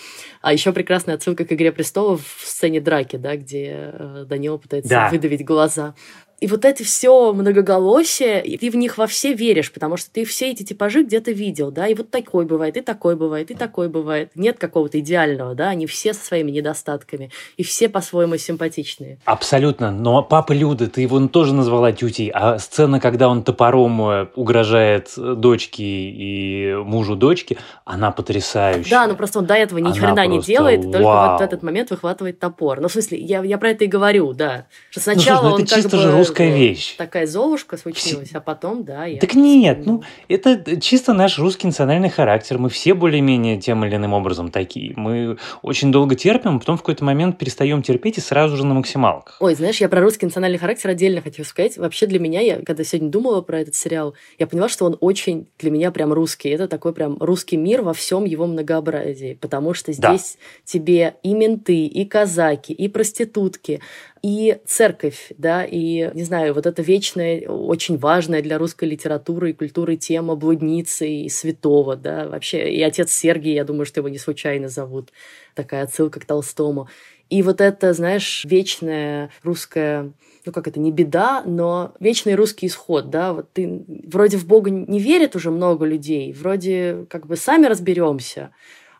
А 0.40 0.54
еще 0.54 0.72
прекрасная 0.72 1.16
отсылка 1.16 1.44
к 1.44 1.52
«Игре 1.52 1.70
престолов» 1.70 2.22
в 2.38 2.46
сцене 2.46 2.80
драки, 2.80 3.16
да, 3.16 3.36
где 3.36 3.92
э, 3.92 4.24
Данила 4.26 4.56
пытается 4.56 4.88
да. 4.88 5.10
выдавить 5.10 5.44
глаза. 5.44 5.94
И 6.42 6.48
вот 6.48 6.64
это 6.64 6.82
все 6.82 7.32
многоголосие, 7.32 8.44
и 8.44 8.58
ты 8.58 8.68
в 8.68 8.74
них 8.74 8.98
во 8.98 9.06
все 9.06 9.32
веришь, 9.32 9.70
потому 9.72 9.96
что 9.96 10.10
ты 10.10 10.24
все 10.24 10.50
эти 10.50 10.64
типажи 10.64 11.04
где-то 11.04 11.30
видел, 11.30 11.70
да, 11.70 11.86
и 11.86 11.94
вот 11.94 12.10
такой 12.10 12.46
бывает, 12.46 12.76
и 12.76 12.80
такой 12.80 13.14
бывает, 13.14 13.52
и 13.52 13.54
такой 13.54 13.88
бывает. 13.88 14.32
Нет 14.34 14.58
какого-то 14.58 14.98
идеального, 14.98 15.54
да, 15.54 15.68
они 15.68 15.86
все 15.86 16.12
со 16.12 16.24
своими 16.24 16.50
недостатками, 16.50 17.30
и 17.56 17.62
все 17.62 17.88
по-своему 17.88 18.38
симпатичные. 18.38 19.18
Абсолютно, 19.24 19.92
но 19.92 20.24
папа 20.24 20.50
Люда, 20.50 20.88
ты 20.88 21.02
его 21.02 21.24
тоже 21.28 21.54
назвала 21.54 21.92
тютей, 21.92 22.32
а 22.34 22.58
сцена, 22.58 22.98
когда 22.98 23.28
он 23.28 23.44
топором 23.44 24.02
э, 24.02 24.26
угрожает 24.34 25.12
дочке 25.16 25.84
и 25.84 26.74
мужу 26.74 27.14
дочки, 27.14 27.56
она 27.84 28.10
потрясающая. 28.10 28.90
Да, 28.90 29.06
ну 29.06 29.14
просто 29.14 29.38
он 29.38 29.46
до 29.46 29.54
этого 29.54 29.78
ни 29.78 29.96
хрена 29.96 30.26
не 30.26 30.40
делает, 30.40 30.80
вау. 30.80 30.92
только 30.92 31.04
вот 31.04 31.38
в 31.38 31.42
этот 31.44 31.62
момент 31.62 31.90
выхватывает 31.90 32.40
топор. 32.40 32.80
Ну, 32.80 32.88
в 32.88 32.92
смысле, 32.92 33.18
я, 33.18 33.44
я 33.44 33.58
про 33.58 33.70
это 33.70 33.84
и 33.84 33.86
говорю, 33.86 34.32
да. 34.32 34.66
Что 34.90 34.98
сначала 34.98 35.50
ну, 35.50 35.56
слушай, 35.56 35.60
ну, 35.60 35.64
это 35.64 35.74
он 35.74 35.82
чисто 35.82 35.90
как 35.90 36.00
же 36.00 36.10
бы 36.10 36.31
русская 36.32 36.56
вещь. 36.56 36.96
Такая 36.96 37.26
золушка 37.26 37.76
случилась, 37.76 38.30
а 38.32 38.40
потом, 38.40 38.84
да, 38.84 39.06
я... 39.06 39.18
Так 39.20 39.34
нет, 39.34 39.86
ну, 39.86 40.02
это 40.28 40.80
чисто 40.80 41.12
наш 41.12 41.38
русский 41.38 41.66
национальный 41.66 42.08
характер. 42.08 42.58
Мы 42.58 42.68
все 42.68 42.94
более-менее 42.94 43.60
тем 43.60 43.84
или 43.84 43.96
иным 43.96 44.12
образом 44.12 44.50
такие. 44.50 44.94
Мы 44.96 45.38
очень 45.62 45.92
долго 45.92 46.14
терпим, 46.14 46.56
а 46.56 46.58
потом 46.58 46.76
в 46.76 46.80
какой-то 46.80 47.04
момент 47.04 47.38
перестаем 47.38 47.82
терпеть 47.82 48.18
и 48.18 48.20
сразу 48.20 48.56
же 48.56 48.66
на 48.66 48.74
максималках. 48.74 49.36
Ой, 49.40 49.54
знаешь, 49.54 49.80
я 49.80 49.88
про 49.88 50.00
русский 50.00 50.26
национальный 50.26 50.58
характер 50.58 50.90
отдельно 50.90 51.20
хотела 51.20 51.44
сказать. 51.44 51.76
Вообще 51.76 52.06
для 52.06 52.18
меня, 52.18 52.40
я 52.40 52.60
когда 52.62 52.84
сегодня 52.84 53.10
думала 53.10 53.40
про 53.40 53.60
этот 53.60 53.74
сериал, 53.74 54.14
я 54.38 54.46
поняла, 54.46 54.68
что 54.68 54.84
он 54.84 54.96
очень 55.00 55.48
для 55.58 55.70
меня 55.70 55.90
прям 55.90 56.12
русский. 56.12 56.48
Это 56.48 56.68
такой 56.68 56.92
прям 56.92 57.16
русский 57.18 57.56
мир 57.56 57.82
во 57.82 57.92
всем 57.92 58.24
его 58.24 58.46
многообразии. 58.46 59.38
Потому 59.40 59.74
что 59.74 59.92
здесь 59.92 60.36
да. 60.36 60.62
тебе 60.64 61.14
и 61.22 61.34
менты, 61.34 61.86
и 61.86 62.04
казаки, 62.04 62.72
и 62.72 62.88
проститутки, 62.88 63.80
и 64.22 64.58
церковь, 64.66 65.32
да, 65.36 65.64
и, 65.64 66.10
не 66.14 66.22
знаю, 66.22 66.54
вот 66.54 66.66
эта 66.66 66.80
вечная, 66.80 67.48
очень 67.48 67.98
важная 67.98 68.40
для 68.40 68.56
русской 68.56 68.84
литературы 68.88 69.50
и 69.50 69.52
культуры 69.52 69.96
тема 69.96 70.36
блудницы 70.36 71.08
и 71.08 71.28
святого, 71.28 71.96
да, 71.96 72.28
вообще, 72.28 72.70
и 72.70 72.80
отец 72.82 73.12
Сергий, 73.12 73.54
я 73.54 73.64
думаю, 73.64 73.84
что 73.84 74.00
его 74.00 74.08
не 74.08 74.18
случайно 74.18 74.68
зовут, 74.68 75.10
такая 75.54 75.82
отсылка 75.82 76.20
к 76.20 76.24
Толстому. 76.24 76.88
И 77.30 77.42
вот 77.42 77.60
это, 77.60 77.92
знаешь, 77.94 78.44
вечная 78.44 79.30
русская 79.42 80.12
ну 80.44 80.52
как 80.52 80.66
это, 80.66 80.80
не 80.80 80.90
беда, 80.90 81.42
но 81.46 81.94
вечный 82.00 82.34
русский 82.34 82.66
исход, 82.66 83.10
да, 83.10 83.32
вот 83.32 83.52
ты 83.52 83.84
вроде 84.06 84.36
в 84.36 84.46
Бога 84.46 84.70
не 84.70 84.98
верит 84.98 85.36
уже 85.36 85.50
много 85.50 85.84
людей, 85.86 86.32
вроде 86.32 87.06
как 87.08 87.26
бы 87.26 87.36
сами 87.36 87.66
разберемся, 87.66 88.50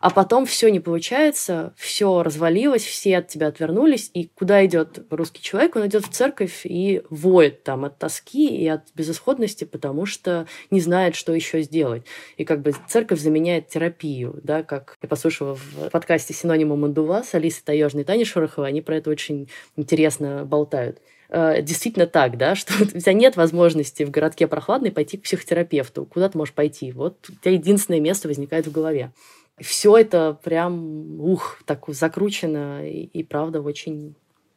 а 0.03 0.09
потом 0.09 0.45
все 0.45 0.67
не 0.67 0.81
получается, 0.81 1.73
все 1.77 2.23
развалилось, 2.23 2.83
все 2.83 3.19
от 3.19 3.29
тебя 3.29 3.47
отвернулись, 3.47 4.11
и 4.13 4.29
куда 4.35 4.65
идет 4.65 4.99
русский 5.09 5.41
человек? 5.41 5.77
Он 5.77 5.87
идет 5.87 6.05
в 6.05 6.09
церковь 6.09 6.65
и 6.65 7.03
воет 7.09 7.63
там 7.63 7.85
от 7.85 7.99
тоски 7.99 8.53
и 8.53 8.67
от 8.67 8.81
безысходности, 8.95 9.63
потому 9.63 10.05
что 10.05 10.45
не 10.71 10.81
знает, 10.81 11.15
что 11.15 11.31
еще 11.31 11.61
сделать. 11.61 12.03
И 12.35 12.43
как 12.43 12.61
бы 12.63 12.73
церковь 12.89 13.21
заменяет 13.21 13.69
терапию, 13.69 14.41
да, 14.43 14.61
как 14.61 14.97
я 15.01 15.07
послушала 15.07 15.55
в 15.55 15.89
подкасте 15.89 16.33
«Синонима 16.33 16.75
Мандува» 16.75 17.23
с 17.23 17.33
Алисой 17.33 17.63
Таежной 17.63 18.01
и 18.01 18.05
Таней 18.05 18.25
Шороховой, 18.25 18.67
они 18.67 18.81
про 18.81 18.97
это 18.97 19.09
очень 19.09 19.47
интересно 19.77 20.43
болтают 20.43 20.99
э, 21.29 21.61
действительно 21.61 22.07
так, 22.07 22.37
да, 22.37 22.55
что 22.57 22.73
у 22.83 22.85
тебя 22.85 23.13
нет 23.13 23.37
возможности 23.37 24.03
в 24.03 24.11
городке 24.11 24.47
прохладной 24.47 24.91
пойти 24.91 25.15
к 25.15 25.23
психотерапевту. 25.23 26.05
Куда 26.05 26.27
ты 26.27 26.37
можешь 26.37 26.53
пойти? 26.53 26.91
Вот 26.91 27.25
у 27.29 27.35
тебя 27.35 27.53
единственное 27.53 28.01
место 28.01 28.27
возникает 28.27 28.67
в 28.67 28.71
голове 28.73 29.13
все 29.59 29.97
это 29.97 30.37
прям, 30.43 31.19
ух, 31.21 31.59
так 31.65 31.85
закручено 31.87 32.87
и, 32.87 33.03
и 33.03 33.23
правда 33.23 33.61
очень 33.61 34.15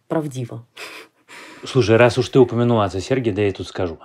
правдиво. 0.08 0.66
Слушай, 1.64 1.96
раз 1.96 2.18
уж 2.18 2.28
ты 2.28 2.38
упомянула 2.38 2.84
отца 2.84 3.00
Сергия, 3.00 3.34
да 3.34 3.42
я 3.42 3.52
тут 3.52 3.66
скажу. 3.66 3.98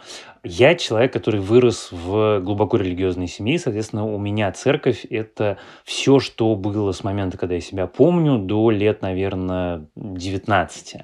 Я 0.43 0.73
человек, 0.75 1.13
который 1.13 1.39
вырос 1.39 1.89
в 1.91 2.39
глубоко 2.39 2.77
религиозной 2.77 3.27
семье, 3.27 3.59
соответственно, 3.59 4.05
у 4.05 4.17
меня 4.17 4.51
церковь– 4.51 5.05
это 5.09 5.57
все, 5.83 6.19
что 6.19 6.55
было 6.55 6.91
с 6.91 7.03
момента, 7.03 7.37
когда 7.37 7.55
я 7.55 7.61
себя 7.61 7.87
помню, 7.87 8.39
до 8.39 8.71
лет, 8.71 9.01
наверное, 9.01 9.87
19. 9.95 10.95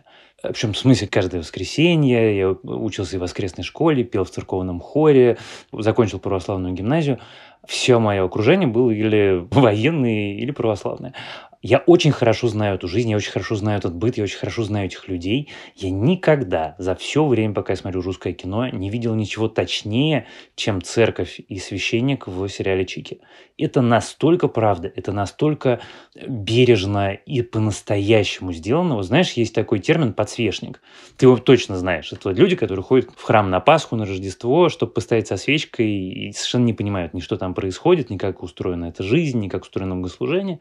Причем 0.52 0.74
в 0.74 0.78
смысле 0.78 1.08
каждое 1.08 1.40
воскресенье. 1.40 2.38
Я 2.38 2.50
учился 2.50 3.18
в 3.18 3.22
воскресной 3.22 3.64
школе, 3.64 4.04
пел 4.04 4.24
в 4.24 4.30
церковном 4.30 4.80
хоре, 4.80 5.38
закончил 5.72 6.20
православную 6.20 6.74
гимназию 6.74 7.20
все 7.68 8.00
мое 8.00 8.24
окружение 8.24 8.68
было 8.68 8.90
или 8.92 9.46
военные, 9.52 10.40
или 10.40 10.52
православные. 10.52 11.14
Я 11.62 11.80
очень 11.80 12.12
хорошо 12.12 12.48
знаю 12.50 12.76
эту 12.76 12.88
жизнь, 12.88 13.10
я 13.10 13.18
очень 13.18 13.32
хорошо 13.32 13.56
знаю 13.56 13.80
этот 13.80 13.96
быт, 13.96 14.18
я 14.18 14.24
очень 14.24 14.38
хорошо 14.38 14.64
знаю 14.64 14.86
этих 14.86 15.08
людей. 15.08 15.50
Я 15.76 15.90
никогда 15.90 16.76
за 16.78 16.96
все 16.96 17.26
время, 17.26 17.54
пока 17.54 17.74
я 17.74 17.78
смотрю 17.78 18.02
русское 18.02 18.34
кино, 18.34 18.70
не 18.70 18.90
видел 18.90 19.16
ничего 19.16 19.48
точнее, 19.48 20.28
чем 20.56 20.82
церковь 20.82 21.40
и 21.48 21.58
священник 21.58 22.28
в 22.28 22.48
сериале 22.48 22.86
«Чики». 22.86 23.22
Это 23.58 23.82
настолько 23.82 24.48
правда, 24.48 24.92
это 24.96 25.12
настолько 25.12 25.82
бережно 26.28 27.14
и 27.14 27.42
по-настоящему 27.42 28.54
сделано. 28.54 28.96
Вот 28.96 29.06
знаешь, 29.06 29.32
есть 29.32 29.56
такой 29.56 29.80
термин 29.80 30.14
«подсвечник». 30.14 30.80
Ты 31.18 31.26
его 31.26 31.38
точно 31.38 31.76
знаешь. 31.78 32.14
Это 32.14 32.30
люди, 32.30 32.56
которые 32.56 32.84
ходят 32.84 33.10
в 33.16 33.24
храм 33.24 33.50
на 33.50 33.60
Пасху, 33.60 33.96
на 33.96 34.06
Рождество, 34.06 34.70
чтобы 34.70 34.92
постоять 34.92 35.28
со 35.28 35.38
свечкой 35.38 35.90
и 35.90 36.32
совершенно 36.34 36.66
не 36.66 36.74
понимают 36.74 37.16
ни 37.16 37.20
что 37.20 37.36
там 37.36 37.56
происходит, 37.56 38.12
ни 38.12 38.18
как 38.18 38.44
устроена 38.44 38.86
эта 38.86 39.02
жизнь, 39.02 39.40
ни 39.40 39.48
как 39.48 39.64
устроено 39.64 39.96
богослужение 39.96 40.60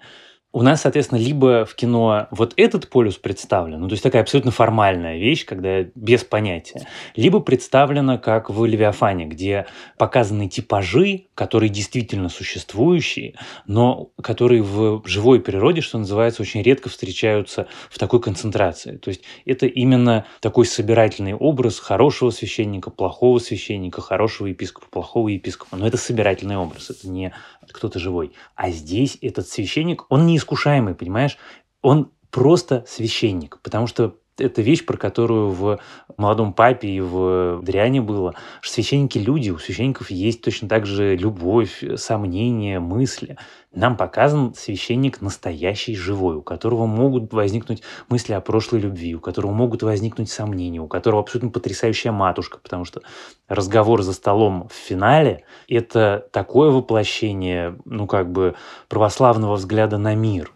у 0.56 0.62
нас, 0.62 0.80
соответственно, 0.80 1.18
либо 1.18 1.66
в 1.66 1.74
кино 1.74 2.28
вот 2.30 2.54
этот 2.56 2.88
полюс 2.88 3.16
представлен, 3.16 3.78
ну, 3.78 3.88
то 3.88 3.92
есть 3.92 4.02
такая 4.02 4.22
абсолютно 4.22 4.50
формальная 4.50 5.18
вещь, 5.18 5.44
когда 5.44 5.82
без 5.94 6.24
понятия, 6.24 6.86
либо 7.14 7.40
представлена 7.40 8.16
как 8.16 8.48
в 8.48 8.64
«Левиафане», 8.64 9.26
где 9.26 9.66
показаны 9.98 10.48
типажи, 10.48 11.26
которые 11.34 11.68
действительно 11.68 12.30
существующие, 12.30 13.34
но 13.66 14.08
которые 14.22 14.62
в 14.62 15.02
живой 15.04 15.40
природе, 15.40 15.82
что 15.82 15.98
называется, 15.98 16.40
очень 16.40 16.62
редко 16.62 16.88
встречаются 16.88 17.66
в 17.90 17.98
такой 17.98 18.22
концентрации. 18.22 18.96
То 18.96 19.10
есть 19.10 19.20
это 19.44 19.66
именно 19.66 20.24
такой 20.40 20.64
собирательный 20.64 21.34
образ 21.34 21.78
хорошего 21.78 22.30
священника, 22.30 22.88
плохого 22.88 23.40
священника, 23.40 24.00
хорошего 24.00 24.46
епископа, 24.46 24.86
плохого 24.90 25.28
епископа. 25.28 25.76
Но 25.76 25.86
это 25.86 25.98
собирательный 25.98 26.56
образ, 26.56 26.88
это 26.88 27.06
не 27.10 27.34
кто-то 27.72 27.98
живой. 27.98 28.32
А 28.54 28.70
здесь 28.70 29.18
этот 29.20 29.48
священник, 29.48 30.04
он 30.08 30.26
неискушаемый, 30.26 30.94
понимаешь? 30.94 31.38
Он 31.82 32.12
просто 32.30 32.84
священник, 32.86 33.60
потому 33.62 33.86
что 33.86 34.16
это 34.38 34.62
вещь, 34.62 34.84
про 34.84 34.96
которую 34.96 35.50
в 35.50 35.78
«Молодом 36.16 36.52
папе» 36.52 36.88
и 36.88 37.00
в 37.00 37.60
«Дряне» 37.62 38.00
было, 38.00 38.34
что 38.60 38.74
священники– 38.74 39.18
люди, 39.26 39.50
у 39.50 39.58
священников 39.58 40.10
есть 40.10 40.42
точно 40.42 40.68
так 40.68 40.86
же 40.86 41.16
любовь, 41.16 41.82
сомнения, 41.96 42.80
мысли. 42.80 43.36
Нам 43.72 43.96
показан 43.96 44.54
священник 44.54 45.20
настоящий, 45.20 45.94
живой, 45.94 46.36
у 46.36 46.42
которого 46.42 46.86
могут 46.86 47.32
возникнуть 47.32 47.82
мысли 48.08 48.32
о 48.32 48.40
прошлой 48.40 48.80
любви, 48.80 49.14
у 49.14 49.20
которого 49.20 49.52
могут 49.52 49.82
возникнуть 49.82 50.30
сомнения, 50.30 50.80
у 50.80 50.88
которого 50.88 51.20
абсолютно 51.20 51.50
потрясающая 51.50 52.12
матушка, 52.12 52.58
потому 52.62 52.84
что 52.84 53.02
разговор 53.48 54.02
за 54.02 54.12
столом 54.12 54.68
в 54.68 54.74
финале– 54.74 55.44
это 55.68 56.26
такое 56.32 56.70
воплощение, 56.70 57.76
ну, 57.84 58.06
как 58.06 58.30
бы, 58.30 58.54
православного 58.88 59.56
взгляда 59.56 59.98
на 59.98 60.14
мир. 60.14 60.52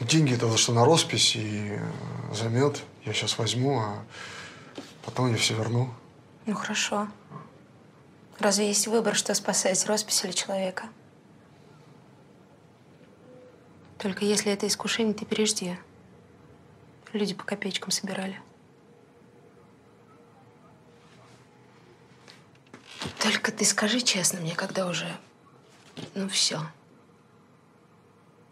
Деньги 0.00 0.34
это 0.34 0.56
что 0.56 0.72
на 0.72 0.84
роспись 0.84 1.36
и 1.36 1.78
замет 2.32 2.82
я 3.04 3.12
сейчас 3.12 3.38
возьму, 3.38 3.80
а 3.80 4.04
потом 5.04 5.30
я 5.30 5.36
все 5.36 5.54
верну. 5.54 5.92
Ну 6.46 6.54
хорошо. 6.54 7.08
Разве 8.38 8.68
есть 8.68 8.86
выбор, 8.86 9.14
что 9.14 9.34
спасать, 9.34 9.84
роспись 9.86 10.24
или 10.24 10.32
человека? 10.32 10.88
Только 13.98 14.24
если 14.24 14.50
это 14.50 14.66
искушение, 14.66 15.14
ты 15.14 15.26
пережди. 15.26 15.78
Люди 17.12 17.34
по 17.34 17.44
копеечкам 17.44 17.90
собирали. 17.90 18.40
Только 23.18 23.52
ты 23.52 23.64
скажи 23.64 24.00
честно 24.00 24.40
мне, 24.40 24.54
когда 24.54 24.86
уже... 24.86 25.14
Ну 26.14 26.28
все. 26.28 26.60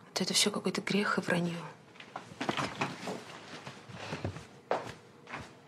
Вот 0.09 0.21
это 0.21 0.35
все 0.35 0.51
какой-то 0.51 0.83
грех 0.83 1.17
и 1.17 1.23
вранье. 1.23 1.57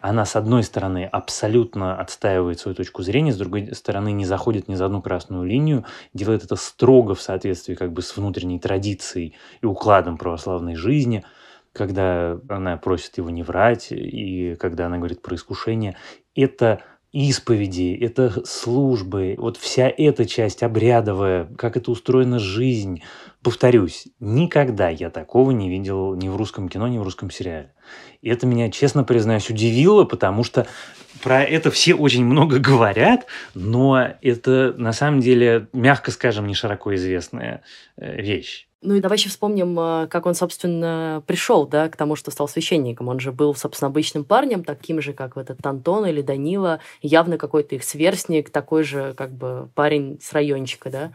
Она, 0.00 0.24
с 0.24 0.36
одной 0.36 0.62
стороны, 0.62 1.04
абсолютно 1.04 1.98
отстаивает 1.98 2.58
свою 2.58 2.74
точку 2.74 3.02
зрения, 3.02 3.32
с 3.32 3.36
другой 3.36 3.74
стороны, 3.74 4.12
не 4.12 4.24
заходит 4.24 4.68
ни 4.68 4.74
за 4.74 4.86
одну 4.86 5.02
красную 5.02 5.44
линию, 5.44 5.84
делает 6.14 6.44
это 6.44 6.56
строго 6.56 7.14
в 7.14 7.22
соответствии 7.22 7.74
как 7.74 7.92
бы 7.92 8.02
с 8.02 8.16
внутренней 8.16 8.58
традицией 8.58 9.34
и 9.62 9.66
укладом 9.66 10.16
православной 10.18 10.74
жизни, 10.74 11.24
когда 11.72 12.38
она 12.48 12.76
просит 12.76 13.18
его 13.18 13.30
не 13.30 13.42
врать, 13.42 13.88
и 13.90 14.56
когда 14.58 14.86
она 14.86 14.98
говорит 14.98 15.22
про 15.22 15.36
искушение. 15.36 15.96
Это 16.34 16.82
исповеди, 17.12 17.96
это 18.00 18.44
службы, 18.46 19.34
вот 19.36 19.56
вся 19.56 19.92
эта 19.96 20.26
часть 20.26 20.62
обрядовая, 20.62 21.46
как 21.56 21.76
это 21.76 21.90
устроена 21.90 22.38
жизнь. 22.38 23.02
Повторюсь, 23.42 24.06
никогда 24.20 24.90
я 24.90 25.08
такого 25.08 25.50
не 25.50 25.70
видел 25.70 26.14
ни 26.14 26.28
в 26.28 26.36
русском 26.36 26.68
кино, 26.68 26.88
ни 26.88 26.98
в 26.98 27.02
русском 27.02 27.30
сериале. 27.30 27.72
И 28.20 28.28
это 28.28 28.46
меня, 28.46 28.70
честно 28.70 29.02
признаюсь, 29.02 29.48
удивило, 29.48 30.04
потому 30.04 30.44
что 30.44 30.66
про 31.22 31.42
это 31.42 31.70
все 31.70 31.94
очень 31.94 32.24
много 32.24 32.58
говорят, 32.60 33.26
но 33.54 34.14
это 34.20 34.74
на 34.76 34.92
самом 34.92 35.20
деле, 35.20 35.68
мягко 35.72 36.10
скажем, 36.10 36.46
не 36.46 36.54
широко 36.54 36.94
известная 36.94 37.62
э, 37.96 38.20
вещь. 38.20 38.68
Ну 38.82 38.94
и 38.94 39.00
давай 39.00 39.18
еще 39.18 39.28
вспомним, 39.30 39.78
э, 39.78 40.06
как 40.08 40.26
он, 40.26 40.34
собственно, 40.34 41.22
пришел, 41.26 41.66
да, 41.66 41.88
к 41.88 41.96
тому, 41.96 42.16
что 42.16 42.30
стал 42.30 42.46
священником. 42.48 43.08
Он 43.08 43.20
же 43.20 43.32
был, 43.32 43.54
собственно, 43.54 43.88
обычным 43.88 44.24
парнем, 44.24 44.64
таким 44.64 45.00
же, 45.00 45.14
как 45.14 45.38
этот 45.38 45.64
Антон 45.66 46.06
или 46.06 46.20
Данила, 46.20 46.80
явно 47.00 47.38
какой-то 47.38 47.74
их 47.74 47.84
сверстник, 47.84 48.50
такой 48.50 48.84
же, 48.84 49.14
как 49.14 49.32
бы, 49.32 49.70
парень 49.74 50.18
с 50.22 50.32
райончика, 50.32 50.90
да. 50.90 51.12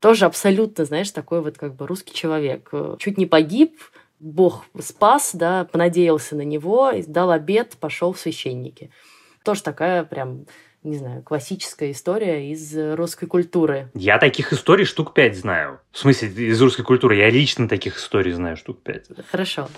Тоже 0.00 0.26
абсолютно, 0.26 0.84
знаешь, 0.84 1.10
такой 1.10 1.40
вот, 1.40 1.58
как 1.58 1.74
бы, 1.74 1.86
русский 1.86 2.14
человек. 2.14 2.70
Чуть 2.98 3.18
не 3.18 3.26
погиб, 3.26 3.80
Бог 4.18 4.64
спас, 4.80 5.30
да, 5.34 5.64
понадеялся 5.64 6.36
на 6.36 6.42
него, 6.42 6.92
дал 7.06 7.30
обед, 7.30 7.76
пошел 7.78 8.12
в 8.12 8.18
священники. 8.18 8.90
тоже 9.44 9.62
такая 9.62 10.04
прям 10.04 10.46
не 10.86 10.98
знаю, 10.98 11.22
классическая 11.22 11.90
история 11.90 12.50
из 12.50 12.74
русской 12.94 13.26
культуры. 13.26 13.90
Я 13.94 14.18
таких 14.18 14.52
историй 14.52 14.84
штук 14.84 15.14
пять 15.14 15.36
знаю. 15.36 15.80
В 15.90 15.98
смысле, 15.98 16.28
из 16.28 16.62
русской 16.62 16.84
культуры. 16.84 17.16
Я 17.16 17.28
лично 17.28 17.68
таких 17.68 17.98
историй 17.98 18.32
знаю 18.32 18.56
штук 18.56 18.82
пять. 18.82 19.06
Хорошо. 19.30 19.68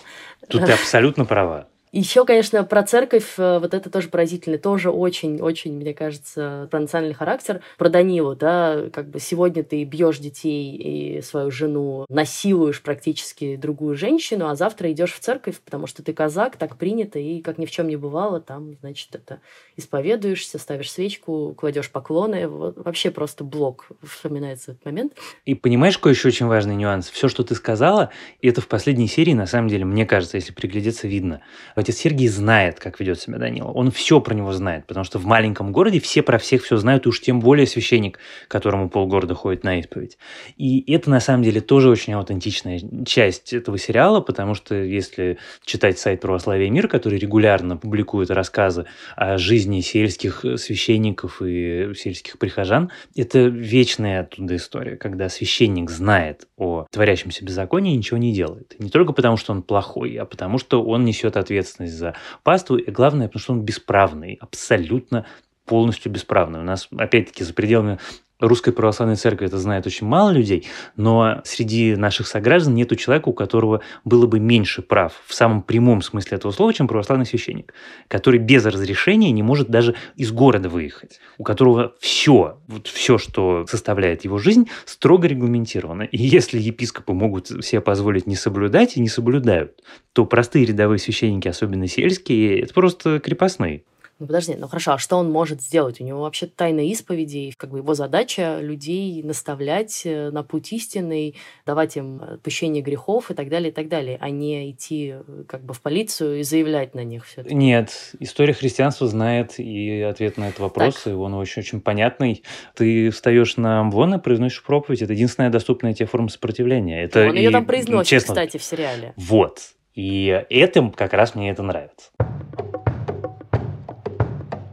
Тут 0.48 0.66
ты 0.66 0.72
абсолютно 0.72 1.24
права. 1.24 1.68
Еще, 1.92 2.24
конечно, 2.26 2.64
про 2.64 2.82
церковь, 2.82 3.34
э, 3.38 3.58
вот 3.58 3.72
это 3.72 3.88
тоже 3.88 4.08
поразительно, 4.08 4.58
тоже 4.58 4.90
очень-очень, 4.90 5.72
мне 5.74 5.94
кажется, 5.94 6.68
про 6.70 6.80
национальный 6.80 7.14
характер. 7.14 7.62
Про 7.78 7.88
Данилу, 7.88 8.36
да, 8.36 8.84
как 8.92 9.08
бы 9.08 9.20
сегодня 9.20 9.64
ты 9.64 9.84
бьешь 9.84 10.18
детей 10.18 10.76
и 10.76 11.22
свою 11.22 11.50
жену, 11.50 12.04
насилуешь 12.10 12.82
практически 12.82 13.56
другую 13.56 13.96
женщину, 13.96 14.48
а 14.48 14.54
завтра 14.54 14.92
идешь 14.92 15.14
в 15.14 15.20
церковь, 15.20 15.60
потому 15.64 15.86
что 15.86 16.02
ты 16.02 16.12
казак, 16.12 16.56
так 16.56 16.76
принято, 16.76 17.18
и 17.18 17.40
как 17.40 17.56
ни 17.56 17.64
в 17.64 17.70
чем 17.70 17.88
не 17.88 17.96
бывало, 17.96 18.40
там, 18.40 18.76
значит, 18.80 19.14
это 19.14 19.40
исповедуешься, 19.76 20.58
ставишь 20.58 20.92
свечку, 20.92 21.54
кладешь 21.56 21.90
поклоны, 21.90 22.48
вот, 22.48 22.76
вообще 22.76 23.10
просто 23.10 23.44
блок 23.44 23.88
вспоминается 24.02 24.72
этот 24.72 24.84
момент. 24.84 25.14
И 25.46 25.54
понимаешь, 25.54 25.96
какой 25.96 26.12
еще 26.12 26.28
очень 26.28 26.46
важный 26.46 26.76
нюанс? 26.76 27.08
Все, 27.08 27.28
что 27.28 27.44
ты 27.44 27.54
сказала, 27.54 28.10
и 28.40 28.48
это 28.48 28.60
в 28.60 28.68
последней 28.68 29.08
серии, 29.08 29.32
на 29.32 29.46
самом 29.46 29.68
деле, 29.68 29.86
мне 29.86 30.04
кажется, 30.04 30.36
если 30.36 30.52
приглядеться, 30.52 31.08
видно– 31.08 31.40
Отец 31.78 31.96
Сергий 31.96 32.28
знает, 32.28 32.80
как 32.80 32.98
ведет 33.00 33.20
себя 33.20 33.38
Данила. 33.38 33.70
Он 33.70 33.90
все 33.90 34.20
про 34.20 34.34
него 34.34 34.52
знает, 34.52 34.86
потому 34.86 35.04
что 35.04 35.18
в 35.18 35.24
маленьком 35.24 35.72
городе 35.72 36.00
все 36.00 36.22
про 36.22 36.38
всех 36.38 36.64
все 36.64 36.76
знают, 36.76 37.06
и 37.06 37.08
уж 37.08 37.20
тем 37.20 37.40
более 37.40 37.66
священник, 37.66 38.18
которому 38.48 38.88
полгорода 38.88 39.34
ходит 39.34 39.64
на 39.64 39.78
исповедь. 39.78 40.18
И 40.56 40.92
это, 40.92 41.08
на 41.10 41.20
самом 41.20 41.42
деле, 41.42 41.60
тоже 41.60 41.88
очень 41.88 42.14
аутентичная 42.14 42.80
часть 43.06 43.52
этого 43.52 43.78
сериала, 43.78 44.20
потому 44.20 44.54
что 44.54 44.74
если 44.74 45.38
читать 45.64 45.98
сайт 45.98 46.20
«Православие 46.20 46.70
мир», 46.70 46.88
который 46.88 47.18
регулярно 47.18 47.76
публикует 47.76 48.30
рассказы 48.30 48.86
о 49.14 49.38
жизни 49.38 49.80
сельских 49.80 50.44
священников 50.56 51.40
и 51.42 51.92
сельских 51.94 52.38
прихожан, 52.38 52.90
это 53.16 53.40
вечная 53.40 54.20
оттуда 54.20 54.56
история, 54.56 54.96
когда 54.96 55.28
священник 55.28 55.90
знает 55.90 56.48
о 56.56 56.86
творящемся 56.90 57.44
беззаконии 57.44 57.94
и 57.94 57.96
ничего 57.96 58.18
не 58.18 58.32
делает. 58.32 58.74
Не 58.78 58.90
только 58.90 59.12
потому, 59.12 59.36
что 59.36 59.52
он 59.52 59.62
плохой, 59.62 60.16
а 60.16 60.24
потому, 60.24 60.58
что 60.58 60.82
он 60.82 61.04
несет 61.04 61.36
ответственность 61.36 61.67
ответственность 61.68 61.94
за 61.94 62.14
паству, 62.42 62.76
и 62.76 62.90
главное, 62.90 63.28
потому 63.28 63.40
что 63.40 63.52
он 63.52 63.62
бесправный, 63.62 64.38
абсолютно 64.40 65.26
полностью 65.64 66.10
бесправный. 66.10 66.60
У 66.60 66.64
нас, 66.64 66.88
опять-таки, 66.96 67.44
за 67.44 67.52
пределами 67.52 67.98
Русской 68.40 68.72
Православной 68.72 69.16
Церкви 69.16 69.46
это 69.46 69.58
знает 69.58 69.86
очень 69.86 70.06
мало 70.06 70.30
людей, 70.30 70.66
но 70.96 71.40
среди 71.44 71.96
наших 71.96 72.28
сограждан 72.28 72.74
нету 72.74 72.94
человека, 72.94 73.28
у 73.28 73.32
которого 73.32 73.80
было 74.04 74.26
бы 74.26 74.38
меньше 74.38 74.80
прав 74.80 75.12
в 75.26 75.34
самом 75.34 75.62
прямом 75.62 76.02
смысле 76.02 76.36
этого 76.36 76.52
слова, 76.52 76.72
чем 76.72 76.86
православный 76.86 77.26
священник, 77.26 77.74
который 78.06 78.38
без 78.38 78.64
разрешения 78.64 79.32
не 79.32 79.42
может 79.42 79.70
даже 79.70 79.96
из 80.14 80.30
города 80.30 80.68
выехать, 80.68 81.20
у 81.36 81.42
которого 81.42 81.94
все, 81.98 82.60
вот 82.68 82.86
все, 82.86 83.18
что 83.18 83.66
составляет 83.68 84.22
его 84.24 84.38
жизнь, 84.38 84.68
строго 84.84 85.26
регламентировано. 85.26 86.02
И 86.02 86.18
если 86.18 86.60
епископы 86.60 87.12
могут 87.14 87.48
себе 87.48 87.80
позволить 87.80 88.28
не 88.28 88.36
соблюдать 88.36 88.96
и 88.96 89.00
не 89.00 89.08
соблюдают, 89.08 89.82
то 90.12 90.24
простые 90.24 90.64
рядовые 90.64 91.00
священники, 91.00 91.48
особенно 91.48 91.88
сельские, 91.88 92.60
это 92.60 92.72
просто 92.72 93.18
крепостные. 93.18 93.82
Ну 94.18 94.26
подожди, 94.26 94.56
ну 94.58 94.66
хорошо, 94.66 94.94
а 94.94 94.98
что 94.98 95.16
он 95.16 95.30
может 95.30 95.62
сделать? 95.62 96.00
У 96.00 96.04
него 96.04 96.22
вообще 96.22 96.46
тайна 96.46 96.80
исповеди, 96.80 97.36
и 97.38 97.52
как 97.56 97.70
бы 97.70 97.78
его 97.78 97.94
задача 97.94 98.58
людей 98.60 99.22
наставлять 99.22 100.02
э, 100.04 100.30
на 100.30 100.42
путь 100.42 100.72
истинный, 100.72 101.36
давать 101.64 101.96
им 101.96 102.20
отпущение 102.20 102.82
грехов 102.82 103.30
и 103.30 103.34
так 103.34 103.48
далее, 103.48 103.70
и 103.70 103.72
так 103.72 103.88
далее, 103.88 104.18
а 104.20 104.30
не 104.30 104.72
идти 104.72 105.14
э, 105.14 105.44
как 105.46 105.62
бы 105.62 105.72
в 105.72 105.80
полицию 105.80 106.40
и 106.40 106.42
заявлять 106.42 106.96
на 106.96 107.04
них 107.04 107.26
все 107.26 107.44
Нет, 107.48 108.12
история 108.18 108.54
христианства 108.54 109.06
знает 109.06 109.60
и 109.60 110.00
ответ 110.00 110.36
на 110.36 110.48
этот 110.48 110.58
вопрос, 110.58 111.02
так. 111.02 111.12
и 111.12 111.16
он 111.16 111.34
очень-очень 111.34 111.80
понятный. 111.80 112.42
Ты 112.74 113.10
встаешь 113.10 113.56
на 113.56 113.80
амвон 113.80 114.14
и 114.14 114.18
произносишь 114.18 114.64
проповедь, 114.64 115.02
это 115.02 115.12
единственная 115.12 115.50
доступная 115.50 115.94
тебе 115.94 116.06
форма 116.06 116.28
сопротивления. 116.28 117.04
Это 117.04 117.28
он 117.28 117.36
и, 117.36 117.38
ее 117.38 117.50
там 117.50 117.64
произносит, 117.64 118.10
честно, 118.10 118.34
кстати, 118.34 118.56
в 118.56 118.64
сериале. 118.64 119.14
Вот. 119.16 119.60
И 119.94 120.44
этим 120.50 120.90
как 120.90 121.12
раз 121.12 121.36
мне 121.36 121.50
это 121.50 121.62
нравится. 121.62 122.10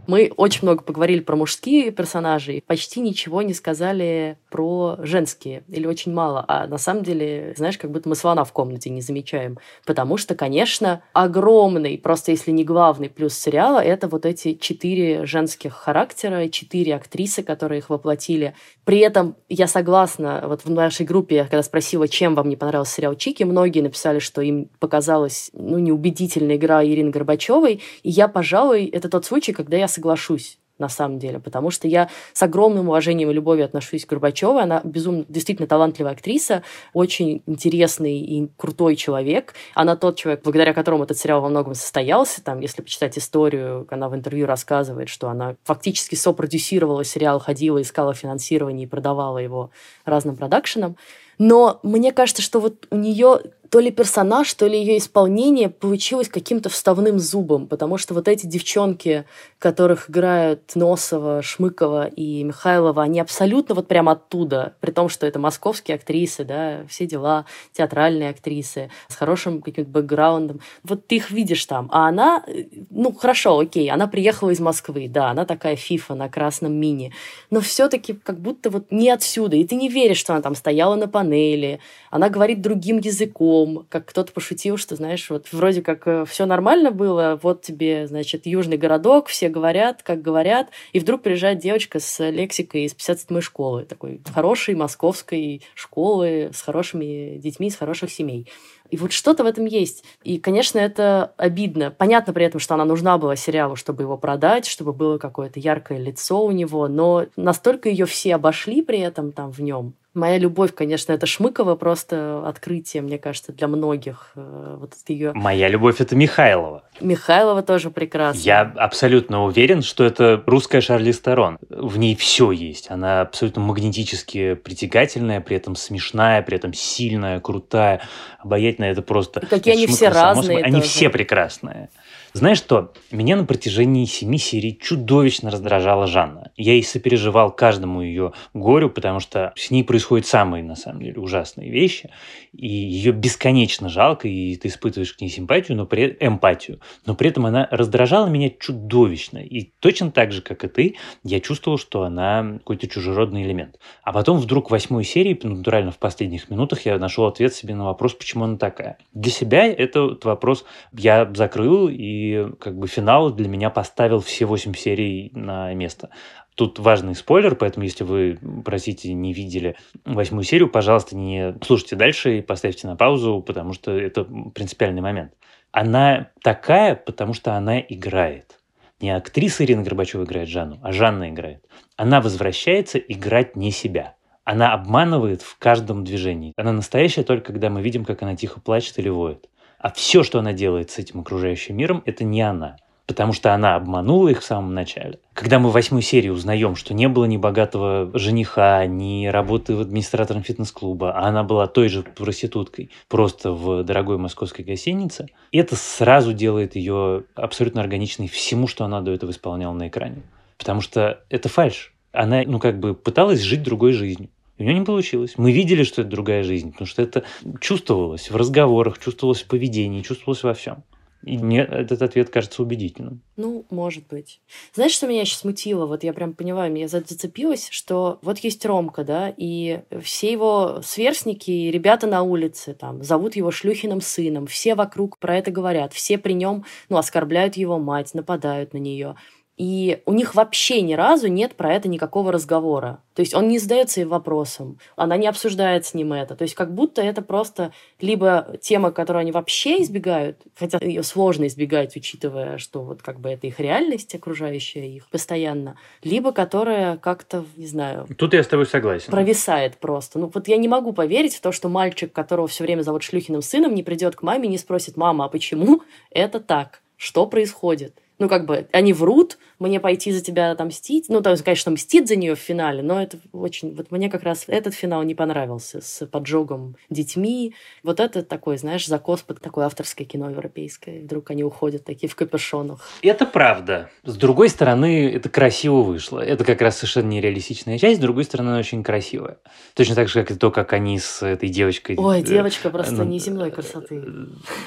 Мы 0.08 0.32
очень 0.38 0.62
много 0.64 0.84
поговорили 0.84 1.20
про 1.20 1.36
мужские 1.36 1.92
персонажи, 1.92 2.62
почти 2.66 3.00
ничего 3.00 3.42
не 3.42 3.54
сказали 3.54 4.38
про 4.56 4.96
женские, 5.00 5.64
или 5.68 5.86
очень 5.86 6.14
мало. 6.14 6.46
А 6.48 6.66
на 6.66 6.78
самом 6.78 7.04
деле, 7.04 7.54
знаешь, 7.58 7.78
как 7.78 7.92
будто 7.92 8.08
мы 8.08 8.16
слона 8.16 8.46
в 8.46 8.54
комнате 8.54 8.90
не 8.90 9.02
замечаем. 9.02 9.60
Потому 9.86 10.16
что, 10.16 10.34
конечно, 10.34 11.04
огромный, 11.12 11.98
просто 11.98 12.32
если 12.32 12.52
не 12.52 12.64
главный 12.64 13.10
плюс 13.10 13.34
сериала, 13.34 13.80
это 13.80 14.08
вот 14.08 14.26
эти 14.26 14.54
четыре 14.54 15.26
женских 15.26 15.74
характера, 15.74 16.48
четыре 16.48 16.96
актрисы, 16.96 17.44
которые 17.44 17.80
их 17.80 17.90
воплотили. 17.90 18.56
При 18.86 19.00
этом 19.00 19.36
я 19.50 19.68
согласна, 19.68 20.42
вот 20.46 20.64
в 20.64 20.70
нашей 20.70 21.06
группе, 21.06 21.44
когда 21.44 21.62
спросила, 21.62 22.08
чем 22.08 22.34
вам 22.34 22.48
не 22.48 22.56
понравился 22.56 22.94
сериал 22.94 23.16
Чики, 23.16 23.44
многие 23.44 23.82
написали, 23.82 24.20
что 24.20 24.40
им 24.40 24.70
показалась 24.80 25.50
ну, 25.52 25.80
неубедительная 25.80 26.56
игра 26.56 26.82
Ирины 26.82 27.10
Горбачевой. 27.10 27.82
И 28.04 28.10
я, 28.10 28.30
пожалуй, 28.30 28.86
это 28.86 29.10
тот 29.10 29.26
случай, 29.26 29.52
когда 29.52 29.76
я 29.76 29.90
соглашусь 29.90 30.60
на 30.78 30.90
самом 30.90 31.20
деле, 31.20 31.40
потому 31.40 31.72
что 31.72 31.88
я 31.88 32.10
с 32.34 32.44
огромным 32.44 32.90
уважением 32.90 33.32
и 33.32 33.34
любовью 33.34 33.66
отношусь 33.66 34.06
к 34.06 34.10
Горбачевой. 34.10 34.64
Она 34.64 34.82
безумно, 34.84 35.26
действительно 35.30 35.68
талантливая 35.68 36.12
актриса, 36.12 36.64
очень 36.94 37.42
интересный 37.46 38.20
и 38.20 38.50
крутой 38.58 38.96
человек. 38.96 39.54
Она 39.74 39.96
тот 39.96 40.18
человек, 40.18 40.44
благодаря 40.44 40.74
которому 40.74 41.04
этот 41.04 41.18
сериал 41.18 41.42
во 41.42 41.50
многом 41.50 41.76
состоялся. 41.76 42.44
Там, 42.44 42.60
если 42.60 42.82
почитать 42.82 43.18
историю, 43.18 43.88
она 43.90 44.10
в 44.10 44.16
интервью 44.16 44.46
рассказывает, 44.46 45.10
что 45.10 45.30
она 45.30 45.56
фактически 45.64 46.16
сопродюсировала 46.16 47.04
сериал, 47.04 47.40
ходила, 47.40 47.82
искала 47.82 48.14
финансирование 48.14 48.86
и 48.86 48.90
продавала 48.90 49.38
его 49.38 49.72
разным 50.04 50.36
продакшенам. 50.36 50.98
Но 51.38 51.80
мне 51.84 52.12
кажется, 52.12 52.42
что 52.42 52.60
вот 52.60 52.88
у 52.92 52.96
нее 52.96 53.40
то 53.76 53.82
ли 53.82 53.92
персонаж, 53.92 54.54
то 54.54 54.68
ли 54.68 54.80
ее 54.80 54.98
исполнение 54.98 55.70
получилось 55.70 56.30
каким-то 56.30 56.70
вставным 56.70 57.20
зубом, 57.20 57.68
потому 57.68 57.98
что 57.98 58.14
вот 58.14 58.30
эти 58.30 58.46
девчонки, 58.46 59.26
которых 59.60 60.10
играют 60.10 60.62
Носова, 60.76 61.42
Шмыкова 61.42 62.08
и 62.08 62.46
Михайлова, 62.46 63.04
они 63.04 63.20
абсолютно 63.20 63.76
вот 63.76 63.90
прямо 63.90 64.14
оттуда, 64.14 64.76
при 64.80 64.92
том, 64.92 65.10
что 65.10 65.28
это 65.28 65.40
московские 65.40 65.96
актрисы, 65.96 66.46
да, 66.46 66.86
все 66.88 67.06
дела, 67.06 67.48
театральные 67.74 68.30
актрисы 68.30 68.92
с 69.10 69.16
хорошим 69.16 69.62
каким-то 69.62 69.92
бэкграундом. 69.92 70.62
Вот 70.84 71.06
ты 71.08 71.18
их 71.18 71.30
видишь 71.32 71.66
там, 71.66 71.90
а 71.92 72.08
она, 72.08 72.46
ну 72.90 73.12
хорошо, 73.12 73.60
окей, 73.60 73.92
она 73.92 74.08
приехала 74.08 74.52
из 74.52 74.62
Москвы, 74.62 75.10
да, 75.10 75.32
она 75.32 75.44
такая 75.44 75.76
фифа 75.76 76.16
на 76.16 76.30
красном 76.30 76.72
мини, 76.72 77.12
но 77.50 77.60
все-таки 77.60 78.14
как 78.14 78.40
будто 78.40 78.70
вот 78.70 78.90
не 78.94 79.10
отсюда, 79.10 79.58
и 79.58 79.66
ты 79.66 79.76
не 79.76 79.90
веришь, 79.90 80.20
что 80.20 80.32
она 80.32 80.42
там 80.42 80.56
стояла 80.56 80.96
на 80.96 81.10
панели, 81.10 81.82
она 82.10 82.30
говорит 82.30 82.62
другим 82.62 83.00
языком, 83.00 83.65
языком, 83.66 83.86
как 83.90 84.06
кто-то 84.06 84.32
пошутил, 84.32 84.78
что, 84.78 84.96
знаешь, 84.96 85.30
вот 85.30 85.48
вроде 85.52 85.82
как 85.82 86.08
э, 86.08 86.26
все 86.26 86.46
нормально 86.46 86.92
было, 86.92 87.40
вот 87.42 87.62
тебе, 87.62 88.08
значит, 88.08 88.46
южный 88.46 88.78
городок, 88.78 89.28
все 89.28 89.50
говорят, 89.50 90.04
как 90.04 90.22
говорят, 90.22 90.70
и 90.94 91.00
вдруг 91.00 91.22
приезжает 91.22 91.60
девочка 91.60 92.00
с 92.00 92.30
лексикой 92.30 92.86
из 92.86 92.94
57-й 92.94 93.42
школы, 93.42 93.84
такой 93.84 94.22
хорошей 94.34 94.76
московской 94.76 95.64
школы 95.74 96.52
с 96.54 96.62
хорошими 96.62 97.38
детьми, 97.38 97.70
с 97.70 97.76
хороших 97.76 98.12
семей. 98.12 98.48
И 98.92 98.98
вот 98.98 99.12
что-то 99.12 99.44
в 99.44 99.48
этом 99.48 99.66
есть. 99.66 100.04
И, 100.24 100.38
конечно, 100.38 100.78
это 100.78 101.34
обидно. 101.38 101.90
Понятно 101.90 102.34
при 102.34 102.46
этом, 102.46 102.60
что 102.60 102.76
она 102.76 102.86
нужна 102.86 103.18
была 103.18 103.36
сериалу, 103.36 103.76
чтобы 103.76 104.04
его 104.04 104.16
продать, 104.16 104.68
чтобы 104.68 104.94
было 104.94 105.18
какое-то 105.18 105.60
яркое 105.60 105.98
лицо 105.98 106.46
у 106.46 106.52
него, 106.52 106.88
но 106.88 107.26
настолько 107.36 107.90
ее 107.90 108.06
все 108.06 108.36
обошли 108.36 108.84
при 108.84 109.00
этом 109.00 109.32
там 109.32 109.52
в 109.52 109.60
нем, 109.60 109.96
Моя 110.16 110.38
любовь, 110.38 110.74
конечно, 110.74 111.12
это 111.12 111.26
Шмыкова, 111.26 111.76
просто 111.76 112.42
открытие, 112.48 113.04
мне 113.04 113.18
кажется, 113.18 113.52
для 113.52 113.68
многих. 113.68 114.32
Э, 114.38 114.78
вот 114.80 114.94
ее... 115.10 115.34
Моя 115.34 115.68
любовь 115.68 116.00
это 116.00 116.16
Михайлова. 116.16 116.84
Михайлова 117.02 117.62
тоже 117.62 117.92
прекрасна. 117.92 118.40
Я 118.40 118.62
абсолютно 118.62 119.44
уверен, 119.44 119.82
что 119.82 120.06
это 120.06 120.42
русская 120.46 120.80
Шарли 120.80 121.12
Сторон. 121.12 121.58
В 121.70 121.98
ней 121.98 122.16
все 122.16 122.52
есть. 122.52 122.90
Она 122.90 123.22
абсолютно 123.22 123.62
магнетически 123.62 124.54
притягательная, 124.54 125.42
при 125.42 125.58
этом 125.58 125.76
смешная, 125.76 126.42
при 126.44 126.56
этом 126.56 126.74
сильная, 126.74 127.42
крутая, 127.42 128.02
обаятельная. 128.40 128.94
Это 128.94 129.02
просто... 129.02 129.42
И 129.42 129.46
какие 129.48 129.74
они 129.74 129.86
все 129.86 130.08
разные. 130.08 130.64
Они 130.64 130.78
тоже. 130.78 130.88
все 130.88 131.10
прекрасные. 131.10 131.90
Знаешь 132.36 132.58
что? 132.58 132.92
Меня 133.12 133.38
на 133.38 133.46
протяжении 133.46 134.04
семи 134.04 134.38
серий 134.38 134.78
чудовищно 134.78 135.52
раздражала 135.52 136.06
Жанна. 136.06 136.52
Я 136.58 136.74
и 136.74 136.82
сопереживал 136.82 137.50
каждому 137.50 138.02
ее 138.02 138.34
горю, 138.54 138.90
потому 138.90 139.22
что 139.22 139.54
с 139.56 139.72
ней 139.72 139.86
происходят 139.86 140.28
самые, 140.28 140.62
на 140.62 140.76
самом 140.76 141.02
деле, 141.02 141.18
ужасные 141.22 141.72
вещи. 141.72 142.10
И 142.52 142.68
ее 142.68 143.14
бесконечно 143.14 143.88
жалко, 143.88 144.28
и 144.28 144.58
ты 144.58 144.68
испытываешь 144.68 145.14
к 145.14 145.22
ней 145.22 145.30
симпатию, 145.30 145.78
но 145.78 145.86
при... 145.86 146.18
эмпатию. 146.20 146.82
Но 147.06 147.16
при 147.16 147.30
этом 147.30 147.46
она 147.46 147.70
раздражала 147.72 148.28
меня 148.28 148.50
чудовищно. 148.50 149.38
И 149.38 149.72
точно 149.80 150.12
так 150.12 150.34
же, 150.34 150.42
как 150.42 150.66
и 150.66 150.68
ты, 150.68 150.96
я 151.24 151.40
чувствовал, 151.40 151.78
что 151.78 152.04
она 152.04 152.58
какой-то 152.58 152.90
чужеродный 152.90 153.44
элемент. 153.44 153.80
А 154.04 154.12
потом 154.12 154.40
вдруг 154.40 154.68
в 154.68 154.72
восьмой 154.72 155.06
серии, 155.06 155.40
натурально 155.42 155.92
в 155.92 156.00
последних 156.00 156.50
минутах, 156.50 156.86
я 156.86 157.00
нашел 157.00 157.28
ответ 157.28 157.54
себе 157.54 157.76
на 157.76 157.86
вопрос, 157.86 158.14
почему 158.14 158.44
она 158.44 158.58
такая. 158.58 158.98
Для 159.14 159.32
себя 159.32 159.66
этот 159.68 160.26
вопрос 160.26 160.66
я 160.92 161.32
закрыл 161.34 161.88
и 161.88 162.25
и 162.32 162.52
как 162.60 162.78
бы 162.78 162.88
финал 162.88 163.32
для 163.32 163.48
меня 163.48 163.70
поставил 163.70 164.20
все 164.20 164.46
восемь 164.46 164.74
серий 164.74 165.32
на 165.34 165.74
место. 165.74 166.10
Тут 166.56 166.80
важный 166.80 167.16
спойлер, 167.16 167.56
поэтому 167.56 167.84
если 167.84 168.04
вы, 168.06 168.40
простите, 168.64 169.14
не 169.14 169.34
видели 169.34 169.76
восьмую 170.06 170.44
серию, 170.44 170.70
пожалуйста, 170.70 171.16
не 171.16 171.56
слушайте 171.62 171.98
дальше 171.98 172.38
и 172.38 172.42
поставьте 172.42 172.88
на 172.88 172.96
паузу, 172.96 173.44
потому 173.46 173.74
что 173.74 173.92
это 173.92 174.24
принципиальный 174.24 175.02
момент. 175.02 175.34
Она 175.72 176.32
такая, 176.42 176.96
потому 176.96 177.34
что 177.34 177.54
она 177.54 177.80
играет. 177.80 178.60
Не 179.02 179.12
актриса 179.12 179.66
Ирина 179.66 179.84
Горбачева 179.84 180.24
играет 180.24 180.48
Жанну, 180.48 180.80
а 180.82 180.94
Жанна 180.94 181.30
играет. 181.30 181.66
Она 181.98 182.22
возвращается 182.22 182.98
играть 182.98 183.58
не 183.58 183.72
себя. 183.72 184.16
Она 184.46 184.74
обманывает 184.74 185.42
в 185.42 185.58
каждом 185.58 186.06
движении. 186.06 186.54
Она 186.56 186.72
настоящая 186.72 187.24
только 187.24 187.48
когда 187.48 187.70
мы 187.70 187.82
видим, 187.82 188.06
как 188.06 188.22
она 188.22 188.36
тихо 188.38 188.62
плачет 188.62 188.98
или 189.00 189.10
воет. 189.10 189.50
А 189.86 189.92
все, 189.92 190.24
что 190.24 190.40
она 190.40 190.52
делает 190.52 190.90
с 190.90 190.98
этим 190.98 191.20
окружающим 191.20 191.78
миром, 191.78 192.02
это 192.08 192.24
не 192.24 192.42
она 192.42 192.78
потому 193.06 193.34
что 193.34 193.54
она 193.54 193.76
обманула 193.76 194.30
их 194.30 194.42
в 194.42 194.44
самом 194.44 194.74
начале. 194.74 195.20
Когда 195.36 195.60
мы 195.60 195.70
в 195.70 195.74
восьмой 195.74 196.02
серии 196.02 196.30
узнаем, 196.30 196.76
что 196.76 196.96
не 196.96 197.08
было 197.08 197.26
ни 197.26 197.38
богатого 197.38 198.10
жениха, 198.18 198.84
ни 198.88 199.28
работы 199.28 199.74
администратором 199.74 200.42
фитнес-клуба, 200.42 201.12
а 201.12 201.28
она 201.28 201.44
была 201.44 201.68
той 201.68 201.88
же 201.90 202.02
проституткой, 202.02 202.90
просто 203.08 203.52
в 203.52 203.84
дорогой 203.84 204.18
московской 204.18 204.66
гостинице, 204.66 205.28
это 205.52 205.76
сразу 205.76 206.34
делает 206.34 206.76
ее 206.76 207.26
абсолютно 207.36 207.82
органичной 207.82 208.28
всему, 208.28 208.66
что 208.66 208.86
она 208.86 209.02
до 209.02 209.12
этого 209.12 209.30
исполняла 209.30 209.76
на 209.76 209.88
экране. 209.90 210.24
Потому 210.58 210.82
что 210.82 211.22
это 211.30 211.48
фальш. 211.48 211.94
Она, 212.12 212.42
ну, 212.48 212.58
как 212.58 212.80
бы 212.80 212.96
пыталась 212.96 213.42
жить 213.42 213.62
другой 213.62 213.92
жизнью. 213.92 214.30
У 214.58 214.64
нее 214.64 214.80
не 214.80 214.86
получилось. 214.86 215.34
Мы 215.38 215.52
видели, 215.52 215.84
что 215.84 216.02
это 216.02 216.12
другая 216.12 216.44
жизнь, 216.44 216.72
потому 216.72 216.88
что 216.88 217.02
это 217.02 217.24
чувствовалось 217.60 218.32
в 218.32 218.36
разговорах, 218.36 219.00
чувствовалось 219.00 219.42
в 219.42 219.48
поведении, 219.48 220.02
чувствовалось 220.02 220.44
во 220.44 220.54
всем. 220.54 220.84
И 221.26 221.40
мне 221.40 221.62
этот 221.62 222.04
ответ 222.04 222.30
кажется 222.30 222.62
убедительным. 222.62 223.22
Ну, 223.36 223.66
может 223.72 224.08
быть. 224.08 224.42
Знаешь, 224.74 224.92
что 224.92 225.08
меня 225.08 225.26
сейчас 225.26 225.40
смутило? 225.40 225.88
Вот 225.88 226.04
я 226.04 226.14
прям 226.14 226.34
понимаю, 226.34 226.72
меня 226.72 226.88
зацепилось, 226.88 227.68
что 227.72 228.20
вот 228.22 228.38
есть 228.40 228.64
Ромка, 228.64 229.04
да, 229.04 229.34
и 229.36 229.82
все 230.04 230.32
его 230.32 230.82
сверстники 230.84 231.50
ребята 231.50 232.06
на 232.06 232.22
улице 232.22 232.76
там 232.76 233.04
зовут 233.04 233.36
его 233.36 233.50
шлюхиным 233.50 234.02
сыном, 234.02 234.46
все 234.46 234.76
вокруг 234.76 235.18
про 235.18 235.38
это 235.38 235.50
говорят, 235.50 235.94
все 235.94 236.20
при 236.20 236.34
нем, 236.34 236.64
ну, 236.90 236.98
оскорбляют 236.98 237.58
его 237.58 237.80
мать, 237.80 238.14
нападают 238.14 238.74
на 238.74 238.78
нее. 238.78 239.16
И 239.58 240.02
у 240.06 240.14
них 240.14 240.36
вообще 240.36 240.82
ни 240.82 240.94
разу 240.94 241.28
нет 241.28 241.56
про 241.56 241.74
это 241.74 241.88
никакого 241.88 242.32
разговора. 242.32 243.00
То 243.14 243.22
есть 243.22 243.34
он 243.34 243.48
не 243.48 243.58
задается 243.58 244.02
ей 244.02 244.06
вопросом, 244.06 244.80
она 244.98 245.16
не 245.16 245.28
обсуждает 245.28 245.86
с 245.86 245.94
ним 245.94 246.12
это. 246.12 246.36
То 246.36 246.42
есть 246.42 246.56
как 246.56 246.74
будто 246.74 247.02
это 247.02 247.22
просто 247.22 247.72
либо 248.02 248.58
тема, 248.60 248.92
которую 248.92 249.22
они 249.22 249.32
вообще 249.32 249.82
избегают, 249.82 250.38
хотя 250.58 250.80
ее 250.82 251.04
сложно 251.04 251.48
избегать, 251.48 251.96
учитывая, 251.96 252.58
что 252.58 252.82
вот 252.82 253.02
как 253.02 253.22
бы 253.22 253.30
это 253.30 253.48
их 253.48 253.62
реальность 253.62 254.14
окружающая 254.14 254.90
их 254.90 255.08
постоянно, 255.08 255.78
либо 256.04 256.34
которая 256.34 256.98
как-то, 256.98 257.46
не 257.56 257.68
знаю... 257.68 258.08
Тут 258.18 258.34
я 258.34 258.44
с 258.44 258.48
тобой 258.48 258.66
согласен. 258.66 259.10
Провисает 259.10 259.78
просто. 259.78 260.20
Ну 260.20 260.30
вот 260.34 260.50
я 260.50 260.58
не 260.58 260.68
могу 260.68 260.92
поверить 260.92 261.36
в 261.36 261.40
то, 261.42 261.54
что 261.54 261.70
мальчик, 261.70 262.12
которого 262.12 262.50
все 262.50 262.66
время 262.66 262.82
зовут 262.82 263.04
Шлюхиным 263.04 263.42
сыном, 263.42 263.74
не 263.74 263.84
придет 263.84 264.18
к 264.18 264.22
маме 264.22 264.50
и 264.50 264.52
не 264.52 264.58
спросит, 264.58 264.98
мама, 264.98 265.26
а 265.26 265.30
почему 265.30 265.82
это 266.12 266.42
так? 266.42 266.82
Что 266.98 267.26
происходит? 267.26 268.02
Ну, 268.18 268.30
как 268.30 268.46
бы, 268.46 268.68
они 268.72 268.94
врут, 268.94 269.38
мне 269.60 269.80
пойти 269.80 270.12
за 270.12 270.22
тебя 270.22 270.52
отомстить. 270.52 271.06
Ну, 271.10 271.22
там, 271.22 271.36
конечно, 271.38 271.72
мстит 271.72 272.08
за 272.08 272.16
нее 272.16 272.36
в 272.36 272.40
финале, 272.40 272.82
но 272.82 273.02
это 273.02 273.18
очень... 273.34 273.76
Вот 273.76 273.92
мне 273.92 274.10
как 274.10 274.24
раз 274.24 274.46
этот 274.48 274.74
финал 274.74 275.04
не 275.04 275.16
понравился 275.16 275.82
с 275.82 276.06
поджогом 276.06 276.76
детьми. 276.90 277.54
Вот 277.84 278.00
это 278.00 278.24
такой, 278.24 278.58
знаешь, 278.58 278.88
закос 278.88 279.22
под 279.22 279.42
такое 279.42 279.66
авторское 279.66 280.08
кино 280.08 280.30
европейское. 280.30 281.02
Вдруг 281.02 281.32
они 281.32 281.44
уходят 281.44 281.84
такие 281.84 282.10
в 282.10 282.16
капюшонах. 282.16 282.88
Это 283.02 283.26
правда. 283.26 283.90
С 284.04 284.16
другой 284.16 284.50
стороны, 284.50 285.12
это 285.12 285.30
красиво 285.30 285.82
вышло. 285.82 286.20
Это 286.20 286.44
как 286.46 286.62
раз 286.62 286.78
совершенно 286.78 287.10
нереалистичная 287.10 287.78
часть, 287.78 287.98
с 287.98 288.02
другой 288.02 288.24
стороны, 288.24 288.50
она 288.50 288.60
очень 288.60 288.84
красивая. 288.84 289.38
Точно 289.74 289.96
так 289.96 290.08
же, 290.08 290.22
как 290.22 290.32
и 290.32 290.36
то, 290.36 290.52
как 290.52 290.74
они 290.74 291.00
с 291.00 291.22
этой 291.22 291.50
девочкой... 291.50 291.98
Ой, 291.98 292.22
э, 292.22 292.24
девочка 292.24 292.70
просто 292.70 292.94
ну, 292.94 293.04
неземной 293.04 293.52
красоты. 293.52 294.04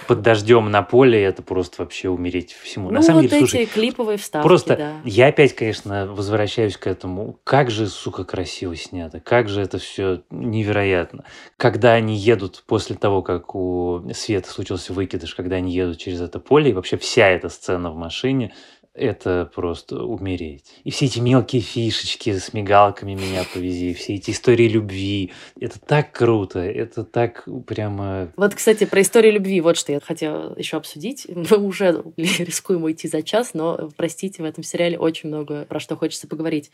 Под 0.07 0.23
дождем 0.23 0.71
на 0.71 0.83
поле, 0.83 1.23
это 1.23 1.43
просто 1.43 1.83
вообще 1.83 2.09
умереть 2.09 2.53
всему. 2.53 2.89
Ну, 2.89 2.97
на 2.97 3.03
самом 3.03 3.23
вот 3.23 3.31
деле, 3.31 3.38
эти 3.39 3.51
слушай, 3.51 3.67
клиповые 3.67 4.19
вставки, 4.19 4.47
Просто 4.47 4.77
да. 4.77 4.93
я 5.05 5.29
опять, 5.29 5.55
конечно, 5.55 6.07
возвращаюсь 6.07 6.77
к 6.77 6.87
этому. 6.87 7.39
Как 7.45 7.71
же, 7.71 7.87
сука, 7.89 8.25
красиво 8.25 8.77
снято. 8.77 9.21
Как 9.21 9.49
же 9.49 9.61
это 9.61 9.79
все 9.79 10.23
невероятно. 10.31 11.25
Когда 11.57 11.93
они 11.93 12.17
едут 12.17 12.65
после 12.67 12.97
того, 12.97 13.23
как 13.23 13.55
у 13.55 14.03
Света 14.13 14.51
случился 14.51 14.93
выкидыш, 14.93 15.35
когда 15.35 15.57
они 15.57 15.73
едут 15.73 15.99
через 15.99 16.21
это 16.21 16.41
поле, 16.41 16.71
и 16.71 16.75
вообще 16.75 16.97
вся 16.97 17.29
эта 17.29 17.49
сцена 17.49 17.91
в 17.91 17.97
машине, 17.97 18.53
это 18.99 19.51
просто 19.55 20.03
умереть. 20.03 20.65
И 20.85 20.91
все 20.91 21.07
эти 21.07 21.21
мелкие 21.21 21.63
фишечки 21.63 22.37
с 22.39 22.53
мигалками 22.53 23.15
меня 23.15 23.45
повези, 23.53 23.95
все 23.95 24.15
эти 24.15 24.31
истории 24.31 24.69
любви. 24.69 25.33
Это 25.61 25.79
так 25.79 26.13
круто, 26.13 26.61
это 26.61 27.05
так 27.05 27.47
прямо... 27.67 28.33
Вот, 28.37 28.55
кстати, 28.55 28.85
про 28.85 29.01
историю 29.01 29.35
любви, 29.35 29.61
вот 29.61 29.77
что 29.77 29.93
я 29.93 30.01
хотела 30.01 30.55
еще 30.59 30.77
обсудить. 30.77 31.27
Мы 31.35 31.59
уже 31.59 32.03
рискуем 32.17 32.85
уйти 32.85 33.09
за 33.09 33.23
час, 33.23 33.55
но, 33.55 33.91
простите, 33.97 34.43
в 34.43 34.47
этом 34.47 34.65
сериале 34.65 34.99
очень 34.99 35.29
много 35.29 35.65
про 35.65 35.81
что 35.81 35.97
хочется 35.97 36.27
поговорить. 36.27 36.71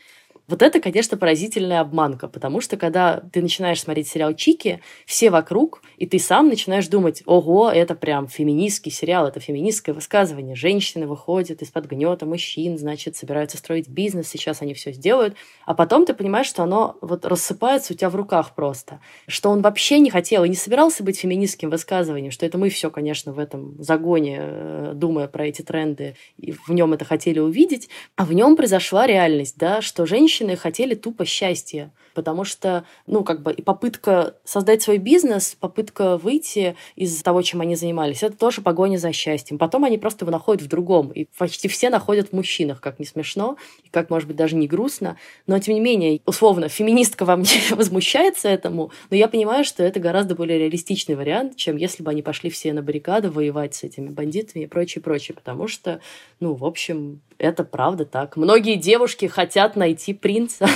Вот 0.47 0.61
это, 0.61 0.79
конечно, 0.79 1.17
поразительная 1.17 1.81
обманка, 1.81 2.27
потому 2.27 2.61
что 2.61 2.77
когда 2.77 3.23
ты 3.33 3.41
начинаешь 3.41 3.81
смотреть 3.81 4.07
сериал 4.07 4.35
Чики, 4.35 4.79
все 5.07 5.31
вокруг, 5.31 5.81
и 5.97 6.05
ты 6.05 6.19
сам 6.19 6.49
начинаешь 6.49 6.87
думать, 6.87 7.23
ого, 7.25 7.71
это 7.71 7.95
прям 7.95 8.27
феминистский 8.27 8.91
сериал, 8.91 9.27
это 9.27 9.39
феминистское 9.39 9.95
высказывание. 9.95 10.55
Женщины 10.55 11.07
выходят 11.07 11.63
из-под 11.63 11.87
гнета 11.87 12.27
мужчин, 12.27 12.77
значит, 12.77 13.15
собираются 13.15 13.57
строить 13.57 13.87
бизнес, 13.87 14.27
сейчас 14.27 14.61
они 14.61 14.75
все 14.75 14.91
сделают. 14.91 15.35
А 15.65 15.73
потом 15.73 16.05
ты 16.05 16.13
понимаешь, 16.13 16.47
что 16.47 16.61
оно 16.61 16.97
вот 17.01 17.25
рассыпается 17.25 17.93
у 17.93 17.95
тебя 17.95 18.11
в 18.11 18.15
руках 18.15 18.53
просто. 18.53 18.99
Что 19.27 19.49
он 19.49 19.61
вообще 19.61 19.99
не 19.99 20.11
хотел 20.11 20.43
и 20.43 20.49
не 20.49 20.55
собирался 20.55 21.03
быть 21.03 21.17
феминистским 21.19 21.71
высказыванием, 21.71 22.31
что 22.31 22.45
это 22.45 22.59
мы 22.59 22.69
все, 22.69 22.91
конечно, 22.91 23.33
в 23.33 23.39
этом 23.39 23.81
загоне, 23.81 24.37
э, 24.39 24.91
думая 24.93 25.27
про 25.27 25.47
эти 25.47 25.63
тренды, 25.63 26.15
и 26.37 26.51
в 26.51 26.69
нем 26.69 26.93
это 26.93 27.03
хотели 27.03 27.39
увидеть. 27.39 27.89
А 28.15 28.25
в 28.25 28.33
нем 28.33 28.55
произошла 28.55 29.07
реальность, 29.07 29.57
да, 29.57 29.81
что 29.81 30.05
женщины 30.05 30.34
женщины 30.35 30.57
хотели 30.57 30.95
тупо 30.95 31.25
счастья, 31.25 31.91
потому 32.13 32.43
что, 32.43 32.85
ну, 33.07 33.23
как 33.23 33.41
бы 33.41 33.53
и 33.53 33.61
попытка 33.61 34.35
создать 34.43 34.81
свой 34.81 34.97
бизнес, 34.97 35.55
попытка 35.59 36.17
выйти 36.17 36.75
из 36.95 37.21
того, 37.21 37.41
чем 37.41 37.61
они 37.61 37.75
занимались, 37.75 38.23
это 38.23 38.37
тоже 38.37 38.61
погоня 38.61 38.97
за 38.97 39.13
счастьем. 39.13 39.57
Потом 39.57 39.85
они 39.85 39.97
просто 39.97 40.25
его 40.25 40.31
находят 40.31 40.61
в 40.61 40.67
другом, 40.67 41.11
и 41.11 41.25
почти 41.37 41.67
все 41.67 41.89
находят 41.89 42.29
в 42.29 42.33
мужчинах, 42.33 42.81
как 42.81 42.99
не 42.99 43.05
смешно, 43.05 43.57
и 43.83 43.89
как, 43.89 44.09
может 44.09 44.27
быть, 44.27 44.37
даже 44.37 44.55
не 44.55 44.67
грустно, 44.67 45.17
но, 45.47 45.59
тем 45.59 45.75
не 45.75 45.81
менее, 45.81 46.19
условно, 46.25 46.67
феминистка 46.67 47.25
во 47.25 47.37
мне 47.37 47.61
возмущается 47.71 48.49
этому, 48.49 48.91
но 49.09 49.15
я 49.15 49.27
понимаю, 49.27 49.63
что 49.63 49.83
это 49.83 49.99
гораздо 49.99 50.35
более 50.35 50.59
реалистичный 50.59 51.15
вариант, 51.15 51.55
чем 51.55 51.77
если 51.77 52.03
бы 52.03 52.11
они 52.11 52.21
пошли 52.21 52.49
все 52.49 52.73
на 52.73 52.81
баррикады 52.81 53.29
воевать 53.29 53.75
с 53.75 53.83
этими 53.83 54.09
бандитами 54.09 54.63
и 54.63 54.67
прочее, 54.67 55.01
прочее, 55.01 55.35
потому 55.35 55.67
что, 55.67 56.01
ну, 56.39 56.53
в 56.53 56.65
общем, 56.65 57.21
это 57.37 57.63
правда 57.63 58.05
так. 58.05 58.37
Многие 58.37 58.75
девушки 58.75 59.25
хотят 59.25 59.75
найти 59.75 60.13
принца. 60.13 60.67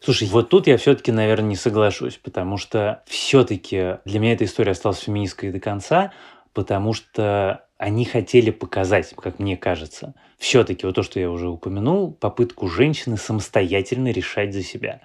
Слушай, 0.00 0.28
вот 0.28 0.50
тут 0.50 0.66
я 0.66 0.76
все-таки, 0.76 1.10
наверное, 1.10 1.50
не 1.50 1.56
соглашусь, 1.56 2.18
потому 2.22 2.58
что 2.58 3.02
все-таки 3.06 3.98
для 4.04 4.20
меня 4.20 4.34
эта 4.34 4.44
история 4.44 4.72
осталась 4.72 5.00
феминистской 5.00 5.50
до 5.50 5.58
конца, 5.58 6.12
потому 6.52 6.92
что 6.92 7.64
они 7.78 8.04
хотели 8.04 8.50
показать, 8.50 9.12
как 9.16 9.38
мне 9.38 9.56
кажется, 9.56 10.14
все-таки 10.38 10.86
вот 10.86 10.94
то, 10.94 11.02
что 11.02 11.18
я 11.20 11.30
уже 11.30 11.48
упомянул, 11.48 12.12
попытку 12.12 12.68
женщины 12.68 13.16
самостоятельно 13.16 14.10
решать 14.12 14.54
за 14.54 14.62
себя. 14.62 15.00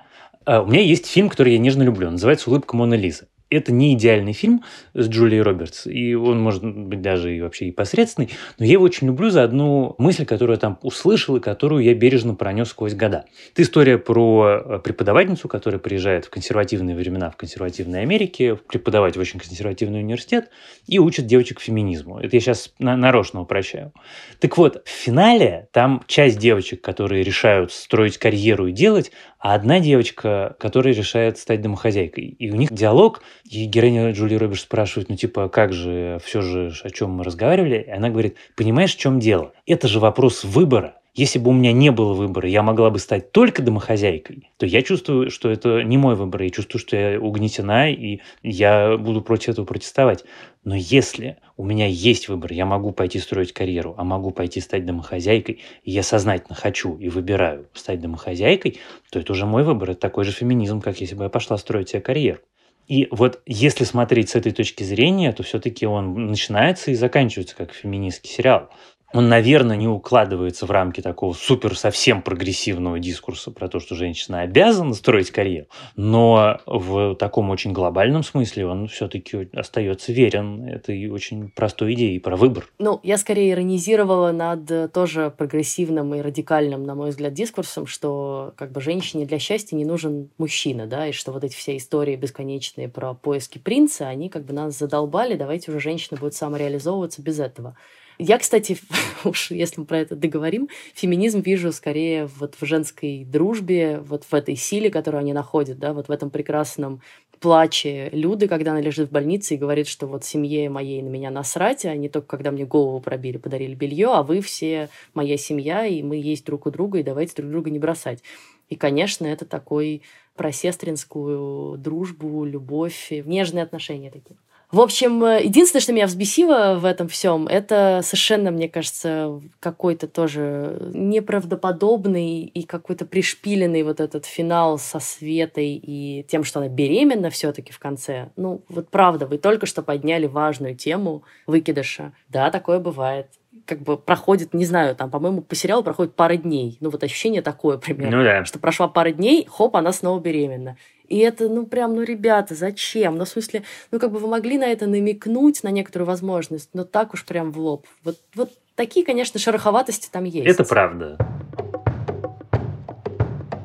А, 0.45 0.61
у 0.61 0.67
меня 0.67 0.81
есть 0.81 1.07
фильм, 1.07 1.29
который 1.29 1.53
я 1.53 1.59
нежно 1.59 1.83
люблю, 1.83 2.09
называется 2.09 2.49
«Улыбка 2.49 2.75
Мона 2.75 2.93
Лизы» 2.93 3.27
это 3.51 3.71
не 3.71 3.93
идеальный 3.93 4.33
фильм 4.33 4.63
с 4.93 5.07
Джулией 5.07 5.41
Робертс, 5.41 5.85
и 5.85 6.15
он 6.15 6.41
может 6.41 6.63
быть 6.63 7.01
даже 7.01 7.35
и 7.35 7.41
вообще 7.41 7.65
и 7.65 7.71
посредственный, 7.71 8.29
но 8.57 8.65
я 8.65 8.73
его 8.73 8.83
очень 8.83 9.07
люблю 9.07 9.29
за 9.29 9.43
одну 9.43 9.95
мысль, 9.97 10.25
которую 10.25 10.55
я 10.55 10.59
там 10.59 10.79
услышал 10.81 11.35
и 11.35 11.39
которую 11.39 11.83
я 11.83 11.93
бережно 11.93 12.33
пронес 12.33 12.69
сквозь 12.69 12.93
года. 12.93 13.25
Это 13.51 13.61
история 13.61 13.97
про 13.97 14.61
э, 14.63 14.79
преподавательницу, 14.79 15.47
которая 15.47 15.79
приезжает 15.79 16.25
в 16.25 16.29
консервативные 16.29 16.95
времена 16.95 17.29
в 17.29 17.35
консервативной 17.35 18.01
Америке, 18.01 18.55
преподавать 18.55 19.17
в 19.17 19.19
очень 19.19 19.39
консервативный 19.39 19.99
университет 19.99 20.49
и 20.87 20.99
учит 20.99 21.27
девочек 21.27 21.59
феминизму. 21.59 22.19
Это 22.19 22.37
я 22.37 22.39
сейчас 22.39 22.73
нарочно 22.79 23.41
упрощаю. 23.41 23.93
Так 24.39 24.57
вот, 24.57 24.81
в 24.85 24.89
финале 24.89 25.67
там 25.73 26.03
часть 26.07 26.39
девочек, 26.39 26.81
которые 26.81 27.23
решают 27.23 27.71
строить 27.71 28.17
карьеру 28.17 28.67
и 28.67 28.71
делать, 28.71 29.11
а 29.41 29.55
одна 29.55 29.79
девочка, 29.79 30.55
которая 30.59 30.93
решает 30.93 31.39
стать 31.39 31.61
домохозяйкой. 31.61 32.25
И 32.25 32.51
у 32.51 32.55
них 32.55 32.71
диалог, 32.71 33.23
и 33.43 33.65
героиня 33.65 34.11
Джули 34.11 34.35
Робертс 34.35 34.61
спрашивает, 34.61 35.09
ну 35.09 35.15
типа, 35.15 35.49
как 35.49 35.73
же, 35.73 36.19
все 36.23 36.41
же, 36.41 36.71
о 36.83 36.89
чем 36.91 37.11
мы 37.11 37.23
разговаривали? 37.23 37.85
И 37.87 37.89
она 37.89 38.09
говорит, 38.09 38.37
понимаешь, 38.55 38.95
в 38.95 38.99
чем 38.99 39.19
дело? 39.19 39.53
Это 39.65 39.87
же 39.87 39.99
вопрос 39.99 40.43
выбора. 40.43 40.95
Если 41.13 41.39
бы 41.39 41.49
у 41.49 41.53
меня 41.53 41.73
не 41.73 41.91
было 41.91 42.13
выбора, 42.13 42.47
я 42.47 42.63
могла 42.63 42.89
бы 42.89 42.97
стать 42.97 43.33
только 43.33 43.61
домохозяйкой, 43.61 44.49
то 44.57 44.65
я 44.65 44.81
чувствую, 44.81 45.29
что 45.29 45.49
это 45.49 45.83
не 45.83 45.97
мой 45.97 46.15
выбор. 46.15 46.43
Я 46.43 46.49
чувствую, 46.51 46.79
что 46.79 46.95
я 46.95 47.19
угнетена, 47.19 47.91
и 47.91 48.21
я 48.43 48.95
буду 48.95 49.21
против 49.21 49.49
этого 49.49 49.65
протестовать. 49.65 50.23
Но 50.63 50.75
если 50.75 51.37
у 51.61 51.63
меня 51.63 51.85
есть 51.85 52.27
выбор. 52.27 52.51
Я 52.53 52.65
могу 52.65 52.91
пойти 52.91 53.19
строить 53.19 53.53
карьеру, 53.53 53.93
а 53.95 54.03
могу 54.03 54.31
пойти 54.31 54.59
стать 54.59 54.83
домохозяйкой. 54.83 55.61
И 55.83 55.91
я 55.91 56.01
сознательно 56.01 56.55
хочу 56.55 56.97
и 56.97 57.07
выбираю 57.07 57.67
стать 57.75 58.01
домохозяйкой, 58.01 58.79
то 59.11 59.19
это 59.19 59.31
уже 59.31 59.45
мой 59.45 59.63
выбор. 59.63 59.91
Это 59.91 59.99
такой 59.99 60.23
же 60.23 60.31
феминизм, 60.31 60.81
как 60.81 60.99
если 61.01 61.13
бы 61.13 61.25
я 61.25 61.29
пошла 61.29 61.59
строить 61.59 61.89
себе 61.89 62.01
карьеру. 62.01 62.39
И 62.87 63.07
вот 63.11 63.43
если 63.45 63.83
смотреть 63.83 64.29
с 64.29 64.35
этой 64.35 64.51
точки 64.51 64.81
зрения, 64.81 65.31
то 65.33 65.43
все-таки 65.43 65.85
он 65.85 66.31
начинается 66.31 66.89
и 66.89 66.95
заканчивается 66.95 67.55
как 67.55 67.73
феминистский 67.73 68.31
сериал 68.31 68.71
он, 69.13 69.29
наверное, 69.29 69.75
не 69.77 69.87
укладывается 69.87 70.65
в 70.65 70.71
рамки 70.71 71.01
такого 71.01 71.33
супер 71.33 71.77
совсем 71.77 72.21
прогрессивного 72.21 72.99
дискурса 72.99 73.51
про 73.51 73.67
то, 73.67 73.79
что 73.79 73.95
женщина 73.95 74.41
обязана 74.41 74.93
строить 74.93 75.31
карьеру, 75.31 75.67
но 75.95 76.59
в 76.65 77.15
таком 77.15 77.49
очень 77.49 77.73
глобальном 77.73 78.23
смысле 78.23 78.67
он 78.67 78.87
все-таки 78.87 79.49
остается 79.53 80.11
верен 80.13 80.63
этой 80.67 81.09
очень 81.09 81.49
простой 81.49 81.93
идее 81.93 82.19
про 82.19 82.35
выбор. 82.35 82.67
Ну, 82.79 82.99
я 83.03 83.17
скорее 83.17 83.51
иронизировала 83.51 84.31
над 84.31 84.91
тоже 84.93 85.33
прогрессивным 85.35 86.15
и 86.15 86.21
радикальным, 86.21 86.83
на 86.83 86.95
мой 86.95 87.09
взгляд, 87.09 87.33
дискурсом, 87.33 87.87
что 87.87 88.53
как 88.55 88.71
бы 88.71 88.81
женщине 88.81 89.25
для 89.25 89.39
счастья 89.39 89.75
не 89.75 89.85
нужен 89.85 90.29
мужчина, 90.37 90.87
да, 90.87 91.07
и 91.07 91.11
что 91.11 91.31
вот 91.31 91.43
эти 91.43 91.55
все 91.55 91.77
истории 91.77 92.15
бесконечные 92.15 92.87
про 92.87 93.13
поиски 93.13 93.57
принца, 93.57 94.07
они 94.07 94.29
как 94.29 94.45
бы 94.45 94.53
нас 94.53 94.77
задолбали, 94.77 95.35
давайте 95.35 95.71
уже 95.71 95.79
женщина 95.79 96.19
будет 96.19 96.33
самореализовываться 96.33 97.21
без 97.21 97.39
этого. 97.39 97.75
Я, 98.23 98.37
кстати, 98.37 98.77
уж 99.25 99.49
если 99.49 99.79
мы 99.79 99.87
про 99.87 99.97
это 99.97 100.15
договорим, 100.15 100.69
феминизм 100.93 101.39
вижу 101.39 101.71
скорее 101.71 102.27
вот 102.37 102.53
в 102.53 102.63
женской 102.63 103.25
дружбе, 103.25 103.97
вот 103.97 104.25
в 104.25 104.33
этой 104.35 104.55
силе, 104.55 104.91
которую 104.91 105.21
они 105.21 105.33
находят, 105.33 105.79
да, 105.79 105.91
вот 105.91 106.07
в 106.07 106.11
этом 106.11 106.29
прекрасном 106.29 107.01
плаче 107.39 108.09
Люды, 108.11 108.47
когда 108.47 108.73
она 108.73 108.81
лежит 108.81 109.09
в 109.09 109.11
больнице 109.11 109.55
и 109.55 109.57
говорит, 109.57 109.87
что 109.87 110.05
вот 110.05 110.23
семье 110.23 110.69
моей 110.69 111.01
на 111.01 111.09
меня 111.09 111.31
насрать, 111.31 111.83
а 111.85 111.95
не 111.95 112.09
только 112.09 112.27
когда 112.27 112.51
мне 112.51 112.63
голову 112.63 112.99
пробили, 112.99 113.37
подарили 113.37 113.73
белье, 113.73 114.09
а 114.09 114.21
вы 114.21 114.41
все 114.41 114.89
моя 115.15 115.35
семья, 115.35 115.87
и 115.87 116.03
мы 116.03 116.17
есть 116.17 116.45
друг 116.45 116.67
у 116.67 116.69
друга, 116.69 116.99
и 116.99 117.03
давайте 117.03 117.33
друг 117.37 117.49
друга 117.49 117.71
не 117.71 117.79
бросать. 117.79 118.21
И, 118.69 118.75
конечно, 118.75 119.25
это 119.25 119.45
такой 119.45 120.03
про 120.35 120.51
сестринскую 120.51 121.75
дружбу, 121.79 122.45
любовь, 122.45 123.07
нежные 123.09 123.63
отношения 123.63 124.11
такие. 124.11 124.37
В 124.71 124.79
общем, 124.79 125.23
э, 125.23 125.43
единственное, 125.43 125.81
что 125.81 125.91
меня 125.91 126.07
взбесило 126.07 126.77
в 126.79 126.85
этом 126.85 127.09
всем, 127.09 127.47
это 127.47 127.99
совершенно, 128.03 128.51
мне 128.51 128.69
кажется, 128.69 129.41
какой-то 129.59 130.07
тоже 130.07 130.91
неправдоподобный 130.93 132.43
и 132.43 132.63
какой-то 132.63 133.05
пришпиленный 133.05 133.83
вот 133.83 133.99
этот 133.99 134.25
финал 134.25 134.77
со 134.79 134.99
Светой 134.99 135.73
и 135.73 136.23
тем, 136.29 136.45
что 136.45 136.59
она 136.59 136.69
беременна 136.69 137.29
все-таки 137.29 137.73
в 137.73 137.79
конце. 137.79 138.29
Ну, 138.37 138.63
вот 138.69 138.89
правда, 138.89 139.27
вы 139.27 139.37
только 139.37 139.65
что 139.65 139.81
подняли 139.81 140.25
важную 140.25 140.75
тему 140.75 141.23
выкидыша. 141.47 142.13
Да, 142.29 142.49
такое 142.49 142.79
бывает 142.79 143.27
как 143.65 143.81
бы 143.81 143.97
проходит, 143.97 144.53
не 144.53 144.65
знаю, 144.65 144.95
там, 144.95 145.09
по-моему, 145.09 145.41
по 145.41 145.55
сериалу 145.55 145.83
проходит 145.83 146.15
пара 146.15 146.35
дней. 146.35 146.77
Ну, 146.79 146.89
вот 146.89 147.03
ощущение 147.03 147.41
такое 147.41 147.77
примерно. 147.77 148.17
Ну, 148.17 148.23
да. 148.23 148.45
Что 148.45 148.59
прошла 148.59 148.87
пара 148.87 149.11
дней, 149.11 149.47
хоп, 149.49 149.75
она 149.75 149.91
снова 149.91 150.19
беременна. 150.19 150.77
И 151.11 151.17
это, 151.17 151.49
ну, 151.49 151.65
прям, 151.65 151.93
ну, 151.93 152.03
ребята, 152.03 152.55
зачем? 152.55 153.17
Ну, 153.17 153.25
в 153.25 153.27
смысле, 153.27 153.63
ну, 153.91 153.99
как 153.99 154.13
бы 154.13 154.19
вы 154.19 154.29
могли 154.29 154.57
на 154.57 154.63
это 154.63 154.87
намекнуть, 154.87 155.61
на 155.61 155.67
некоторую 155.67 156.07
возможность, 156.07 156.69
но 156.71 156.85
так 156.85 157.13
уж 157.13 157.25
прям 157.25 157.51
в 157.51 157.59
лоб. 157.59 157.85
Вот, 158.05 158.15
вот 158.33 158.53
такие, 158.75 159.05
конечно, 159.05 159.37
шероховатости 159.37 160.07
там 160.09 160.23
есть. 160.23 160.47
Это 160.47 160.63
правда. 160.63 161.17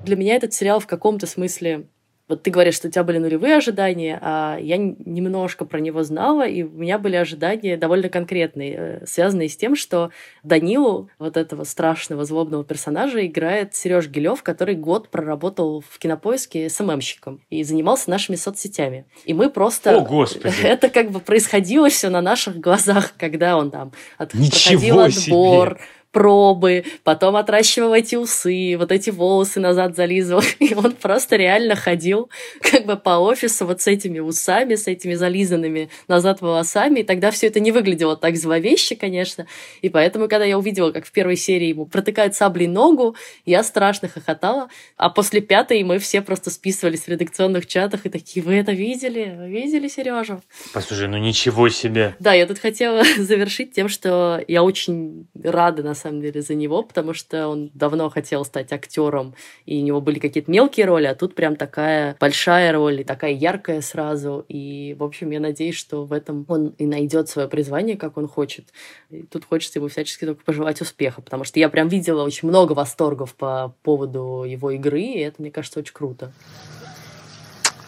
Для 0.05 0.17
меня 0.17 0.35
этот 0.35 0.55
сериал 0.55 0.81
в 0.81 0.89
каком-то 0.89 1.29
смысле 1.29 1.87
вот 2.29 2.43
ты 2.43 2.51
говоришь, 2.51 2.75
что 2.75 2.89
у 2.89 2.91
тебя 2.91 3.05
были 3.05 3.19
нулевые 3.19 3.57
ожидания, 3.57 4.19
а 4.21 4.59
я 4.61 4.77
немножко 4.77 5.65
про 5.65 5.79
него 5.79 6.03
знала, 6.03 6.47
и 6.47 6.65
у 6.65 6.71
меня 6.71 6.99
были 6.99 7.17
ожидания 7.17 7.77
довольно 7.77 8.09
конкретные, 8.09 8.75
э, 8.77 9.07
связанные 9.07 9.49
с 9.49 9.57
тем, 9.57 9.77
что 9.77 10.11
Данилу, 10.43 11.09
вот 11.19 11.37
этого 11.37 11.65
страшного, 11.65 12.25
злобного 12.25 12.65
персонажа, 12.65 13.25
играет 13.25 13.75
Сереж 13.75 14.09
Гилев, 14.09 14.43
который 14.43 14.75
год 14.75 15.09
проработал 15.09 15.85
в 15.89 15.99
кинопоиске 15.99 16.69
СММщиком 16.69 17.41
и 17.49 17.63
занимался 17.63 18.11
нашими 18.11 18.37
соцсетями. 18.37 19.07
И 19.25 19.33
мы 19.33 19.49
просто... 19.49 19.97
О, 19.97 20.01
Господи! 20.01 20.55
Это 20.63 20.89
как 20.89 21.13
бы 21.13 21.21
происходило 21.21 21.89
все 21.89 22.09
на 22.09 22.21
наших 22.21 22.59
глазах, 22.59 23.13
когда 23.17 23.57
он 23.57 23.71
там 23.71 23.93
от... 24.19 24.35
Ничего 24.35 24.73
проходил 24.73 25.01
отбор, 25.01 25.69
себе 25.69 25.81
пробы, 26.17 26.85
потом 27.05 27.37
отращивал 27.37 27.93
эти 27.93 28.15
усы, 28.15 28.77
вот 28.79 28.91
эти 28.91 29.11
волосы 29.11 29.61
назад 29.61 29.95
зализывал. 29.95 30.43
И 30.61 30.75
он 30.75 30.93
просто 30.93 31.37
реально 31.37 31.77
ходил 31.77 32.31
как 32.63 32.87
бы 32.87 32.97
по 32.97 33.19
офису 33.19 33.67
вот 33.67 33.83
с 33.83 33.87
этими 33.87 34.19
усами, 34.21 34.77
с 34.77 34.87
этими 34.87 35.13
зализанными 35.13 35.91
назад 36.09 36.41
волосами. 36.41 37.01
И 37.01 37.03
тогда 37.03 37.31
все 37.31 37.49
это 37.49 37.61
не 37.61 37.71
выглядело 37.71 38.17
так 38.17 38.39
зловеще, 38.39 38.97
конечно. 38.97 39.47
И 39.83 39.91
поэтому, 39.91 40.27
когда 40.27 40.47
я 40.47 40.59
увидела, 40.59 40.91
как 40.91 41.05
в 41.05 41.13
первой 41.13 41.37
серии 41.37 41.67
ему 41.67 41.85
протыкают 41.85 42.35
саблей 42.35 42.67
ногу, 42.67 43.15
я 43.45 43.63
страшно 43.63 44.09
хохотала. 44.09 44.71
А 44.97 45.11
после 45.11 45.43
пятой 45.43 45.83
мы 45.83 45.99
все 45.99 46.23
просто 46.23 46.49
списывались 46.49 47.03
в 47.03 47.09
редакционных 47.09 47.67
чатах 47.67 48.07
и 48.07 48.09
такие, 48.09 48.43
вы 48.43 48.55
это 48.55 48.73
видели? 48.73 49.37
Вы 49.39 49.51
видели 49.51 49.87
Сережу? 49.87 50.41
Послушай, 50.73 51.09
ну 51.09 51.19
ничего 51.19 51.69
себе. 51.69 52.17
Да, 52.21 52.33
я 52.33 52.47
тут 52.47 52.59
хотела 52.59 53.05
завершить 53.19 53.73
тем, 53.73 53.91
что 53.91 54.43
я 54.49 54.63
очень 54.63 55.27
рада, 55.45 55.83
на 55.83 55.95
самом 55.95 56.06
деле, 56.21 56.43
за 56.43 56.55
него, 56.55 56.83
потому 56.83 57.15
что 57.15 57.49
он 57.49 57.71
давно 57.75 58.09
хотел 58.11 58.45
стать 58.45 58.73
актером, 58.73 59.35
и 59.65 59.81
у 59.81 59.85
него 59.85 60.01
были 60.01 60.19
какие-то 60.19 60.51
мелкие 60.51 60.87
роли, 60.87 61.07
а 61.07 61.15
тут 61.15 61.35
прям 61.35 61.57
такая 61.57 62.17
большая 62.21 62.73
роль, 62.73 63.01
и 63.01 63.05
такая 63.05 63.33
яркая 63.33 63.81
сразу. 63.81 64.45
И, 64.49 64.97
в 64.99 65.05
общем, 65.05 65.31
я 65.31 65.41
надеюсь, 65.41 65.77
что 65.77 66.05
в 66.05 66.13
этом 66.13 66.45
он 66.49 66.69
и 66.79 66.87
найдет 66.87 67.29
свое 67.29 67.49
призвание, 67.49 67.97
как 67.97 68.17
он 68.17 68.29
хочет. 68.29 68.67
И 69.11 69.23
тут 69.23 69.45
хочется 69.45 69.79
ему 69.79 69.89
всячески 69.89 70.25
только 70.25 70.45
пожелать 70.45 70.81
успеха, 70.81 71.23
потому 71.23 71.45
что 71.45 71.61
я 71.61 71.69
прям 71.69 71.89
видела 71.89 72.23
очень 72.23 72.49
много 72.49 72.73
восторгов 72.73 73.35
по 73.35 73.75
поводу 73.83 74.45
его 74.47 74.71
игры, 74.71 75.03
и 75.03 75.21
это, 75.21 75.43
мне 75.43 75.51
кажется, 75.51 75.81
очень 75.81 75.95
круто. 75.95 76.33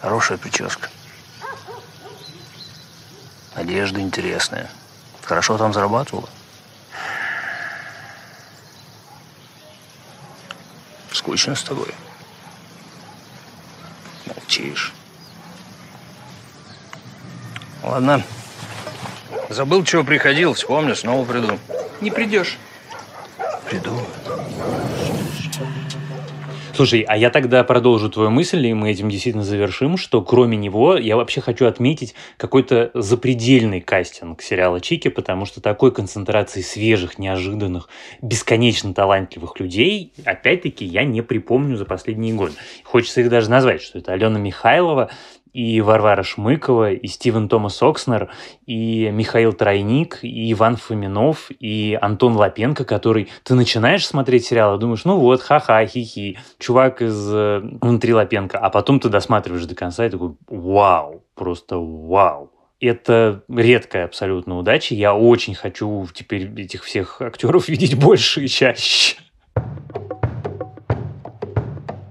Хорошая 0.01 0.39
прическа. 0.39 0.89
Одежда 3.55 4.01
интересная. 4.01 4.71
Хорошо 5.23 5.59
там 5.59 5.73
зарабатывала? 5.73 6.29
Скучно 11.13 11.55
с 11.55 11.63
тобой. 11.63 11.95
Молчишь. 14.27 14.93
Ладно. 17.83 18.23
Забыл, 19.49 19.85
чего 19.85 20.05
приходил. 20.05 20.55
Вспомню, 20.55 20.95
снова 20.95 21.25
приду. 21.25 21.59
Не 22.01 22.11
придешь. 22.11 22.59
Приду. 23.69 24.07
Слушай, 26.79 27.05
а 27.09 27.17
я 27.17 27.31
тогда 27.31 27.65
продолжу 27.65 28.09
твою 28.09 28.31
мысль, 28.31 28.65
и 28.65 28.73
мы 28.73 28.93
этим 28.93 29.09
действительно 29.09 29.43
завершим, 29.43 29.97
что 29.97 30.23
кроме 30.23 30.57
него 30.57 30.97
я 30.97 31.17
вообще 31.17 31.41
хочу 31.41 31.67
отметить 31.67 32.15
какой-то 32.37 32.93
запредельный 32.95 33.81
кастинг 33.81 34.41
сериала 34.41 34.81
«Чики», 34.81 35.09
потому 35.09 35.45
что 35.45 35.61
такой 35.61 35.91
концентрации 35.91 36.61
свежих, 36.61 37.19
неожиданных, 37.19 37.89
бесконечно 38.23 38.95
талантливых 38.95 39.59
людей, 39.59 40.13
опять-таки, 40.25 40.85
я 40.85 41.03
не 41.03 41.21
припомню 41.21 41.77
за 41.77 41.85
последние 41.85 42.33
годы. 42.35 42.53
Хочется 42.85 43.23
их 43.23 43.29
даже 43.29 43.51
назвать, 43.51 43.83
что 43.83 43.99
это 43.99 44.13
Алена 44.13 44.39
Михайлова, 44.39 45.11
и 45.53 45.81
Варвара 45.81 46.23
Шмыкова, 46.23 46.93
и 46.93 47.07
Стивен 47.07 47.49
Томас 47.49 47.83
Окснер, 47.83 48.31
и 48.67 49.11
Михаил 49.11 49.53
Тройник, 49.53 50.19
и 50.23 50.53
Иван 50.53 50.77
Фоминов, 50.77 51.51
и 51.61 51.99
Антон 52.01 52.37
Лапенко, 52.37 52.85
который... 52.85 53.29
Ты 53.43 53.55
начинаешь 53.55 54.07
смотреть 54.07 54.47
сериал 54.47 54.77
и 54.77 54.81
думаешь, 54.81 55.05
ну 55.05 55.19
вот, 55.19 55.43
ха-ха, 55.43 55.85
хи-хи, 55.87 56.39
чувак 56.59 57.03
из 57.03 57.33
э, 57.33 57.61
«Внутри 57.81 58.15
Лапенко», 58.15 58.59
а 58.59 58.71
потом 58.71 59.01
ты 59.01 59.09
досматриваешь 59.09 59.67
до 59.67 59.75
конца 59.75 60.07
и 60.07 60.11
такой, 60.11 60.35
вау, 60.47 61.23
просто 61.35 61.77
вау. 61.79 62.51
Это 62.81 63.43
редкая 63.49 64.05
абсолютно 64.05 64.57
удача. 64.57 64.95
Я 64.95 65.15
очень 65.15 65.55
хочу 65.55 66.07
теперь 66.15 66.49
этих 66.61 66.85
всех 66.85 67.21
актеров 67.21 67.69
видеть 67.69 67.99
больше 67.99 68.45
и 68.45 68.49
чаще. 68.49 69.17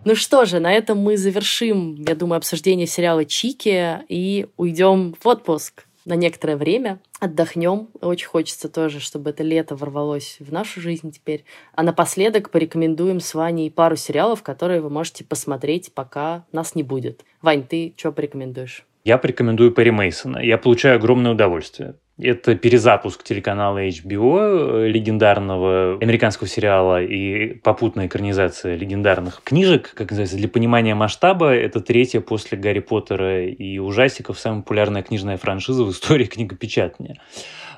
Ну 0.08 0.16
что 0.16 0.46
же, 0.46 0.62
на 0.62 0.72
этом 0.72 1.00
мы 1.00 1.18
завершим, 1.18 1.96
я 1.96 2.16
думаю, 2.16 2.38
обсуждение 2.38 2.88
сериала 2.88 3.26
«Чики» 3.26 4.06
и 4.08 4.48
уйдем 4.56 5.14
в 5.20 5.28
отпуск 5.28 5.84
на 6.06 6.14
некоторое 6.14 6.56
время, 6.56 7.02
отдохнем. 7.20 7.90
Очень 8.00 8.28
хочется 8.28 8.70
тоже, 8.70 9.02
чтобы 9.02 9.32
это 9.32 9.44
лето 9.44 9.76
ворвалось 9.76 10.38
в 10.40 10.50
нашу 10.50 10.80
жизнь 10.80 11.12
теперь. 11.12 11.44
А 11.74 11.84
напоследок 11.84 12.52
порекомендуем 12.52 13.20
с 13.20 13.34
Ваней 13.34 13.70
пару 13.70 13.98
сериалов, 13.98 14.44
которые 14.44 14.80
вы 14.80 14.90
можете 14.90 15.26
посмотреть, 15.26 15.92
пока 15.94 16.46
нас 16.54 16.74
не 16.74 16.84
будет. 16.84 17.26
Вань, 17.42 17.68
ты 17.68 17.94
что 17.98 18.14
порекомендуешь? 18.14 18.87
Я 19.08 19.18
порекомендую 19.18 19.72
Перри 19.72 19.92
Мейсона. 19.92 20.40
Я 20.40 20.58
получаю 20.58 20.98
огромное 20.98 21.32
удовольствие. 21.32 21.96
Это 22.20 22.56
перезапуск 22.56 23.24
телеканала 23.24 23.88
HBO, 23.88 24.84
э, 24.84 24.88
легендарного 24.90 25.98
американского 26.02 26.50
сериала 26.50 27.02
и 27.02 27.54
попутная 27.54 28.08
экранизация 28.08 28.76
легендарных 28.76 29.42
книжек. 29.46 29.94
Как 29.94 30.10
называется, 30.10 30.36
для 30.36 30.50
понимания 30.50 30.94
масштаба, 30.94 31.54
это 31.54 31.80
третья 31.80 32.20
после 32.20 32.58
Гарри 32.58 32.80
Поттера 32.80 33.46
и 33.46 33.80
ужастиков 33.80 34.38
самая 34.38 34.64
популярная 34.64 35.04
книжная 35.04 35.38
франшиза 35.38 35.86
в 35.86 35.92
истории 35.92 36.26
книгопечатания. 36.36 37.16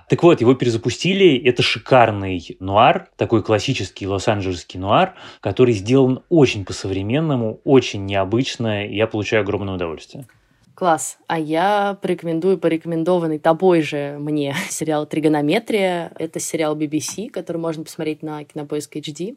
Так 0.09 0.23
вот, 0.23 0.41
его 0.41 0.55
перезапустили. 0.55 1.37
Это 1.45 1.61
шикарный 1.61 2.57
нуар, 2.59 3.09
такой 3.17 3.43
классический 3.43 4.07
лос-анджелесский 4.07 4.79
нуар, 4.79 5.13
который 5.41 5.75
сделан 5.75 6.23
очень 6.29 6.65
по-современному, 6.65 7.61
очень 7.65 8.07
необычно, 8.07 8.87
и 8.87 8.95
я 8.95 9.05
получаю 9.05 9.43
огромное 9.43 9.75
удовольствие. 9.75 10.25
Класс. 10.79 11.17
А 11.27 11.37
я 11.37 11.97
порекомендую 12.01 12.57
порекомендованный 12.57 13.37
тобой 13.37 13.81
же 13.81 14.15
мне 14.17 14.55
сериал 14.69 15.05
«Тригонометрия». 15.05 16.13
Это 16.17 16.39
сериал 16.39 16.77
BBC, 16.77 17.29
который 17.29 17.57
можно 17.57 17.83
посмотреть 17.83 18.23
на 18.23 18.45
Кинопоиск 18.45 18.95
HD. 18.95 19.35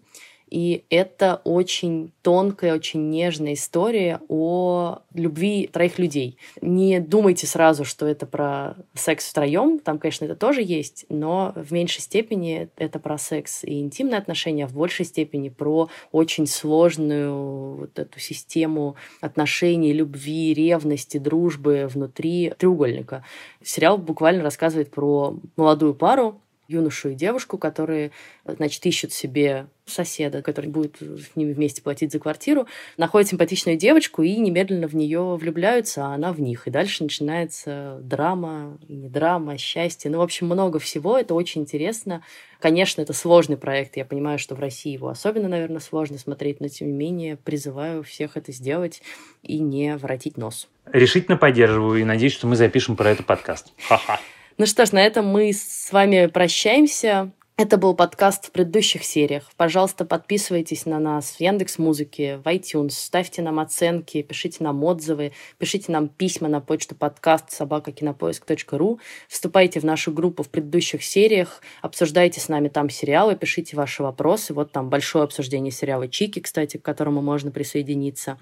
И 0.53 0.85
это 0.91 1.41
очень 1.45 2.13
тонкая, 2.21 2.75
очень 2.75 3.09
нежная 3.09 3.55
история 3.55 4.21
о 4.29 4.99
любви 5.15 5.67
троих 5.67 5.99
людей. 5.99 6.37
Не 6.61 7.01
думайте 7.01 7.47
сразу, 7.47 7.87
что 7.87 8.07
это 8.07 8.27
про 8.27 8.77
секс 8.93 9.31
втроем. 9.31 9.79
Там, 9.79 9.99
конечно, 9.99 10.27
это 10.27 10.37
тоже 10.37 10.61
есть, 10.61 11.07
но 11.09 11.55
в 11.57 11.73
меньшей 11.73 12.03
степени 12.03 12.69
это 12.77 12.99
про 12.99 13.17
секс 13.17 13.65
и 13.65 13.81
интимные 13.81 14.19
отношения, 14.19 14.67
а 14.67 14.69
в 14.69 14.75
большей 14.75 15.07
степени 15.07 15.49
про 15.49 15.89
очень 16.11 16.47
сложную 16.47 17.77
вот 17.77 17.99
эту 17.99 18.21
систему 18.21 18.97
отношений, 19.23 19.95
любви, 19.95 20.53
ревности, 20.53 21.17
дружбы 21.17 21.89
внутри 21.91 22.53
треугольника. 22.59 23.25
Сериал 23.63 23.97
буквально 23.97 24.43
рассказывает 24.43 24.91
про 24.91 25.35
молодую 25.57 25.95
пару, 25.95 26.43
юношу 26.69 27.11
и 27.11 27.15
девушку, 27.15 27.59
которые, 27.59 28.11
значит, 28.45 28.85
ищут 28.87 29.13
себе 29.13 29.67
соседа, 29.85 30.43
который 30.43 30.71
будет 30.71 30.97
с 31.01 31.37
ними 31.37 31.53
вместе 31.53 31.83
платить 31.83 32.13
за 32.13 32.19
квартиру, 32.19 32.67
находят 32.97 33.29
симпатичную 33.29 33.77
девочку 33.77 34.23
и 34.23 34.37
немедленно 34.37 34.87
в 34.87 34.95
нее 34.95 35.37
влюбляются, 35.37 36.07
а 36.07 36.15
она 36.15 36.33
в 36.33 36.41
них. 36.41 36.67
И 36.67 36.71
дальше 36.71 37.03
начинается 37.03 37.99
драма, 38.03 38.79
не 38.89 39.09
драма, 39.09 39.59
счастье. 39.59 40.11
Ну, 40.11 40.19
в 40.19 40.23
общем, 40.23 40.47
много 40.47 40.79
всего. 40.79 41.19
Это 41.19 41.35
очень 41.35 41.63
интересно. 41.63 42.23
Конечно, 42.61 43.03
это 43.03 43.13
сложный 43.13 43.57
проект. 43.57 43.97
Я 43.97 44.05
понимаю, 44.05 44.39
что 44.39 44.55
в 44.55 44.61
России 44.61 44.93
его 44.93 45.09
особенно, 45.09 45.49
наверное, 45.49 45.81
сложно 45.81 46.17
смотреть, 46.17 46.61
но 46.61 46.69
тем 46.69 46.89
не 46.89 46.95
менее 46.95 47.37
призываю 47.37 48.05
всех 48.05 48.37
это 48.37 48.53
сделать 48.53 49.03
и 49.43 49.59
не 49.59 49.97
воротить 49.97 50.37
нос. 50.37 50.69
Решительно 50.87 51.37
поддерживаю 51.37 52.01
и 52.01 52.05
надеюсь, 52.05 52.33
что 52.33 52.47
мы 52.47 52.55
запишем 52.55 52.97
про 52.97 53.11
это 53.11 53.25
подкаст. 53.25 53.73
Ха-ха. 53.89 54.21
Ну 54.59 54.67
что 54.67 54.85
ж, 54.85 54.93
на 54.93 55.03
этом 55.03 55.27
мы 55.27 55.53
с 55.53 55.91
вами 55.93 56.27
прощаемся. 56.27 57.33
Это 57.57 57.79
был 57.79 57.95
подкаст 57.95 58.47
в 58.47 58.51
предыдущих 58.51 59.05
сериях. 59.05 59.51
Пожалуйста, 59.57 60.05
подписывайтесь 60.05 60.85
на 60.85 60.99
нас 60.99 61.33
в 61.33 61.41
Яндекс 61.41 61.79
Музыке, 61.79 62.39
в 62.39 62.43
iTunes, 62.43 62.91
ставьте 62.91 63.41
нам 63.41 63.61
оценки, 63.61 64.21
пишите 64.23 64.65
нам 64.65 64.83
отзывы, 64.85 65.33
пишите 65.59 65.93
нам 65.93 66.09
письма 66.09 66.49
на 66.49 66.61
почту 66.61 66.95
подкаст 66.95 67.51
собакакинопоиск.ру, 67.51 69.01
вступайте 69.29 69.81
в 69.81 69.85
нашу 69.85 70.13
группу 70.13 70.43
в 70.43 70.51
предыдущих 70.51 71.03
сериях, 71.03 71.63
обсуждайте 71.83 72.41
с 72.41 72.49
нами 72.49 72.69
там 72.69 72.91
сериалы, 72.91 73.37
пишите 73.37 73.77
ваши 73.77 74.03
вопросы. 74.03 74.55
Вот 74.55 74.73
там 74.73 74.91
большое 74.91 75.25
обсуждение 75.25 75.73
сериала 75.73 76.09
«Чики», 76.09 76.41
кстати, 76.41 76.77
к 76.77 76.83
которому 76.83 77.23
можно 77.23 77.51
присоединиться. 77.51 78.39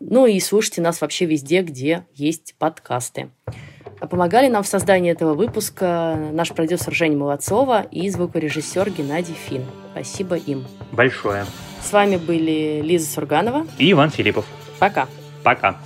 Ну 0.00 0.26
и 0.26 0.40
слушайте 0.40 0.82
нас 0.82 1.00
вообще 1.00 1.26
везде, 1.26 1.62
где 1.62 2.06
есть 2.14 2.54
подкасты. 2.58 3.30
Помогали 4.00 4.48
нам 4.48 4.62
в 4.62 4.66
создании 4.66 5.10
этого 5.10 5.34
выпуска 5.34 6.18
наш 6.32 6.52
продюсер 6.52 6.94
Женя 6.94 7.16
Молодцова 7.16 7.82
и 7.90 8.08
звукорежиссер 8.10 8.90
Геннадий 8.90 9.34
Фин. 9.34 9.64
Спасибо 9.92 10.36
им. 10.36 10.64
Большое. 10.92 11.46
С 11.82 11.92
вами 11.92 12.16
были 12.16 12.80
Лиза 12.82 13.10
Сурганова 13.10 13.66
и 13.78 13.90
Иван 13.92 14.10
Филиппов. 14.10 14.44
Пока. 14.78 15.08
Пока. 15.42 15.76